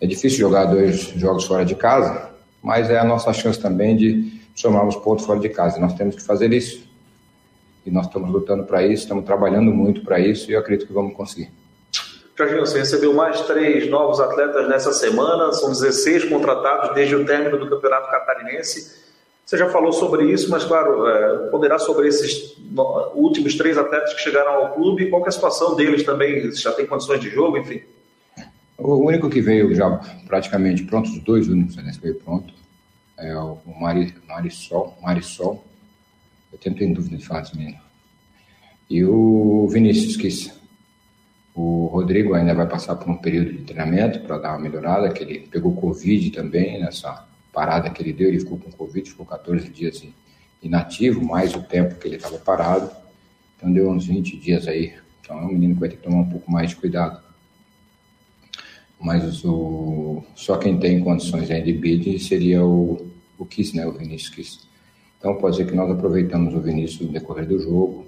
É 0.00 0.06
difícil 0.06 0.38
jogar 0.38 0.66
dois 0.66 1.00
jogos 1.16 1.44
fora 1.44 1.64
de 1.64 1.74
casa, 1.74 2.30
mas 2.62 2.90
é 2.90 2.98
a 2.98 3.04
nossa 3.04 3.32
chance 3.32 3.58
também 3.58 3.96
de 3.96 4.42
somarmos 4.54 4.96
pontos 4.96 5.24
fora 5.24 5.40
de 5.40 5.48
casa. 5.48 5.80
Nós 5.80 5.94
temos 5.94 6.16
que 6.16 6.22
fazer 6.22 6.52
isso. 6.52 6.86
E 7.86 7.90
nós 7.90 8.06
estamos 8.06 8.30
lutando 8.30 8.64
para 8.64 8.82
isso, 8.82 9.02
estamos 9.02 9.24
trabalhando 9.24 9.72
muito 9.72 10.02
para 10.02 10.18
isso 10.18 10.50
e 10.50 10.54
eu 10.54 10.60
acredito 10.60 10.86
que 10.86 10.92
vamos 10.92 11.14
conseguir. 11.14 11.50
Jorginho, 12.36 12.66
você 12.66 12.78
recebeu 12.78 13.14
mais 13.14 13.40
três 13.42 13.88
novos 13.88 14.18
atletas 14.18 14.68
nessa 14.68 14.92
semana, 14.92 15.52
são 15.52 15.70
16 15.70 16.24
contratados 16.24 16.92
desde 16.94 17.14
o 17.14 17.24
término 17.24 17.58
do 17.58 17.70
Campeonato 17.70 18.10
Catarinense. 18.10 19.04
Você 19.46 19.56
já 19.56 19.68
falou 19.70 19.92
sobre 19.92 20.32
isso, 20.32 20.50
mas, 20.50 20.64
claro, 20.64 21.06
é, 21.06 21.48
poderá 21.50 21.78
sobre 21.78 22.08
esses 22.08 22.56
últimos 23.14 23.54
três 23.54 23.78
atletas 23.78 24.14
que 24.14 24.22
chegaram 24.22 24.52
ao 24.52 24.74
clube, 24.74 25.10
qual 25.10 25.24
é 25.24 25.28
a 25.28 25.30
situação 25.30 25.76
deles 25.76 26.02
também? 26.02 26.50
Já 26.52 26.72
tem 26.72 26.86
condições 26.86 27.20
de 27.20 27.30
jogo, 27.30 27.56
enfim? 27.56 27.82
O 28.76 28.96
único 28.96 29.30
que 29.30 29.40
veio 29.40 29.72
já 29.72 29.88
praticamente 30.26 30.82
pronto, 30.82 31.08
os 31.08 31.20
dois 31.20 31.46
únicos 31.46 31.76
né, 31.76 31.92
que 31.92 32.00
veio 32.00 32.16
pronto, 32.16 32.52
é 33.16 33.36
o 33.36 33.58
Mari, 33.80 34.12
Marisol, 34.26 34.98
Marisol, 35.00 35.62
eu 36.52 36.58
tenho, 36.58 36.74
tenho 36.74 36.94
dúvida 36.94 37.16
de 37.16 37.24
falar 37.24 37.42
desse 37.42 37.56
menino, 37.56 37.78
e 38.90 39.04
o 39.04 39.68
Vinícius 39.70 40.16
Kiss 40.16 40.63
o 41.54 41.86
Rodrigo 41.86 42.34
ainda 42.34 42.52
vai 42.52 42.68
passar 42.68 42.96
por 42.96 43.08
um 43.08 43.16
período 43.16 43.52
de 43.52 43.62
treinamento 43.62 44.20
para 44.20 44.38
dar 44.38 44.50
uma 44.50 44.58
melhorada, 44.58 45.12
que 45.12 45.22
ele 45.22 45.40
pegou 45.40 45.76
Covid 45.76 46.30
também 46.32 46.80
nessa 46.80 47.28
parada 47.52 47.88
que 47.90 48.02
ele 48.02 48.12
deu, 48.12 48.28
ele 48.28 48.40
ficou 48.40 48.58
com 48.58 48.72
Covid, 48.72 49.08
ficou 49.08 49.24
14 49.24 49.68
dias 49.68 50.04
inativo, 50.60 51.24
mais 51.24 51.54
o 51.54 51.62
tempo 51.62 51.94
que 51.94 52.08
ele 52.08 52.16
estava 52.16 52.38
parado, 52.38 52.90
então 53.56 53.72
deu 53.72 53.88
uns 53.88 54.06
20 54.06 54.36
dias 54.36 54.66
aí, 54.66 54.94
então 55.20 55.38
é 55.38 55.42
um 55.42 55.52
menino 55.52 55.74
que 55.74 55.80
vai 55.80 55.88
ter 55.88 55.96
que 55.96 56.02
tomar 56.02 56.18
um 56.18 56.28
pouco 56.28 56.50
mais 56.50 56.70
de 56.70 56.76
cuidado. 56.76 57.22
Mas 59.00 59.44
o, 59.44 60.24
só 60.34 60.56
quem 60.56 60.78
tem 60.78 61.00
condições 61.00 61.46
de 61.46 61.72
bid 61.72 62.18
seria 62.18 62.64
o, 62.64 63.10
o 63.38 63.44
Kiss, 63.44 63.76
né, 63.76 63.86
o 63.86 63.92
Vinícius 63.92 64.34
Kiss. 64.34 64.58
Então 65.18 65.36
pode 65.36 65.56
ser 65.56 65.66
que 65.66 65.74
nós 65.74 65.90
aproveitamos 65.90 66.54
o 66.54 66.60
Vinícius 66.60 67.06
no 67.06 67.12
decorrer 67.12 67.46
do 67.46 67.58
jogo, 67.58 68.06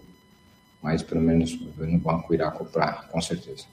mas 0.87 1.03
pelo 1.03 1.21
menos 1.21 1.59
no 1.77 1.99
banco 1.99 2.33
irá 2.33 2.49
comprar, 2.49 3.09
com 3.09 3.21
certeza. 3.21 3.65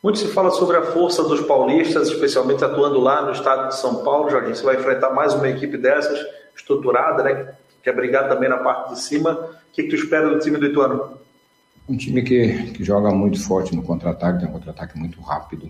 Muito 0.00 0.20
se 0.20 0.28
fala 0.28 0.52
sobre 0.52 0.76
a 0.76 0.82
força 0.82 1.24
dos 1.24 1.40
paulistas, 1.40 2.06
especialmente 2.06 2.64
atuando 2.64 3.00
lá 3.00 3.22
no 3.22 3.32
estado 3.32 3.66
de 3.66 3.74
São 3.74 4.04
Paulo, 4.04 4.30
Jardim. 4.30 4.54
Você 4.54 4.62
vai 4.62 4.76
enfrentar 4.76 5.10
mais 5.10 5.34
uma 5.34 5.48
equipe 5.48 5.76
dessas, 5.76 6.24
estruturada, 6.54 7.24
né? 7.24 7.54
Quer 7.82 7.96
brigar 7.96 8.28
também 8.28 8.48
na 8.48 8.58
parte 8.58 8.94
de 8.94 9.00
cima. 9.00 9.32
O 9.32 9.72
que, 9.72 9.82
que 9.82 9.88
tu 9.88 9.96
espera 9.96 10.30
do 10.30 10.38
time 10.38 10.56
do 10.56 10.66
Ituano? 10.66 11.18
Um 11.88 11.96
time 11.96 12.22
que, 12.22 12.70
que 12.70 12.84
joga 12.84 13.10
muito 13.10 13.42
forte 13.42 13.74
no 13.74 13.82
contra-ataque, 13.82 14.38
tem 14.38 14.48
um 14.48 14.52
contra-ataque 14.52 14.96
muito 14.96 15.20
rápido, 15.20 15.68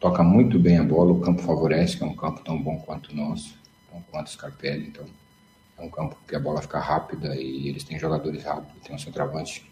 toca 0.00 0.24
muito 0.24 0.58
bem 0.58 0.78
a 0.78 0.82
bola, 0.82 1.12
o 1.12 1.20
campo 1.20 1.40
favorece, 1.42 1.96
que 1.96 2.02
é 2.02 2.06
um 2.06 2.16
campo 2.16 2.42
tão 2.42 2.60
bom 2.60 2.82
quanto 2.84 3.12
o 3.12 3.14
nosso, 3.14 3.56
tão 3.92 4.02
quanto 4.10 4.26
o 4.26 4.30
Scarpelli, 4.30 4.88
então 4.88 5.04
é 5.78 5.82
um 5.82 5.90
campo 5.90 6.16
que 6.26 6.34
a 6.34 6.40
bola 6.40 6.62
fica 6.62 6.78
rápida 6.78 7.36
e 7.36 7.68
eles 7.68 7.84
têm 7.84 7.98
jogadores 7.98 8.42
rápidos. 8.44 8.82
Tem 8.82 8.94
um 8.94 8.98
centroavante 8.98 9.70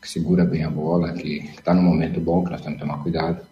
que 0.00 0.08
segura 0.08 0.44
bem 0.44 0.64
a 0.64 0.70
bola, 0.70 1.12
que 1.12 1.38
está 1.56 1.72
no 1.72 1.82
momento 1.82 2.20
bom, 2.20 2.44
que 2.44 2.50
nós 2.50 2.60
temos 2.60 2.80
que 2.80 2.84
tomar 2.84 3.02
cuidado. 3.02 3.46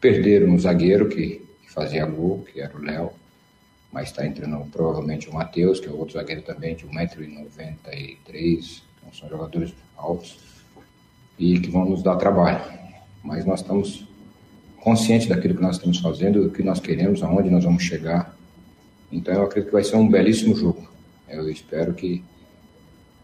Perderam 0.00 0.48
um 0.48 0.58
zagueiro 0.58 1.08
que, 1.08 1.42
que 1.62 1.70
fazia 1.72 2.04
gol, 2.04 2.44
que 2.52 2.60
era 2.60 2.76
o 2.76 2.82
Léo, 2.82 3.10
mas 3.90 4.10
está 4.10 4.26
entrando 4.26 4.66
provavelmente 4.70 5.30
o 5.30 5.34
Matheus, 5.34 5.80
que 5.80 5.86
é 5.86 5.90
outro 5.90 6.14
zagueiro 6.14 6.42
também, 6.42 6.76
de 6.76 6.86
1,93m. 6.86 8.82
Então 8.98 9.12
são 9.14 9.28
jogadores 9.30 9.72
altos 9.96 10.38
e 11.38 11.58
que 11.58 11.70
vão 11.70 11.86
nos 11.86 12.02
dar 12.02 12.16
trabalho. 12.16 12.62
Mas 13.22 13.46
nós 13.46 13.60
estamos 13.60 14.06
conscientes 14.82 15.26
daquilo 15.26 15.54
que 15.54 15.62
nós 15.62 15.76
estamos 15.76 15.98
fazendo, 15.98 16.42
do 16.42 16.50
que 16.50 16.62
nós 16.62 16.80
queremos, 16.80 17.22
aonde 17.22 17.48
nós 17.48 17.64
vamos 17.64 17.82
chegar. 17.82 18.36
Então 19.10 19.32
eu 19.32 19.44
acredito 19.44 19.68
que 19.68 19.72
vai 19.72 19.84
ser 19.84 19.96
um 19.96 20.06
belíssimo 20.06 20.54
jogo. 20.54 20.97
Eu 21.28 21.48
espero 21.50 21.94
que 21.94 22.24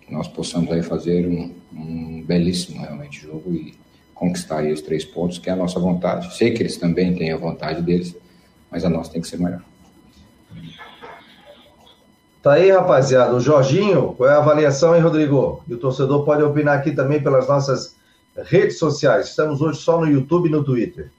nós 0.09 0.29
possamos 0.29 0.71
aí 0.71 0.83
fazer 0.83 1.27
um, 1.27 1.55
um 1.73 2.23
belíssimo 2.23 2.81
realmente 2.81 3.21
jogo 3.21 3.53
e 3.53 3.75
conquistar 4.15 4.59
aí 4.59 4.73
os 4.73 4.83
três 4.83 5.05
pontos, 5.05 5.39
que 5.39 5.49
é 5.49 5.53
a 5.53 5.57
nossa 5.57 5.81
vontade. 5.81 6.37
Sei 6.37 6.53
que 6.53 6.63
eles 6.63 6.77
também 6.77 7.15
têm 7.15 7.33
a 7.33 7.37
vontade 7.37 7.83
deles, 7.83 8.15
mas 8.71 8.85
a 8.85 8.91
nossa 8.91 9.11
tem 9.11 9.21
que 9.21 9.29
ser 9.29 9.39
maior. 9.39 9.63
Tá 12.43 12.53
aí, 12.53 12.71
rapaziada. 12.71 13.35
O 13.35 13.41
Jorginho, 13.41 14.13
qual 14.13 14.29
é 14.29 14.35
a 14.35 14.39
avaliação, 14.39 14.95
hein, 14.95 15.01
Rodrigo? 15.01 15.65
E 15.67 15.73
o 15.73 15.79
torcedor 15.79 16.27
pode 16.27 16.43
opinar 16.43 16.79
aqui 16.79 16.93
também 16.93 17.23
pelas 17.23 17.49
nossas 17.49 17.97
redes 18.37 18.79
sociais. 18.79 19.29
Estamos 19.29 19.63
hoje 19.63 19.81
só 19.81 19.99
no 19.99 20.07
YouTube 20.07 20.49
e 20.49 20.53
no 20.53 20.63
Twitter. 20.63 21.11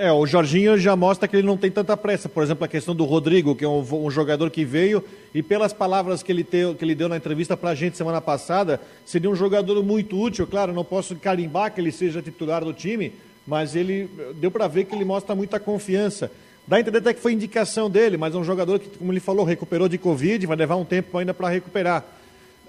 É, 0.00 0.12
o 0.12 0.24
Jorginho 0.24 0.78
já 0.78 0.94
mostra 0.94 1.26
que 1.26 1.34
ele 1.34 1.46
não 1.46 1.56
tem 1.56 1.72
tanta 1.72 1.96
pressa. 1.96 2.28
Por 2.28 2.40
exemplo, 2.44 2.64
a 2.64 2.68
questão 2.68 2.94
do 2.94 3.04
Rodrigo, 3.04 3.56
que 3.56 3.64
é 3.64 3.68
um, 3.68 3.84
um 4.06 4.08
jogador 4.08 4.48
que 4.48 4.64
veio 4.64 5.02
e 5.34 5.42
pelas 5.42 5.72
palavras 5.72 6.22
que 6.22 6.30
ele, 6.30 6.44
te, 6.44 6.72
que 6.78 6.84
ele 6.84 6.94
deu 6.94 7.08
na 7.08 7.16
entrevista 7.16 7.56
para 7.56 7.70
a 7.70 7.74
gente 7.74 7.96
semana 7.96 8.20
passada, 8.20 8.80
seria 9.04 9.28
um 9.28 9.34
jogador 9.34 9.82
muito 9.82 10.16
útil. 10.16 10.46
Claro, 10.46 10.72
não 10.72 10.84
posso 10.84 11.16
carimbar 11.16 11.74
que 11.74 11.80
ele 11.80 11.90
seja 11.90 12.22
titular 12.22 12.64
do 12.64 12.72
time, 12.72 13.12
mas 13.44 13.74
ele 13.74 14.08
deu 14.36 14.52
para 14.52 14.68
ver 14.68 14.84
que 14.84 14.94
ele 14.94 15.04
mostra 15.04 15.34
muita 15.34 15.58
confiança. 15.58 16.30
Dá 16.64 16.76
a 16.76 16.80
entender 16.80 16.98
até 16.98 17.12
que 17.12 17.20
foi 17.20 17.32
indicação 17.32 17.90
dele, 17.90 18.16
mas 18.16 18.32
é 18.36 18.38
um 18.38 18.44
jogador 18.44 18.78
que, 18.78 18.88
como 18.98 19.12
ele 19.12 19.18
falou, 19.18 19.44
recuperou 19.44 19.88
de 19.88 19.98
Covid, 19.98 20.46
vai 20.46 20.56
levar 20.56 20.76
um 20.76 20.84
tempo 20.84 21.18
ainda 21.18 21.34
para 21.34 21.48
recuperar. 21.48 22.04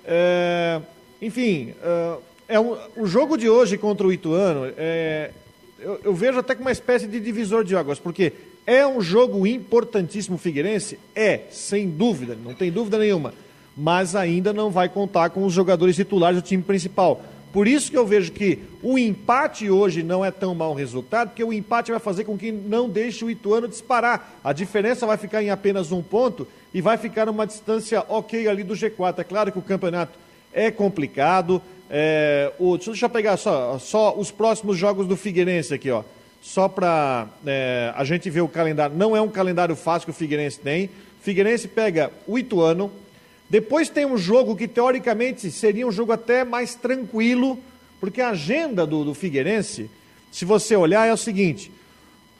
É, 0.03 0.81
enfim, 1.21 1.75
é, 1.83 2.55
é 2.55 2.59
um, 2.59 2.75
o 2.97 3.05
jogo 3.05 3.37
de 3.37 3.47
hoje 3.47 3.77
contra 3.77 4.07
o 4.07 4.11
Ituano 4.11 4.73
é, 4.75 5.29
eu, 5.81 5.99
eu, 6.03 6.13
vejo 6.13 6.39
até 6.39 6.53
como 6.53 6.67
uma 6.67 6.71
espécie 6.71 7.07
de 7.07 7.19
divisor 7.19 7.63
de 7.63 7.75
águas, 7.75 7.99
porque 7.99 8.33
é 8.65 8.85
um 8.85 9.01
jogo 9.01 9.47
importantíssimo 9.47 10.37
Figueirense? 10.37 10.99
É, 11.15 11.41
sem 11.51 11.89
dúvida, 11.89 12.37
não 12.43 12.53
tem 12.53 12.71
dúvida 12.71 12.97
nenhuma. 12.97 13.33
Mas 13.75 14.15
ainda 14.15 14.51
não 14.51 14.69
vai 14.69 14.89
contar 14.89 15.29
com 15.29 15.45
os 15.45 15.53
jogadores 15.53 15.95
titulares 15.95 16.41
do 16.41 16.45
time 16.45 16.61
principal. 16.61 17.23
Por 17.51 17.67
isso 17.67 17.89
que 17.89 17.97
eu 17.97 18.05
vejo 18.05 18.31
que 18.31 18.59
o 18.83 18.97
empate 18.97 19.69
hoje 19.69 20.03
não 20.03 20.23
é 20.23 20.29
tão 20.29 20.53
mau 20.53 20.73
resultado, 20.75 21.29
porque 21.29 21.43
o 21.43 21.51
empate 21.51 21.89
vai 21.89 21.99
fazer 21.99 22.23
com 22.23 22.37
que 22.37 22.51
não 22.51 22.87
deixe 22.87 23.25
o 23.25 23.29
Ituano 23.29 23.67
disparar. 23.67 24.39
A 24.43 24.53
diferença 24.53 25.07
vai 25.07 25.17
ficar 25.17 25.41
em 25.41 25.49
apenas 25.49 25.91
um 25.91 26.03
ponto 26.03 26.47
e 26.73 26.79
vai 26.79 26.97
ficar 26.97 27.25
numa 27.25 27.47
distância 27.47 28.03
ok 28.07 28.47
ali 28.47 28.63
do 28.63 28.75
G4. 28.75 29.19
É 29.19 29.23
claro 29.23 29.51
que 29.51 29.57
o 29.57 29.63
campeonato 29.63 30.17
é 30.53 30.69
complicado. 30.69 31.61
É, 31.89 32.51
o, 32.59 32.77
deixa 32.77 33.05
eu 33.05 33.09
pegar 33.09 33.35
só, 33.37 33.79
só 33.79 34.15
os 34.15 34.29
próximos 34.29 34.77
jogos 34.77 35.07
do 35.07 35.17
Figueirense 35.17 35.73
aqui, 35.73 35.89
ó. 35.89 36.03
Só 36.41 36.69
para 36.69 37.27
é, 37.45 37.91
a 37.95 38.03
gente 38.03 38.29
ver 38.29 38.41
o 38.41 38.47
calendário. 38.47 38.95
Não 38.95 39.15
é 39.15 39.21
um 39.21 39.27
calendário 39.27 39.75
fácil 39.75 40.05
que 40.05 40.11
o 40.11 40.13
Figueirense 40.13 40.59
tem. 40.59 40.89
Figueirense 41.21 41.67
pega 41.67 42.11
o 42.27 42.37
Ituano, 42.37 42.91
depois 43.49 43.89
tem 43.89 44.05
um 44.05 44.17
jogo 44.17 44.55
que 44.55 44.67
teoricamente 44.67 45.49
seria 45.51 45.85
um 45.85 45.91
jogo 45.91 46.11
até 46.11 46.45
mais 46.45 46.75
tranquilo, 46.75 47.59
porque 47.99 48.21
a 48.21 48.29
agenda 48.29 48.85
do, 48.85 49.03
do 49.03 49.13
Figueirense, 49.13 49.89
se 50.31 50.45
você 50.45 50.75
olhar, 50.75 51.07
é 51.07 51.11
o 51.11 51.17
seguinte: 51.17 51.71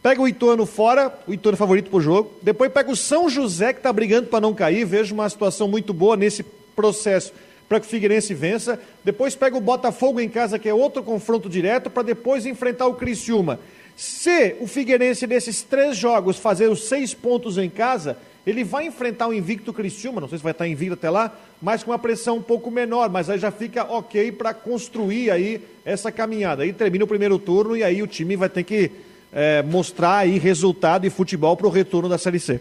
pega 0.02 0.22
o 0.22 0.28
Ituano 0.28 0.66
fora, 0.66 1.14
o 1.28 1.34
Ituano 1.34 1.58
favorito 1.58 1.90
para 1.90 1.98
o 1.98 2.02
jogo, 2.02 2.32
depois 2.42 2.72
pega 2.72 2.90
o 2.90 2.96
São 2.96 3.28
José, 3.28 3.74
que 3.74 3.80
está 3.80 3.92
brigando 3.92 4.28
para 4.28 4.40
não 4.40 4.54
cair, 4.54 4.86
vejo 4.86 5.14
uma 5.14 5.28
situação 5.28 5.68
muito 5.68 5.92
boa 5.92 6.16
nesse 6.16 6.44
processo 6.76 7.34
para 7.70 7.80
que 7.80 7.86
o 7.86 7.90
Figueirense 7.90 8.34
vença, 8.34 8.80
depois 9.06 9.36
pega 9.36 9.56
o 9.56 9.62
Botafogo 9.62 10.20
em 10.20 10.28
casa, 10.28 10.58
que 10.58 10.68
é 10.68 10.74
outro 10.74 11.04
confronto 11.04 11.48
direto, 11.48 11.88
para 11.88 12.02
depois 12.02 12.48
enfrentar 12.48 12.88
o 12.88 12.96
Criciúma. 12.96 13.60
Se 13.96 14.56
o 14.60 14.66
Figueirense 14.66 15.28
desses 15.28 15.62
três 15.62 15.96
jogos 15.96 16.38
fazer 16.38 16.68
os 16.68 16.88
seis 16.88 17.14
pontos 17.14 17.60
em 17.60 17.70
casa, 17.70 18.18
ele 18.48 18.64
vai 18.64 18.88
enfrentar 18.88 19.28
o 19.28 19.34
invicto 19.34 19.72
Criciúma, 19.72 20.20
não 20.20 20.28
sei 20.28 20.40
se 20.40 20.44
vai 20.44 20.52
estar 20.52 20.68
invicto 20.68 20.96
até 20.96 21.12
lá, 21.12 21.38
mas 21.62 21.84
com 21.84 21.92
uma 21.92 22.00
pressão 22.00 22.38
um 22.38 22.42
pouco 22.42 22.72
menor, 22.72 23.08
mas 23.08 23.30
aí 23.30 23.38
já 23.38 23.52
fica 23.52 23.84
ok 23.84 24.32
para 24.32 24.52
construir 24.52 25.30
aí 25.30 25.64
essa 25.86 26.12
caminhada. 26.12 26.64
Aí 26.64 26.74
termina 26.74 27.04
o 27.04 27.08
primeiro 27.08 27.38
turno 27.38 27.78
e 27.78 27.84
aí 27.84 28.02
o 28.02 28.08
time 28.08 28.36
vai 28.36 28.50
ter 28.50 28.64
que 28.64 28.90
é, 29.32 29.62
mostrar 29.62 30.18
aí 30.18 30.40
resultado 30.40 31.06
e 31.06 31.10
futebol 31.12 31.56
para 31.56 31.68
o 31.68 31.70
retorno 31.70 32.10
da 32.10 32.18
Série 32.18 32.40
C. 32.40 32.60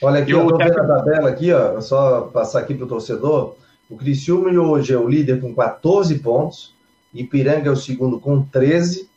Olha 0.00 0.20
aqui, 0.20 0.30
eu 0.30 0.46
vendo 0.46 0.78
a 0.78 0.86
tabela 0.86 1.30
aqui, 1.30 1.52
ó, 1.52 1.80
só 1.80 2.22
passar 2.32 2.60
aqui 2.60 2.74
para 2.74 2.84
o 2.84 2.88
torcedor. 2.88 3.56
O 3.94 3.96
Criciúma 3.96 4.50
hoje 4.60 4.92
é 4.92 4.98
o 4.98 5.06
líder 5.06 5.40
com 5.40 5.54
14 5.54 6.18
pontos, 6.18 6.74
Ipiranga 7.14 7.68
é 7.68 7.72
o 7.72 7.76
segundo 7.76 8.18
com 8.18 8.42
13, 8.42 9.08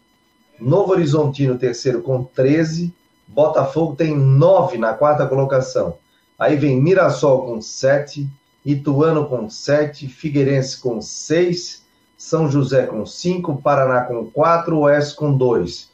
Novo 0.60 0.92
Horizontino 0.92 1.58
terceiro 1.58 2.04
com 2.04 2.24
13, 2.24 2.94
Botafogo 3.28 3.96
tem 3.96 4.16
nove 4.16 4.78
na 4.78 4.94
quarta 4.94 5.26
colocação. 5.26 5.98
Aí 6.38 6.56
vem 6.56 6.80
Mirassol 6.80 7.48
com 7.48 7.60
sete, 7.60 8.30
Ituano 8.64 9.28
com 9.28 9.50
sete, 9.50 10.08
Figueirense 10.08 10.80
com 10.80 11.02
seis, 11.02 11.84
São 12.16 12.48
José 12.48 12.86
com 12.86 13.04
cinco, 13.04 13.60
Paraná 13.60 14.02
com 14.02 14.30
quatro, 14.30 14.82
Oeste 14.82 15.16
com 15.16 15.36
dois. 15.36 15.90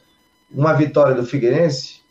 Uma 0.51 0.73
vitória 0.73 1.15
do 1.15 1.25
Figueirense, 1.25 2.01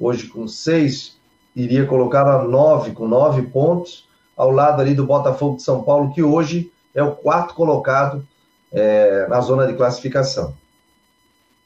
hoje 0.00 0.28
com 0.28 0.48
seis, 0.48 1.18
iria 1.54 1.84
colocar 1.84 2.26
a 2.26 2.44
nove, 2.44 2.92
com 2.92 3.06
nove 3.06 3.42
pontos, 3.42 4.08
ao 4.36 4.50
lado 4.50 4.80
ali 4.80 4.94
do 4.94 5.06
Botafogo 5.06 5.56
de 5.56 5.62
São 5.62 5.82
Paulo, 5.82 6.12
que 6.12 6.22
hoje 6.22 6.72
é 6.94 7.02
o 7.02 7.12
quarto 7.12 7.54
colocado 7.54 8.26
é, 8.72 9.26
na 9.28 9.40
zona 9.40 9.66
de 9.66 9.74
classificação. 9.74 10.54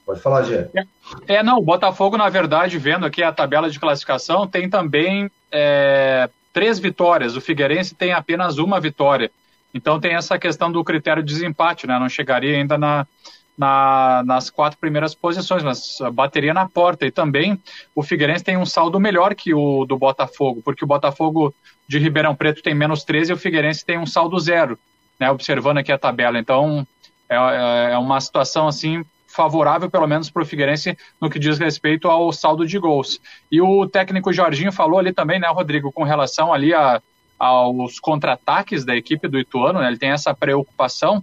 Pode 0.05 0.21
falar, 0.21 0.43
Gê. 0.43 0.69
É, 0.75 1.35
é, 1.35 1.43
não, 1.43 1.59
o 1.59 1.62
Botafogo, 1.62 2.16
na 2.16 2.29
verdade, 2.29 2.79
vendo 2.79 3.05
aqui 3.05 3.23
a 3.23 3.33
tabela 3.33 3.69
de 3.69 3.79
classificação, 3.79 4.47
tem 4.47 4.69
também 4.69 5.31
é, 5.53 6.31
três 6.53 6.79
vitórias. 6.79 7.37
O 7.37 7.41
Figueirense 7.41 7.95
tem 7.95 8.12
apenas 8.12 8.59
uma 8.59 8.81
vitória. 8.81 9.31
Então 9.73 10.01
tem 10.01 10.14
essa 10.14 10.39
questão 10.39 10.73
do 10.73 10.83
critério 10.83 11.23
de 11.23 11.35
desempate, 11.35 11.87
né? 11.87 11.99
Não 11.99 12.09
chegaria 12.09 12.57
ainda 12.57 12.79
na, 12.79 13.07
na, 13.59 14.22
nas 14.24 14.48
quatro 14.48 14.78
primeiras 14.78 15.14
posições, 15.16 15.64
mas 15.64 15.98
bateria 16.12 16.54
na 16.54 16.68
porta. 16.68 17.04
E 17.04 17.11
também 17.11 17.61
o 17.94 18.02
Figueirense 18.04 18.44
tem 18.44 18.56
um 18.56 18.64
saldo 18.64 19.00
melhor 19.00 19.34
que 19.34 19.52
o 19.52 19.84
do 19.84 19.98
Botafogo, 19.98 20.62
porque 20.64 20.84
o 20.84 20.88
Botafogo 20.88 21.52
de 21.88 21.98
Ribeirão 21.98 22.36
Preto 22.36 22.62
tem 22.62 22.74
menos 22.74 23.02
13 23.02 23.32
e 23.32 23.34
o 23.34 23.38
Figueirense 23.38 23.84
tem 23.84 23.98
um 23.98 24.06
saldo 24.06 24.38
zero, 24.38 24.78
né? 25.18 25.28
Observando 25.30 25.78
aqui 25.78 25.90
a 25.90 25.98
tabela. 25.98 26.38
Então 26.38 26.86
é, 27.28 27.36
é, 27.36 27.92
é 27.94 27.98
uma 27.98 28.20
situação 28.20 28.68
assim 28.68 29.04
favorável, 29.26 29.90
pelo 29.90 30.06
menos 30.06 30.30
para 30.30 30.42
o 30.42 30.46
Figueirense, 30.46 30.96
no 31.20 31.28
que 31.28 31.38
diz 31.38 31.59
respeito 31.59 32.09
ao 32.09 32.32
saldo 32.32 32.66
de 32.66 32.78
gols. 32.78 33.20
E 33.52 33.61
o 33.61 33.86
técnico 33.86 34.32
Jorginho 34.32 34.72
falou 34.72 34.98
ali 34.98 35.12
também, 35.12 35.38
né, 35.38 35.46
Rodrigo, 35.48 35.92
com 35.92 36.02
relação 36.02 36.52
ali 36.52 36.72
a, 36.72 37.00
aos 37.38 38.00
contra-ataques 38.00 38.84
da 38.84 38.96
equipe 38.96 39.28
do 39.28 39.38
Ituano, 39.38 39.80
né, 39.80 39.86
ele 39.86 39.98
tem 39.98 40.11
essa 40.11 40.34
preocupação, 40.34 41.22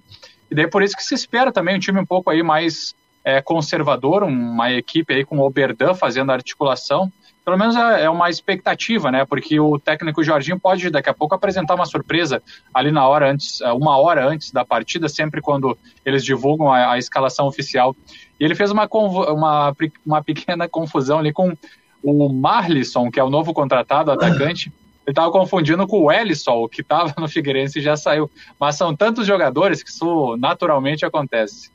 e 0.50 0.56
daí 0.56 0.68
por 0.68 0.84
isso 0.84 0.96
que 0.96 1.04
se 1.04 1.16
espera 1.16 1.52
também 1.52 1.76
um 1.76 1.80
time 1.80 2.00
um 2.00 2.06
pouco 2.06 2.30
aí 2.30 2.44
mais 2.44 2.96
é, 3.24 3.42
conservador, 3.42 4.24
uma 4.24 4.72
equipe 4.72 5.14
aí 5.14 5.26
com 5.26 5.40
o 5.40 5.46
Oberdan 5.46 5.94
fazendo 5.96 6.32
a 6.32 6.36
articulação, 6.36 7.12
pelo 7.46 7.58
menos 7.58 7.76
é, 7.76 8.06
é 8.06 8.10
uma 8.10 8.30
expectativa, 8.30 9.12
né? 9.12 9.24
Porque 9.24 9.60
o 9.60 9.78
técnico 9.78 10.24
Jorginho 10.24 10.60
pode 10.60 10.90
daqui 10.90 11.10
a 11.10 11.14
pouco 11.14 11.36
apresentar 11.36 11.76
uma 11.76 11.86
surpresa 11.86 12.42
ali 12.74 12.92
na 12.92 13.08
hora 13.08 13.32
antes, 13.32 13.62
é, 13.62 13.72
uma 13.72 13.98
hora 13.98 14.28
antes 14.28 14.52
da 14.52 14.66
partida, 14.66 15.08
sempre 15.08 15.42
quando 15.42 15.78
eles 16.04 16.24
divulgam 16.24 16.72
a, 16.72 16.94
a 16.94 16.98
escalação 16.98 17.46
oficial. 17.46 17.96
E 18.40 18.44
ele 18.44 18.56
fez 18.56 18.72
uma, 18.72 18.88
uma, 18.92 19.76
uma 20.06 20.24
pequena 20.24 20.68
confusão 20.70 21.20
ali 21.20 21.32
com 21.32 21.56
o 22.04 22.30
Marlisson, 22.30 23.12
que 23.12 23.20
é 23.20 23.24
o 23.24 23.30
novo 23.30 23.54
contratado 23.54 24.12
atacante. 24.12 24.74
Ele 25.06 25.12
estava 25.12 25.32
confundindo 25.32 25.86
com 25.88 26.02
o 26.02 26.12
Ellison, 26.12 26.68
que 26.68 26.82
estava 26.82 27.14
no 27.18 27.28
Figueirense 27.28 27.80
e 27.80 27.82
já 27.82 27.96
saiu. 27.96 28.30
Mas 28.60 28.76
são 28.76 28.96
tantos 28.96 29.28
jogadores 29.28 29.84
que 29.84 29.90
isso 29.90 30.36
naturalmente 30.38 31.06
acontece. 31.06 31.70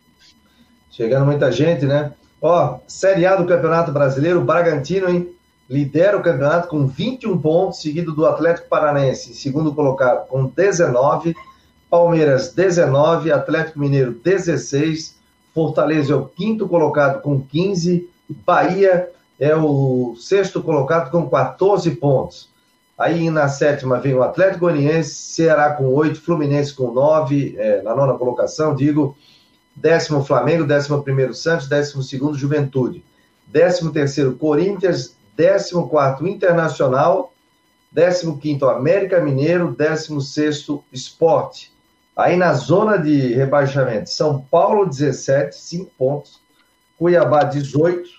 Chegando 0.91 1.26
muita 1.26 1.53
gente, 1.53 1.87
né? 1.87 2.12
Ó, 2.43 2.78
Série 2.87 3.26
A 3.26 3.37
do 3.37 3.47
Campeonato 3.47 3.93
Brasileiro, 3.93 4.41
Bragantino, 4.43 5.09
hein? 5.09 5.33
lidera 5.70 6.18
o 6.18 6.22
campeonato 6.22 6.66
com 6.66 6.85
21 6.85 7.39
pontos, 7.39 7.81
seguido 7.81 8.12
do 8.12 8.26
Atlético 8.26 8.68
Paranaense, 8.68 9.35
segundo 9.35 9.72
colocado 9.72 10.26
com 10.26 10.47
19, 10.47 11.37
Palmeiras 11.89 12.53
19, 12.53 13.31
Atlético 13.31 13.78
Mineiro 13.78 14.11
16, 14.12 15.16
Fortaleza 15.55 16.12
é 16.12 16.16
o 16.16 16.26
quinto 16.26 16.68
colocado 16.68 17.22
com 17.22 17.41
15, 17.41 18.09
Bahia 18.45 19.11
é 19.39 19.55
o 19.55 20.16
sexto 20.18 20.61
colocado 20.61 21.11
com 21.11 21.28
14 21.28 21.93
pontos. 21.93 22.49
Aí 23.01 23.30
na 23.30 23.48
sétima 23.48 23.98
vem 23.98 24.12
o 24.12 24.22
Atlético 24.22 24.66
Goianiense, 24.66 25.14
Ceará 25.14 25.72
com 25.72 25.86
8, 25.86 26.20
Fluminense 26.20 26.74
com 26.74 26.92
9, 26.92 27.57
é, 27.57 27.80
na 27.80 27.96
nona 27.96 28.12
colocação, 28.12 28.74
digo, 28.74 29.16
décimo 29.74 30.22
Flamengo, 30.22 30.66
décimo 30.66 31.03
primeiro 31.03 31.32
Santos, 31.32 31.66
décimo 31.66 32.03
segundo 32.03 32.36
Juventude, 32.36 33.03
décimo 33.46 33.90
terceiro 33.90 34.34
Corinthians, 34.36 35.16
14º 35.34 36.26
Internacional, 36.26 37.32
15º 37.96 38.70
América 38.70 39.18
Mineiro, 39.18 39.74
16º 39.74 40.82
Esporte. 40.92 41.72
Aí 42.14 42.36
na 42.36 42.53
zona 42.53 42.98
de 42.98 43.32
rebaixamento, 43.32 44.11
São 44.11 44.42
Paulo 44.42 44.84
17, 44.84 45.57
5 45.57 45.90
pontos, 45.96 46.38
Cuiabá 46.98 47.44
18, 47.44 48.11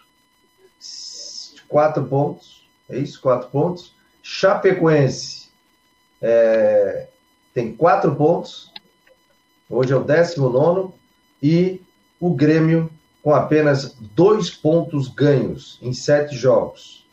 4 1.69 2.03
pontos, 2.05 2.67
é 2.89 2.97
isso, 2.97 3.21
4 3.21 3.47
pontos. 3.49 4.00
Chapecoense 4.33 5.49
é, 6.21 7.07
tem 7.53 7.73
4 7.73 8.15
pontos, 8.15 8.71
hoje 9.69 9.91
é 9.91 9.95
o 9.95 10.03
19 10.03 10.93
e 11.43 11.81
o 12.17 12.33
Grêmio 12.33 12.89
com 13.21 13.35
apenas 13.35 13.93
2 13.99 14.49
pontos 14.51 15.09
ganhos 15.09 15.77
em 15.81 15.91
7 15.91 16.33
jogos. 16.33 17.05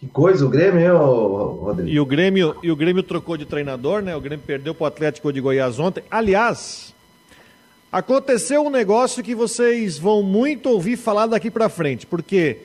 Que 0.00 0.06
coisa, 0.06 0.46
o 0.46 0.48
Grêmio, 0.48 0.80
hein, 0.80 0.88
Rodrigo? 0.88 1.90
E 1.90 2.00
o 2.00 2.06
Grêmio, 2.06 2.56
e 2.62 2.70
o 2.70 2.76
Grêmio 2.76 3.02
trocou 3.02 3.36
de 3.36 3.44
treinador, 3.44 4.00
né? 4.00 4.16
O 4.16 4.20
Grêmio 4.20 4.44
perdeu 4.44 4.74
para 4.74 4.84
o 4.84 4.86
Atlético 4.86 5.30
de 5.30 5.40
Goiás 5.40 5.78
ontem. 5.78 6.02
Aliás, 6.10 6.94
aconteceu 7.92 8.62
um 8.62 8.70
negócio 8.70 9.22
que 9.22 9.34
vocês 9.34 9.98
vão 9.98 10.22
muito 10.22 10.70
ouvir 10.70 10.96
falar 10.96 11.26
daqui 11.26 11.50
para 11.50 11.68
frente, 11.68 12.06
porque 12.06 12.56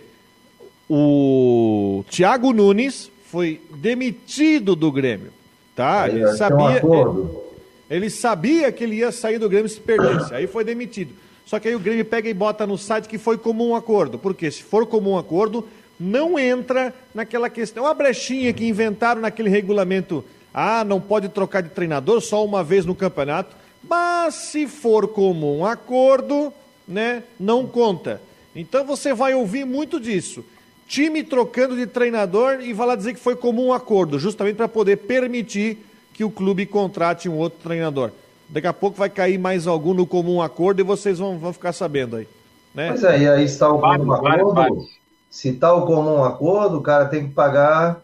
o 0.89 2.05
Thiago 2.09 2.53
Nunes 2.53 3.10
foi 3.31 3.61
demitido 3.75 4.75
do 4.75 4.91
Grêmio, 4.91 5.31
tá? 5.73 6.03
Aí, 6.03 6.15
ele 6.15 6.27
sabia, 6.35 6.85
um 6.85 7.43
ele, 7.89 8.03
ele 8.03 8.09
sabia 8.09 8.71
que 8.71 8.83
ele 8.83 8.97
ia 8.97 9.11
sair 9.11 9.39
do 9.39 9.47
Grêmio 9.47 9.69
se 9.69 9.79
perdesse, 9.79 10.33
aí 10.33 10.47
foi 10.47 10.65
demitido. 10.65 11.13
Só 11.45 11.59
que 11.59 11.69
aí 11.69 11.75
o 11.75 11.79
Grêmio 11.79 12.03
pega 12.03 12.29
e 12.29 12.33
bota 12.33 12.67
no 12.67 12.77
site 12.77 13.07
que 13.07 13.17
foi 13.17 13.37
comum 13.37 13.75
acordo. 13.75 14.19
Porque 14.19 14.49
se 14.51 14.63
for 14.63 14.85
comum 14.85 15.17
acordo, 15.17 15.67
não 15.99 16.37
entra 16.37 16.93
naquela 17.13 17.49
questão. 17.49 17.83
Uma 17.83 17.93
brechinha 17.93 18.53
que 18.53 18.67
inventaram 18.67 19.21
naquele 19.21 19.49
regulamento. 19.49 20.23
Ah, 20.53 20.83
não 20.83 21.01
pode 21.01 21.29
trocar 21.29 21.61
de 21.61 21.69
treinador 21.69 22.21
só 22.21 22.45
uma 22.45 22.63
vez 22.63 22.85
no 22.85 22.95
campeonato. 22.95 23.55
Mas 23.83 24.35
se 24.35 24.67
for 24.67 25.07
comum 25.07 25.65
acordo, 25.65 26.53
né, 26.87 27.23
não 27.39 27.65
conta. 27.65 28.21
Então 28.55 28.85
você 28.85 29.13
vai 29.13 29.33
ouvir 29.33 29.65
muito 29.65 29.99
disso. 29.99 30.45
Time 30.91 31.23
trocando 31.23 31.73
de 31.73 31.87
treinador 31.87 32.59
e 32.59 32.73
vai 32.73 32.85
lá 32.85 32.97
dizer 32.97 33.13
que 33.13 33.19
foi 33.21 33.33
comum 33.33 33.71
acordo, 33.71 34.19
justamente 34.19 34.57
para 34.57 34.67
poder 34.67 34.97
permitir 34.97 35.77
que 36.13 36.21
o 36.21 36.29
clube 36.29 36.65
contrate 36.65 37.29
um 37.29 37.37
outro 37.37 37.59
treinador. 37.63 38.11
Daqui 38.49 38.67
a 38.67 38.73
pouco 38.73 38.97
vai 38.97 39.09
cair 39.09 39.37
mais 39.37 39.67
algum 39.67 39.93
no 39.93 40.05
comum 40.05 40.41
acordo 40.41 40.81
e 40.81 40.83
vocês 40.83 41.17
vão, 41.17 41.39
vão 41.39 41.53
ficar 41.53 41.71
sabendo 41.71 42.17
aí. 42.17 42.27
Né? 42.75 42.89
Pois 42.89 43.05
é, 43.05 43.19
e 43.21 43.29
aí 43.29 43.45
está 43.45 43.71
o 43.71 43.79
comum 43.79 44.11
acordo. 44.11 44.85
Se 45.29 45.47
está 45.47 45.73
o 45.73 45.85
comum 45.85 46.25
acordo, 46.25 46.79
o 46.79 46.81
cara 46.81 47.05
tem 47.05 47.25
que 47.25 47.33
pagar. 47.33 48.01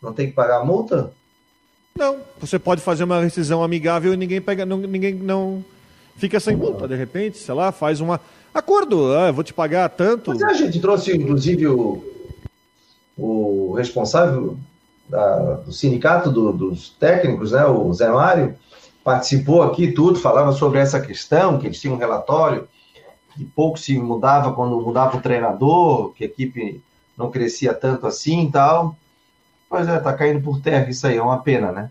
Não 0.00 0.12
tem 0.12 0.28
que 0.28 0.34
pagar 0.34 0.60
a 0.60 0.64
multa? 0.64 1.10
Não, 1.96 2.18
você 2.38 2.60
pode 2.60 2.80
fazer 2.80 3.02
uma 3.02 3.20
rescisão 3.20 3.60
amigável 3.60 4.14
e 4.14 4.16
ninguém 4.16 4.40
pega, 4.40 4.64
não, 4.64 4.76
ninguém 4.76 5.14
não 5.14 5.64
fica 6.16 6.38
sem 6.38 6.54
multa, 6.54 6.86
de 6.86 6.94
repente, 6.94 7.38
sei 7.38 7.54
lá, 7.56 7.72
faz 7.72 8.00
uma 8.00 8.20
acordo, 8.58 9.12
ah, 9.14 9.30
vou 9.30 9.44
te 9.44 9.54
pagar 9.54 9.88
tanto. 9.88 10.30
Mas 10.30 10.42
a 10.42 10.52
gente 10.52 10.80
trouxe, 10.80 11.16
inclusive, 11.16 11.66
o, 11.66 12.02
o 13.16 13.74
responsável 13.76 14.56
da, 15.08 15.54
do 15.54 15.72
sindicato 15.72 16.30
do, 16.30 16.52
dos 16.52 16.90
técnicos, 16.90 17.52
né, 17.52 17.64
o 17.64 17.92
Zé 17.92 18.08
Mário, 18.10 18.54
participou 19.02 19.62
aqui 19.62 19.92
tudo, 19.92 20.18
falava 20.18 20.52
sobre 20.52 20.78
essa 20.78 21.00
questão, 21.00 21.58
que 21.58 21.66
eles 21.66 21.80
tinham 21.80 21.94
um 21.94 21.98
relatório, 21.98 22.68
que 23.34 23.44
pouco 23.44 23.78
se 23.78 23.98
mudava 23.98 24.52
quando 24.52 24.80
mudava 24.80 25.16
o 25.16 25.20
treinador, 25.20 26.12
que 26.12 26.24
a 26.24 26.26
equipe 26.26 26.82
não 27.16 27.30
crescia 27.30 27.72
tanto 27.72 28.06
assim 28.06 28.46
e 28.46 28.50
tal. 28.50 28.96
Pois 29.68 29.88
é, 29.88 29.98
tá 29.98 30.12
caindo 30.12 30.42
por 30.42 30.60
terra 30.60 30.88
isso 30.90 31.06
aí, 31.06 31.16
é 31.16 31.22
uma 31.22 31.38
pena, 31.38 31.72
né? 31.72 31.90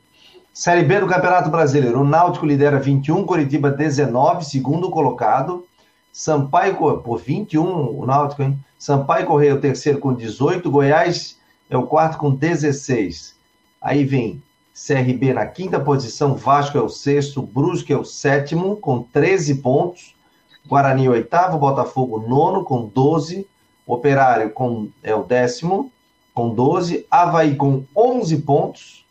Série 0.53 0.83
B 0.83 0.99
do 0.99 1.07
Campeonato 1.07 1.51
Brasileiro. 1.51 2.01
O 2.01 2.03
Náutico 2.03 2.45
lidera 2.45 2.79
21, 2.79 3.23
Curitiba 3.25 3.69
19, 3.69 4.43
segundo 4.43 4.89
colocado. 4.89 5.67
Sampaio, 6.17 6.75
por 7.03 7.19
21, 7.19 7.95
o 7.95 8.03
Náutico, 8.03 8.41
hein? 8.41 8.59
Sampaio 8.79 9.27
Correia, 9.27 9.53
o 9.53 9.61
terceiro 9.61 9.99
com 9.99 10.15
18. 10.15 10.71
Goiás 10.71 11.37
é 11.69 11.77
o 11.77 11.85
quarto 11.85 12.17
com 12.17 12.33
16. 12.33 13.35
Aí 13.79 14.03
vem 14.03 14.41
CRB 14.73 15.31
na 15.31 15.45
quinta 15.45 15.79
posição, 15.79 16.33
Vasco 16.33 16.75
é 16.75 16.81
o 16.81 16.89
sexto, 16.89 17.43
Brusque 17.43 17.93
é 17.93 17.97
o 17.97 18.03
sétimo, 18.03 18.77
com 18.77 19.03
13 19.03 19.61
pontos. 19.61 20.15
Guarani, 20.67 21.07
oitavo, 21.07 21.59
Botafogo, 21.59 22.27
nono, 22.27 22.63
com 22.63 22.87
12. 22.87 23.47
Operário 23.85 24.49
com, 24.49 24.89
é 25.03 25.13
o 25.13 25.23
décimo, 25.23 25.91
com 26.33 26.49
12. 26.49 27.05
Havaí 27.11 27.55
com 27.55 27.83
11 27.95 28.37
pontos 28.39 29.05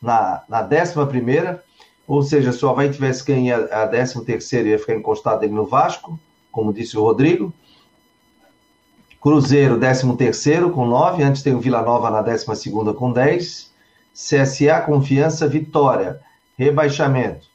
na, 0.00 0.42
na 0.48 0.62
décima 0.62 1.06
primeira. 1.06 1.62
Ou 2.08 2.22
seja, 2.22 2.50
se 2.50 2.64
o 2.64 2.70
Havaí 2.70 2.90
tivesse 2.90 3.26
ganho 3.26 3.68
a, 3.70 3.82
a 3.82 3.84
décima 3.84 4.24
terceira, 4.24 4.70
ia 4.70 4.78
ficar 4.78 4.94
encostado 4.94 5.44
ali 5.44 5.52
no 5.52 5.66
Vasco 5.66 6.18
como 6.50 6.72
disse 6.72 6.96
o 6.98 7.02
Rodrigo. 7.02 7.52
Cruzeiro, 9.20 9.78
13º 9.78 10.72
com 10.72 10.86
9, 10.86 11.22
antes 11.22 11.42
tem 11.42 11.54
o 11.54 11.60
Vila 11.60 11.82
Nova 11.82 12.10
na 12.10 12.24
12ª 12.24 12.94
com 12.94 13.12
10. 13.12 13.70
CSA, 14.14 14.80
Confiança, 14.84 15.46
Vitória, 15.46 16.20
rebaixamento. 16.56 17.46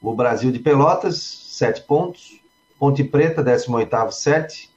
O 0.00 0.14
Brasil 0.14 0.52
de 0.52 0.60
Pelotas, 0.60 1.16
7 1.50 1.82
pontos. 1.82 2.40
Ponte 2.78 3.02
Preta, 3.02 3.42
18º, 3.42 4.10
7. 4.12 4.70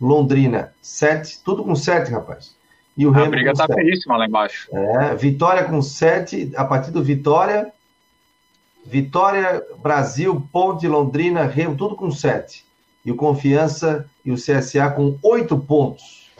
Londrina, 0.00 0.74
7. 0.82 1.40
Tudo 1.44 1.62
com 1.62 1.76
7, 1.76 2.10
rapaz. 2.10 2.56
E 2.96 3.06
o 3.06 3.16
a 3.16 3.26
briga 3.26 3.54
tá 3.54 3.66
feíssima 3.72 4.16
lá 4.16 4.26
embaixo. 4.26 4.68
É, 4.72 5.14
Vitória 5.14 5.64
com 5.64 5.80
7. 5.80 6.52
A 6.56 6.64
partir 6.64 6.90
do 6.90 7.02
Vitória, 7.02 7.72
Vitória, 8.84 9.64
Brasil, 9.80 10.48
Ponte, 10.52 10.88
Londrina, 10.88 11.44
Rio, 11.44 11.76
tudo 11.76 11.94
com 11.94 12.10
7 12.10 12.69
e 13.04 13.10
o 13.10 13.16
Confiança 13.16 14.06
e 14.24 14.30
o 14.30 14.36
CSA 14.36 14.90
com 14.90 15.18
oito 15.22 15.58
pontos. 15.58 16.30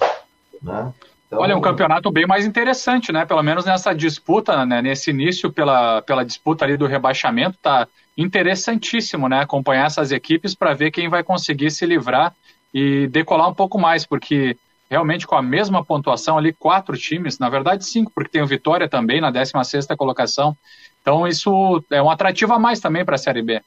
Né? 0.63 0.93
Então, 1.27 1.41
Olha, 1.41 1.53
é 1.53 1.57
um 1.57 1.61
campeonato 1.61 2.11
bem 2.11 2.27
mais 2.27 2.45
interessante, 2.45 3.13
né? 3.13 3.25
Pelo 3.25 3.43
menos 3.43 3.65
nessa 3.65 3.95
disputa, 3.95 4.67
né? 4.67 4.83
nesse 4.83 5.11
início 5.11 5.53
pela, 5.53 6.03
pela 6.03 6.25
disputa 6.25 6.65
ali 6.65 6.77
do 6.77 6.87
rebaixamento, 6.87 7.57
tá 7.63 7.87
interessantíssimo, 8.17 9.29
né? 9.29 9.41
Acompanhar 9.41 9.87
essas 9.87 10.11
equipes 10.11 10.55
para 10.55 10.75
ver 10.75 10.91
quem 10.91 11.09
vai 11.09 11.23
conseguir 11.23 11.71
se 11.71 11.87
livrar 11.87 12.35
e 12.75 13.07
decolar 13.09 13.49
um 13.49 13.55
pouco 13.55 13.79
mais, 13.79 14.05
porque 14.05 14.57
realmente 14.91 15.27
com 15.27 15.37
a 15.37 15.43
mesma 15.43 15.85
pontuação 15.85 16.37
ali, 16.37 16.53
quatro 16.53 16.97
times, 16.99 17.39
na 17.39 17.49
verdade 17.49 17.85
cinco, 17.85 18.11
porque 18.13 18.31
tem 18.31 18.43
o 18.43 18.47
Vitória 18.47 18.89
também 18.89 19.21
na 19.21 19.31
16 19.31 19.67
sexta 19.69 19.97
colocação. 19.97 20.57
Então 21.01 21.27
isso 21.27 21.83
é 21.91 22.03
um 22.03 22.11
atrativo 22.11 22.53
a 22.53 22.59
mais 22.59 22.81
também 22.81 23.05
para 23.05 23.15
a 23.15 23.19
Série 23.19 23.41
B. 23.41 23.63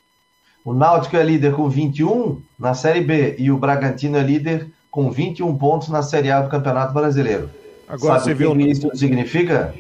O 0.66 0.74
Náutico 0.74 1.18
é 1.18 1.24
líder 1.24 1.54
com 1.54 1.68
21 1.68 2.42
na 2.58 2.74
Série 2.74 3.02
B 3.02 3.36
e 3.38 3.52
o 3.52 3.58
Bragantino 3.58 4.18
é 4.18 4.24
líder 4.24 4.68
com 4.90 5.12
21 5.12 5.58
pontos 5.58 5.90
na 5.90 6.02
Série 6.02 6.32
A 6.32 6.42
do 6.42 6.50
Campeonato 6.50 6.94
Brasileiro. 6.94 7.50
Agora 7.88 8.20
Sabe 8.20 8.24
você 8.24 8.34
viu 8.34 8.52
o 8.52 8.58
que 8.58 8.64
isso 8.64 8.90
significa? 8.96 9.74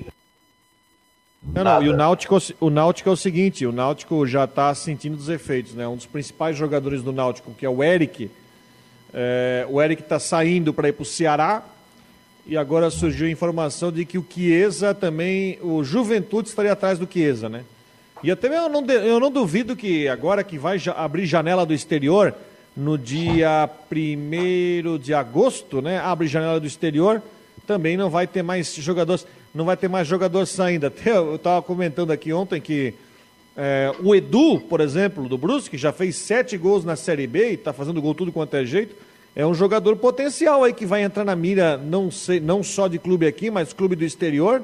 Não, 1.42 1.64
não, 1.64 1.84
e 1.84 1.90
o 1.90 1.96
Náutico, 1.96 2.38
o 2.60 2.70
Náutico 2.70 3.10
é 3.10 3.12
o 3.12 3.18
seguinte, 3.18 3.66
o 3.66 3.72
Náutico 3.72 4.26
já 4.26 4.46
está 4.46 4.74
sentindo 4.74 5.16
os 5.16 5.30
efeitos, 5.30 5.74
né? 5.74 5.88
Um 5.88 5.96
dos 5.96 6.06
principais 6.06 6.56
jogadores 6.56 7.02
do 7.02 7.12
Náutico, 7.12 7.54
que 7.54 7.66
é 7.66 7.70
o 7.70 7.84
Eric, 7.84 8.32
é, 9.14 9.66
o 9.70 9.82
Eric 9.82 10.02
está 10.02 10.20
saindo 10.20 10.74
para 10.74 10.90
ir 10.90 10.94
para 10.94 11.04
o 11.04 11.06
Ceará, 11.06 11.64
e 12.46 12.58
agora 12.58 12.90
surgiu 12.90 13.28
a 13.28 13.30
informação 13.30 13.92
de 13.92 14.06
que 14.06 14.18
o 14.18 14.26
Chiesa 14.28 14.94
também, 14.94 15.58
o 15.62 15.84
Juventude 15.84 16.50
estaria 16.50 16.74
atrás 16.74 16.98
do 16.98 17.08
Chiesa, 17.10 17.48
né? 17.48 17.64
E 18.24 18.30
eu 18.30 18.38
também 18.38 18.58
eu 18.58 18.70
não, 18.70 18.86
eu 18.86 19.20
não 19.20 19.30
duvido 19.30 19.76
que 19.76 20.08
agora 20.08 20.44
que 20.44 20.58
vai 20.58 20.82
abrir 20.96 21.26
janela 21.26 21.66
do 21.66 21.74
exterior, 21.74 22.34
no 22.76 22.98
dia 22.98 23.70
1 23.92 24.98
de 24.98 25.14
agosto, 25.14 25.82
né? 25.82 26.00
Abre 26.00 26.28
janela 26.28 26.60
do 26.60 26.66
exterior, 26.66 27.22
também 27.68 27.98
não 27.98 28.10
vai 28.10 28.26
ter 28.26 28.42
mais 28.42 28.74
jogadores, 28.74 29.28
não 29.54 29.66
vai 29.66 29.78
ter 29.78 29.88
mais 29.88 30.08
jogadores 30.08 30.50
saindo. 30.50 30.88
Até 30.88 31.12
eu 31.12 31.36
estava 31.36 31.62
comentando 31.62 32.12
aqui 32.12 32.34
ontem 32.34 32.60
que 32.60 32.94
é, 33.56 33.94
o 34.02 34.16
Edu, 34.16 34.60
por 34.62 34.82
exemplo, 34.82 35.28
do 35.30 35.38
Brusque, 35.38 35.72
que 35.72 35.78
já 35.78 35.92
fez 35.92 36.16
sete 36.16 36.58
gols 36.58 36.84
na 36.84 36.96
Série 36.96 37.28
B 37.28 37.52
e 37.52 37.54
está 37.54 37.72
fazendo 37.72 38.02
gol 38.02 38.16
tudo 38.16 38.32
quanto 38.32 38.56
é 38.56 38.66
jeito, 38.66 38.96
é 39.36 39.46
um 39.46 39.54
jogador 39.54 39.96
potencial 39.98 40.64
aí 40.64 40.74
que 40.74 40.86
vai 40.86 41.04
entrar 41.04 41.24
na 41.24 41.36
mira 41.36 41.78
não, 41.78 42.10
sei, 42.10 42.40
não 42.40 42.64
só 42.64 42.88
de 42.88 42.98
clube 42.98 43.28
aqui, 43.28 43.52
mas 43.52 43.74
clube 43.74 43.96
do 43.96 44.04
exterior, 44.04 44.62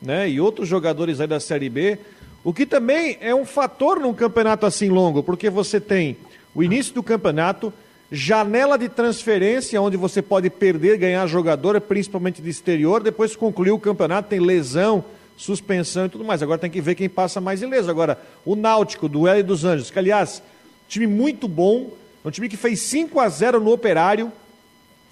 né? 0.00 0.28
E 0.28 0.40
outros 0.40 0.68
jogadores 0.68 1.20
aí 1.20 1.26
da 1.26 1.40
Série 1.40 1.68
B. 1.70 1.98
O 2.46 2.54
que 2.54 2.64
também 2.64 3.18
é 3.20 3.34
um 3.34 3.44
fator 3.44 3.98
num 3.98 4.14
campeonato 4.14 4.66
assim 4.66 4.88
longo, 4.88 5.20
porque 5.20 5.50
você 5.50 5.80
tem 5.80 6.16
o 6.54 6.62
início 6.62 6.94
do 6.94 7.02
campeonato, 7.02 7.72
janela 8.08 8.78
de 8.78 8.88
transferência, 8.88 9.82
onde 9.82 9.96
você 9.96 10.22
pode 10.22 10.48
perder, 10.48 10.96
ganhar 10.96 11.26
jogador, 11.26 11.80
principalmente 11.80 12.40
de 12.40 12.48
exterior, 12.48 13.02
depois 13.02 13.34
concluir 13.34 13.72
o 13.72 13.80
campeonato, 13.80 14.28
tem 14.28 14.38
lesão, 14.38 15.04
suspensão 15.36 16.06
e 16.06 16.08
tudo 16.08 16.24
mais. 16.24 16.40
Agora 16.40 16.60
tem 16.60 16.70
que 16.70 16.80
ver 16.80 16.94
quem 16.94 17.08
passa 17.08 17.40
mais 17.40 17.62
ileso. 17.62 17.90
Agora, 17.90 18.16
o 18.44 18.54
Náutico, 18.54 19.08
do 19.08 19.26
L 19.26 19.42
dos 19.42 19.64
Anjos, 19.64 19.90
que 19.90 19.98
aliás, 19.98 20.40
time 20.86 21.08
muito 21.08 21.48
bom, 21.48 21.90
é 22.24 22.28
um 22.28 22.30
time 22.30 22.48
que 22.48 22.56
fez 22.56 22.78
5 22.78 23.18
a 23.18 23.28
0 23.28 23.58
no 23.58 23.72
Operário, 23.72 24.30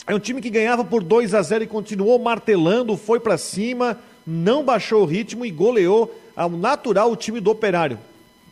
é 0.06 0.14
um 0.14 0.20
time 0.20 0.40
que 0.40 0.50
ganhava 0.50 0.84
por 0.84 1.02
2 1.02 1.34
a 1.34 1.42
0 1.42 1.64
e 1.64 1.66
continuou 1.66 2.16
martelando, 2.16 2.96
foi 2.96 3.18
para 3.18 3.36
cima, 3.36 3.98
não 4.24 4.64
baixou 4.64 5.02
o 5.02 5.04
ritmo 5.04 5.44
e 5.44 5.50
goleou 5.50 6.14
ao 6.36 6.50
natural 6.50 7.10
o 7.10 7.16
time 7.16 7.40
do 7.40 7.50
Operário. 7.50 7.98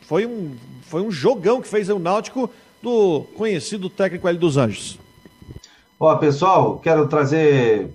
Foi 0.02 0.26
um, 0.26 0.54
foi 0.82 1.02
um 1.02 1.10
jogão 1.10 1.60
que 1.60 1.68
fez 1.68 1.88
o 1.88 1.98
Náutico 1.98 2.50
do 2.82 3.24
conhecido 3.36 3.88
técnico 3.88 4.28
L 4.28 4.38
dos 4.38 4.56
Anjos. 4.56 4.98
Ó, 5.98 6.16
pessoal, 6.16 6.78
quero 6.78 7.06
trazer. 7.06 7.90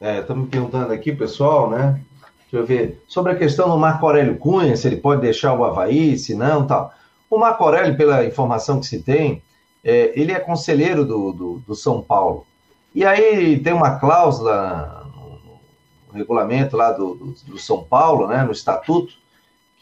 Estamos 0.00 0.46
é, 0.46 0.50
perguntando 0.50 0.92
aqui, 0.92 1.12
pessoal, 1.12 1.70
né? 1.70 2.00
Deixa 2.42 2.56
eu 2.56 2.66
ver. 2.66 3.02
Sobre 3.08 3.32
a 3.32 3.36
questão 3.36 3.70
do 3.70 3.78
Marco 3.78 4.06
Aurélio 4.06 4.36
Cunha, 4.36 4.76
se 4.76 4.86
ele 4.86 4.96
pode 4.96 5.22
deixar 5.22 5.54
o 5.54 5.64
Havaí, 5.64 6.18
se 6.18 6.34
não, 6.34 6.66
tal. 6.66 6.92
O 7.30 7.38
Marco 7.38 7.64
Aurélio, 7.64 7.96
pela 7.96 8.24
informação 8.24 8.78
que 8.78 8.86
se 8.86 9.02
tem, 9.02 9.42
é, 9.82 10.12
ele 10.18 10.32
é 10.32 10.38
conselheiro 10.38 11.04
do, 11.04 11.32
do, 11.32 11.58
do, 11.66 11.74
São 11.74 12.02
Paulo. 12.02 12.46
E 12.94 13.04
aí 13.04 13.58
tem 13.58 13.72
uma 13.72 13.98
cláusula 13.98 15.06
no 16.08 16.14
regulamento 16.14 16.76
lá 16.76 16.92
do, 16.92 17.14
do, 17.14 17.34
do 17.46 17.58
São 17.58 17.82
Paulo, 17.82 18.26
né, 18.26 18.42
no 18.44 18.52
estatuto, 18.52 19.14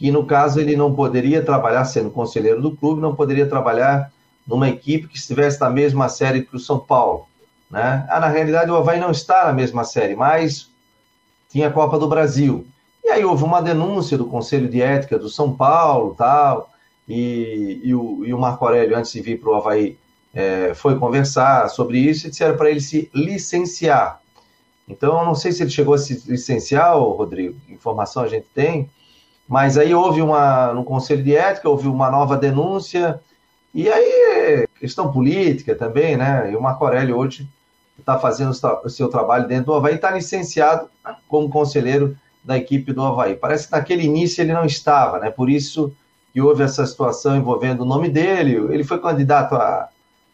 que 0.04 0.10
no 0.10 0.26
caso 0.26 0.60
ele 0.60 0.76
não 0.76 0.94
poderia 0.94 1.42
trabalhar, 1.42 1.82
sendo 1.86 2.10
conselheiro 2.10 2.60
do 2.60 2.76
clube, 2.76 3.00
não 3.00 3.16
poderia 3.16 3.48
trabalhar 3.48 4.12
numa 4.46 4.68
equipe 4.68 5.08
que 5.08 5.16
estivesse 5.16 5.58
na 5.58 5.70
mesma 5.70 6.10
série 6.10 6.42
que 6.42 6.54
o 6.54 6.58
São 6.58 6.78
Paulo. 6.78 7.26
Né? 7.70 8.06
Ah, 8.10 8.20
na 8.20 8.28
realidade, 8.28 8.70
o 8.70 8.76
Havaí 8.76 9.00
não 9.00 9.10
está 9.10 9.46
na 9.46 9.52
mesma 9.54 9.82
série, 9.82 10.14
mas 10.14 10.68
tinha 11.48 11.68
a 11.68 11.72
Copa 11.72 11.98
do 11.98 12.06
Brasil. 12.06 12.66
E 13.02 13.08
aí 13.08 13.24
houve 13.24 13.44
uma 13.44 13.62
denúncia 13.62 14.18
do 14.18 14.26
Conselho 14.26 14.68
de 14.68 14.82
Ética 14.82 15.18
do 15.18 15.30
São 15.30 15.56
Paulo 15.56 16.14
tal, 16.14 16.68
e, 17.08 17.80
e, 17.82 17.94
o, 17.94 18.26
e 18.26 18.34
o 18.34 18.38
Marco 18.38 18.62
Aurélio, 18.62 18.98
antes 18.98 19.10
de 19.10 19.22
vir 19.22 19.40
para 19.40 19.52
o 19.52 19.54
Havaí, 19.54 19.96
é, 20.34 20.74
foi 20.74 20.98
conversar 20.98 21.70
sobre 21.70 21.98
isso 21.98 22.26
e 22.26 22.30
disseram 22.30 22.58
para 22.58 22.70
ele 22.70 22.82
se 22.82 23.10
licenciar. 23.14 24.20
Então, 24.86 25.24
não 25.24 25.34
sei 25.34 25.50
se 25.50 25.62
ele 25.62 25.70
chegou 25.70 25.94
a 25.94 25.98
se 25.98 26.22
licenciar, 26.30 26.94
Rodrigo, 26.94 27.58
informação 27.70 28.22
a 28.22 28.28
gente 28.28 28.48
tem, 28.54 28.90
mas 29.48 29.76
aí 29.76 29.94
houve 29.94 30.22
uma, 30.22 30.72
no 30.72 30.84
Conselho 30.84 31.22
de 31.22 31.36
Ética, 31.36 31.68
houve 31.68 31.88
uma 31.88 32.10
nova 32.10 32.36
denúncia, 32.36 33.20
e 33.74 33.88
aí 33.90 34.66
questão 34.78 35.10
política 35.12 35.74
também, 35.74 36.16
né? 36.16 36.50
E 36.50 36.56
o 36.56 36.62
Marco 36.62 36.84
Aurélio 36.84 37.16
hoje 37.16 37.48
está 37.98 38.18
fazendo 38.18 38.52
o 38.84 38.88
seu 38.88 39.08
trabalho 39.08 39.46
dentro 39.46 39.66
do 39.66 39.74
Havaí, 39.74 39.94
está 39.94 40.10
licenciado 40.10 40.88
como 41.28 41.48
conselheiro 41.48 42.16
da 42.44 42.56
equipe 42.56 42.92
do 42.92 43.02
Havaí. 43.02 43.34
Parece 43.34 43.66
que 43.66 43.72
naquele 43.72 44.04
início 44.04 44.42
ele 44.42 44.52
não 44.52 44.64
estava, 44.64 45.18
né? 45.18 45.30
Por 45.30 45.48
isso 45.48 45.94
que 46.32 46.40
houve 46.40 46.62
essa 46.62 46.84
situação 46.84 47.36
envolvendo 47.36 47.82
o 47.82 47.86
nome 47.86 48.08
dele. 48.08 48.56
Ele 48.72 48.84
foi 48.84 49.00
candidato 49.00 49.54
a, 49.54 49.88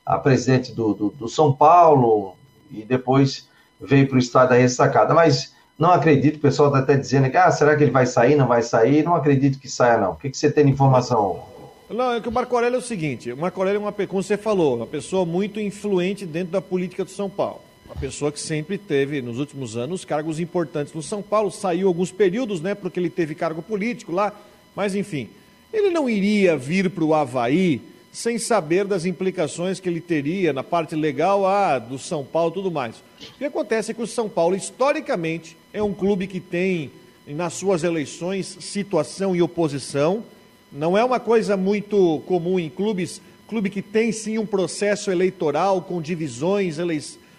a 0.05 0.19
presidente 0.19 0.73
do, 0.73 0.95
do, 0.95 1.11
do 1.11 1.29
São 1.29 1.53
Paulo 1.53 2.35
e 2.71 2.85
depois 2.85 3.49
veio 3.81 4.09
para 4.09 4.17
o 4.17 4.19
estado 4.19 4.49
da 4.49 4.55
ressacada. 4.57 5.15
Mas 5.15 5.55
não 5.81 5.93
acredito, 5.93 6.37
o 6.37 6.41
pessoal 6.41 6.69
está 6.69 6.81
até 6.81 6.95
dizendo 6.95 7.31
que 7.31 7.39
ah, 7.39 7.51
será 7.51 7.75
que 7.75 7.83
ele 7.83 7.91
vai 7.91 8.05
sair, 8.05 8.37
não 8.37 8.47
vai 8.47 8.61
sair? 8.61 9.03
Não 9.03 9.15
acredito 9.15 9.59
que 9.59 9.67
saia, 9.67 9.97
não. 9.97 10.13
O 10.13 10.17
que, 10.17 10.29
que 10.29 10.37
você 10.37 10.53
tem 10.53 10.67
de 10.67 10.71
informação? 10.71 11.43
Não, 11.89 12.13
é 12.13 12.21
que 12.21 12.29
o 12.29 12.33
Marco 12.33 12.55
Aurélio 12.55 12.77
é 12.77 12.79
o 12.79 12.83
seguinte, 12.83 13.33
o 13.33 13.37
Marco 13.37 13.59
Aurélio 13.59 13.79
é 13.79 13.81
uma, 13.81 13.93
como 14.07 14.23
você 14.23 14.37
falou, 14.37 14.77
uma 14.77 14.87
pessoa 14.87 15.25
muito 15.25 15.59
influente 15.59 16.27
dentro 16.27 16.53
da 16.53 16.61
política 16.61 17.03
do 17.03 17.11
São 17.11 17.31
Paulo. 17.31 17.63
Uma 17.87 17.97
pessoa 17.97 18.31
que 18.31 18.39
sempre 18.39 18.77
teve, 18.77 19.23
nos 19.23 19.39
últimos 19.39 19.75
anos, 19.75 20.05
cargos 20.05 20.39
importantes 20.39 20.93
no 20.93 21.03
São 21.03 21.23
Paulo, 21.23 21.51
saiu 21.51 21.89
alguns 21.89 22.13
períodos, 22.13 22.61
né, 22.61 22.75
porque 22.75 23.01
ele 23.01 23.11
teve 23.11 23.35
cargo 23.35 23.63
político 23.63 24.13
lá, 24.13 24.33
mas 24.77 24.95
enfim. 24.95 25.31
Ele 25.73 25.89
não 25.89 26.11
iria 26.11 26.59
vir 26.59 26.91
para 26.91 27.03
o 27.03 27.15
Havaí 27.15 27.81
sem 28.13 28.39
saber 28.39 28.85
das 28.85 29.05
implicações 29.05 29.79
que 29.79 29.89
ele 29.89 30.01
teria 30.01 30.53
na 30.53 30.65
parte 30.65 30.97
legal 30.97 31.47
ah, 31.47 31.79
do 31.79 31.99
São 31.99 32.25
Paulo 32.25 32.51
e 32.51 32.55
tudo 32.55 32.71
mais. 32.71 32.97
O 32.97 33.39
que 33.39 33.45
acontece 33.45 33.91
é 33.91 33.95
que 33.95 34.03
o 34.03 34.07
São 34.07 34.29
Paulo, 34.29 34.57
historicamente, 34.57 35.57
é 35.73 35.83
um 35.83 35.95
clube 35.95 36.27
que 36.27 36.41
tem, 36.41 36.91
nas 37.27 37.55
suas 37.55 37.85
eleições, 37.85 38.57
situação 38.61 39.37
e 39.37 39.43
oposição. 39.43 40.25
Não 40.73 40.99
é 40.99 41.05
uma 41.05 41.21
coisa 41.21 41.57
muito 41.57 42.21
comum 42.27 42.59
em 42.59 42.69
clubes, 42.69 43.21
clube 43.47 43.71
que 43.71 43.83
tem 43.83 44.11
sim 44.11 44.39
um 44.39 44.47
processo 44.47 45.11
eleitoral 45.11 45.83
com 45.83 46.01
divisões, 46.01 46.79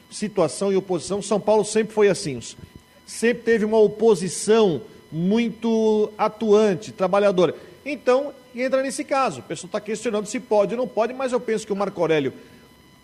situação 0.09 0.71
e 0.71 0.77
oposição. 0.77 1.21
São 1.21 1.39
Paulo 1.39 1.65
sempre 1.65 1.93
foi 1.93 2.07
assim. 2.07 2.39
Sempre 3.05 3.43
teve 3.43 3.65
uma 3.65 3.79
oposição 3.79 4.81
muito 5.11 6.09
atuante, 6.17 6.93
trabalhadora. 6.93 7.53
Então, 7.85 8.33
entra 8.55 8.81
nesse 8.81 9.03
caso. 9.03 9.39
O 9.39 9.43
pessoal 9.43 9.67
está 9.67 9.79
questionando 9.79 10.25
se 10.25 10.39
pode 10.39 10.73
ou 10.73 10.77
não 10.77 10.87
pode, 10.87 11.13
mas 11.13 11.31
eu 11.31 11.39
penso 11.39 11.65
que 11.65 11.71
o 11.71 11.75
Marco 11.75 12.01
Aurélio, 12.01 12.33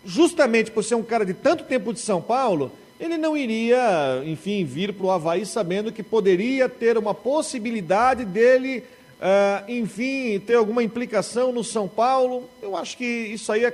justamente 0.04 0.70
por 0.70 0.84
ser 0.84 0.94
um 0.94 1.02
cara 1.02 1.24
de 1.24 1.34
tanto 1.34 1.64
tempo 1.64 1.92
de 1.92 2.00
São 2.00 2.20
Paulo, 2.20 2.70
ele 3.00 3.16
não 3.16 3.36
iria, 3.36 4.22
enfim, 4.24 4.64
vir 4.64 4.92
para 4.92 5.06
o 5.06 5.10
Havaí 5.10 5.46
sabendo 5.46 5.92
que 5.92 6.02
poderia 6.02 6.68
ter 6.68 6.98
uma 6.98 7.14
possibilidade 7.14 8.24
dele, 8.24 8.82
uh, 9.20 9.70
enfim, 9.70 10.40
ter 10.40 10.54
alguma 10.54 10.82
implicação 10.82 11.52
no 11.52 11.62
São 11.62 11.86
Paulo. 11.86 12.48
Eu 12.60 12.76
acho 12.76 12.96
que 12.96 13.04
isso 13.04 13.52
aí 13.52 13.64
é 13.64 13.72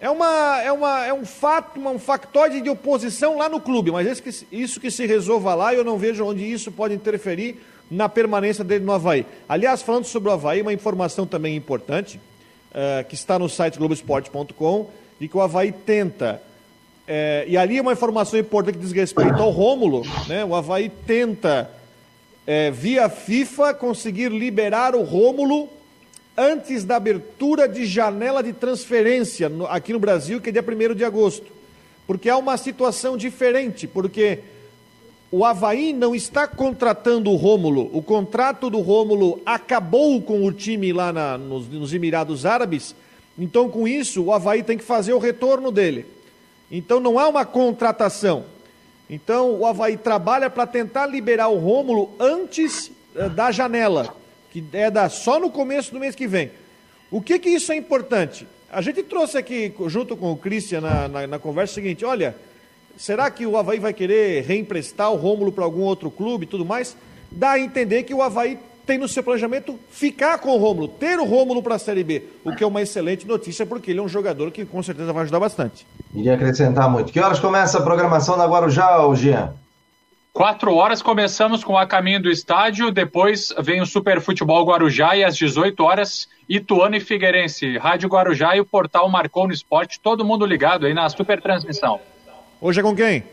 é, 0.00 0.08
uma, 0.08 0.62
é, 0.62 0.72
uma, 0.72 1.04
é 1.04 1.12
um 1.12 1.26
fato, 1.26 1.78
um 1.78 1.98
factóide 1.98 2.62
de 2.62 2.70
oposição 2.70 3.36
lá 3.36 3.50
no 3.50 3.60
clube, 3.60 3.90
mas 3.90 4.18
que, 4.18 4.30
isso 4.50 4.80
que 4.80 4.90
se 4.90 5.04
resolva 5.04 5.54
lá, 5.54 5.74
eu 5.74 5.84
não 5.84 5.98
vejo 5.98 6.24
onde 6.24 6.50
isso 6.50 6.72
pode 6.72 6.94
interferir 6.94 7.60
na 7.90 8.08
permanência 8.08 8.62
dele 8.62 8.84
no 8.84 8.92
Havaí. 8.92 9.26
Aliás, 9.48 9.82
falando 9.82 10.04
sobre 10.04 10.28
o 10.28 10.32
Havaí, 10.32 10.62
uma 10.62 10.72
informação 10.72 11.26
também 11.26 11.56
importante, 11.56 12.20
uh, 12.70 13.06
que 13.08 13.14
está 13.14 13.38
no 13.38 13.48
site 13.48 13.78
globesport.com, 13.78 14.90
e 15.20 15.28
que 15.28 15.36
o 15.36 15.40
Havaí 15.40 15.72
tenta, 15.72 16.40
uh, 17.08 17.48
e 17.48 17.56
ali 17.56 17.78
é 17.78 17.82
uma 17.82 17.92
informação 17.92 18.38
importante 18.38 18.78
que 18.78 18.84
diz 18.84 18.92
respeito 18.92 19.42
ao 19.42 19.50
Rômulo, 19.50 20.02
né? 20.28 20.44
o 20.44 20.54
Havaí 20.54 20.88
tenta, 20.88 21.68
uh, 22.46 22.72
via 22.72 23.08
FIFA, 23.08 23.74
conseguir 23.74 24.30
liberar 24.30 24.94
o 24.94 25.02
Rômulo 25.02 25.68
antes 26.36 26.84
da 26.84 26.96
abertura 26.96 27.68
de 27.68 27.84
janela 27.84 28.42
de 28.42 28.52
transferência 28.52 29.48
no, 29.48 29.66
aqui 29.66 29.92
no 29.92 29.98
Brasil, 29.98 30.40
que 30.40 30.48
é 30.48 30.52
dia 30.52 30.64
1 30.64 30.94
de 30.94 31.04
agosto. 31.04 31.46
Porque 32.06 32.28
há 32.28 32.36
uma 32.36 32.56
situação 32.56 33.16
diferente, 33.16 33.86
porque 33.86 34.40
o 35.30 35.44
Havaí 35.44 35.92
não 35.92 36.14
está 36.14 36.46
contratando 36.46 37.30
o 37.30 37.36
Rômulo. 37.36 37.90
O 37.92 38.02
contrato 38.02 38.68
do 38.68 38.80
Rômulo 38.80 39.40
acabou 39.46 40.20
com 40.20 40.44
o 40.44 40.52
time 40.52 40.92
lá 40.92 41.12
na, 41.12 41.38
nos, 41.38 41.68
nos 41.68 41.92
Emirados 41.92 42.44
Árabes. 42.44 42.94
Então, 43.38 43.68
com 43.68 43.86
isso, 43.86 44.22
o 44.24 44.32
Havaí 44.32 44.62
tem 44.62 44.76
que 44.76 44.84
fazer 44.84 45.12
o 45.12 45.18
retorno 45.18 45.70
dele. 45.70 46.06
Então, 46.70 47.00
não 47.00 47.18
há 47.18 47.28
uma 47.28 47.44
contratação. 47.44 48.44
Então, 49.08 49.52
o 49.60 49.66
Havaí 49.66 49.96
trabalha 49.96 50.50
para 50.50 50.66
tentar 50.66 51.06
liberar 51.06 51.48
o 51.48 51.58
Rômulo 51.58 52.10
antes 52.18 52.90
uh, 53.14 53.30
da 53.30 53.50
janela 53.50 54.20
que 54.50 54.64
é 54.72 54.90
da, 54.90 55.08
só 55.08 55.38
no 55.38 55.50
começo 55.50 55.92
do 55.92 56.00
mês 56.00 56.14
que 56.14 56.26
vem. 56.26 56.50
O 57.10 57.20
que 57.22 57.38
que 57.38 57.48
isso 57.48 57.72
é 57.72 57.76
importante? 57.76 58.46
A 58.70 58.80
gente 58.82 59.02
trouxe 59.02 59.38
aqui, 59.38 59.72
junto 59.86 60.16
com 60.16 60.32
o 60.32 60.36
Christian, 60.36 60.80
na, 60.80 61.08
na, 61.08 61.26
na 61.26 61.38
conversa, 61.38 61.74
seguinte: 61.74 62.04
olha, 62.04 62.36
será 62.96 63.30
que 63.30 63.46
o 63.46 63.56
Havaí 63.56 63.78
vai 63.78 63.92
querer 63.92 64.44
reemprestar 64.44 65.10
o 65.12 65.16
Rômulo 65.16 65.52
para 65.52 65.64
algum 65.64 65.82
outro 65.82 66.10
clube 66.10 66.44
e 66.44 66.48
tudo 66.48 66.64
mais? 66.64 66.96
Dá 67.30 67.52
a 67.52 67.60
entender 67.60 68.02
que 68.02 68.14
o 68.14 68.22
Havaí 68.22 68.58
tem 68.86 68.98
no 68.98 69.06
seu 69.06 69.22
planejamento 69.22 69.78
ficar 69.88 70.38
com 70.38 70.50
o 70.50 70.56
Rômulo, 70.56 70.88
ter 70.88 71.18
o 71.18 71.24
Rômulo 71.24 71.62
para 71.62 71.76
a 71.76 71.78
Série 71.78 72.02
B, 72.02 72.24
o 72.44 72.54
que 72.54 72.64
é 72.64 72.66
uma 72.66 72.82
excelente 72.82 73.26
notícia, 73.26 73.64
porque 73.64 73.92
ele 73.92 74.00
é 74.00 74.02
um 74.02 74.08
jogador 74.08 74.50
que 74.50 74.64
com 74.64 74.82
certeza 74.82 75.12
vai 75.12 75.22
ajudar 75.22 75.38
bastante. 75.38 75.86
Iria 76.14 76.34
acrescentar 76.34 76.90
muito. 76.90 77.12
Que 77.12 77.20
horas 77.20 77.38
começa 77.38 77.78
a 77.78 77.82
programação 77.82 78.36
da 78.36 78.46
Guarujá, 78.46 78.98
Jean? 79.14 79.54
Quatro 80.32 80.74
horas 80.74 81.02
começamos 81.02 81.64
com 81.64 81.76
a 81.76 81.86
caminho 81.86 82.22
do 82.22 82.30
estádio, 82.30 82.90
depois 82.90 83.52
vem 83.60 83.80
o 83.80 83.86
Super 83.86 84.20
Futebol 84.20 84.64
Guarujá 84.64 85.16
e 85.16 85.24
às 85.24 85.36
18 85.36 85.82
horas 85.82 86.28
Ituano 86.48 86.96
e 86.96 87.00
Figueirense. 87.00 87.78
Rádio 87.78 88.08
Guarujá 88.08 88.56
e 88.56 88.60
o 88.60 88.64
portal 88.64 89.08
Marcou 89.08 89.46
no 89.46 89.52
Esporte, 89.52 90.00
todo 90.00 90.24
mundo 90.24 90.46
ligado 90.46 90.86
aí 90.86 90.94
na 90.94 91.08
super 91.08 91.42
transmissão. 91.42 92.00
Hoje 92.62 92.80
é 92.80 92.82
com 92.82 92.94
quem? 92.94 93.24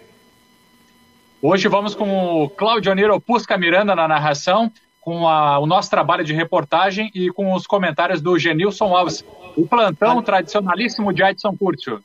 Hoje 1.42 1.68
vamos 1.68 1.94
com 1.94 2.44
o 2.44 2.50
Claudio 2.50 2.94
Niro 2.96 3.20
Pusca 3.20 3.58
Miranda 3.58 3.94
na 3.94 4.08
narração, 4.08 4.72
com 5.02 5.28
a, 5.28 5.60
o 5.60 5.66
nosso 5.66 5.90
trabalho 5.90 6.24
de 6.24 6.34
reportagem 6.34 7.12
e 7.14 7.30
com 7.30 7.54
os 7.54 7.68
comentários 7.68 8.22
do 8.22 8.40
Genilson 8.40 8.96
Alves. 8.96 9.26
O 9.58 9.68
plantão 9.68 10.24
tradicionalíssimo 10.24 11.12
de 11.12 11.24
Edson 11.24 11.54
Curtio. 11.58 12.02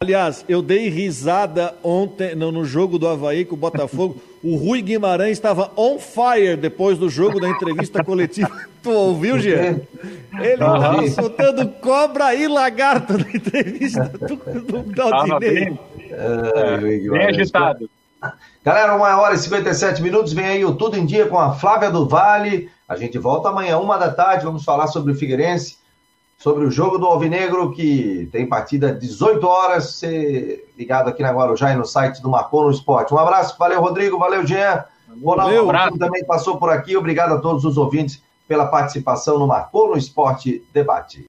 Aliás, 0.00 0.44
eu 0.46 0.60
dei 0.60 0.90
risada 0.90 1.74
ontem 1.82 2.34
no, 2.34 2.52
no, 2.52 2.62
jogo 2.62 2.98
do 2.98 3.08
Havaí 3.08 3.46
com 3.46 3.54
o 3.54 3.58
Botafogo. 3.58 4.20
O 4.42 4.56
Rui 4.56 4.82
Guimarães 4.82 5.32
estava 5.32 5.72
on 5.74 5.98
fire 5.98 6.56
depois 6.56 6.98
do 6.98 7.08
jogo 7.08 7.40
da 7.40 7.48
entrevista 7.48 8.04
coletiva. 8.04 8.50
Tu 8.82 8.90
ouviu, 8.90 9.38
Jean? 9.38 9.80
Ele 10.34 10.52
estava 10.52 11.08
soltando 11.08 11.66
cobra 11.80 12.34
e 12.34 12.46
lagarto 12.46 13.14
na 13.14 13.30
entrevista 13.30 14.04
do, 14.04 14.36
do, 14.36 14.82
do 14.82 15.38
Bem, 15.38 15.78
é, 16.16 16.78
bem 16.78 17.26
agitado. 17.26 17.88
Galera, 18.64 18.94
uma 18.94 19.20
hora 19.20 19.34
e 19.34 19.38
57 19.38 20.02
minutos. 20.02 20.32
Vem 20.32 20.46
aí 20.46 20.64
o 20.64 20.74
Tudo 20.74 20.96
em 20.96 21.04
Dia 21.04 21.26
com 21.26 21.38
a 21.38 21.52
Flávia 21.52 21.90
do 21.90 22.08
Vale. 22.08 22.70
A 22.88 22.96
gente 22.96 23.18
volta 23.18 23.48
amanhã, 23.48 23.78
uma 23.78 23.98
da 23.98 24.10
tarde. 24.10 24.44
Vamos 24.44 24.64
falar 24.64 24.86
sobre 24.86 25.12
o 25.12 25.14
Figueirense 25.14 25.78
sobre 26.38 26.66
o 26.66 26.70
jogo 26.70 26.98
do 26.98 27.06
Alvinegro, 27.06 27.72
que 27.72 28.28
tem 28.30 28.46
partida 28.46 28.90
às 28.90 28.98
18 28.98 29.46
horas. 29.46 29.94
Você 29.94 30.64
ligado 30.76 31.08
aqui 31.08 31.22
na 31.22 31.32
Guarujá 31.32 31.72
e 31.72 31.76
no 31.76 31.86
site 31.86 32.20
do 32.20 32.28
Marcou 32.28 32.64
no 32.64 32.70
Esporte. 32.70 33.14
Um 33.14 33.18
abraço, 33.18 33.56
valeu, 33.58 33.80
Rodrigo, 33.80 34.18
valeu, 34.18 34.46
Jean. 34.46 34.84
Ronaldo 35.22 35.66
Valeu, 35.66 35.98
também 35.98 36.24
passou 36.24 36.58
por 36.58 36.70
aqui. 36.70 36.96
Obrigado 36.96 37.34
a 37.34 37.38
todos 37.38 37.64
os 37.64 37.78
ouvintes 37.78 38.22
pela 38.48 38.66
participação 38.66 39.38
no 39.38 39.46
Marcou 39.46 39.88
no 39.88 39.96
Esporte 39.96 40.62
Debate. 40.72 41.22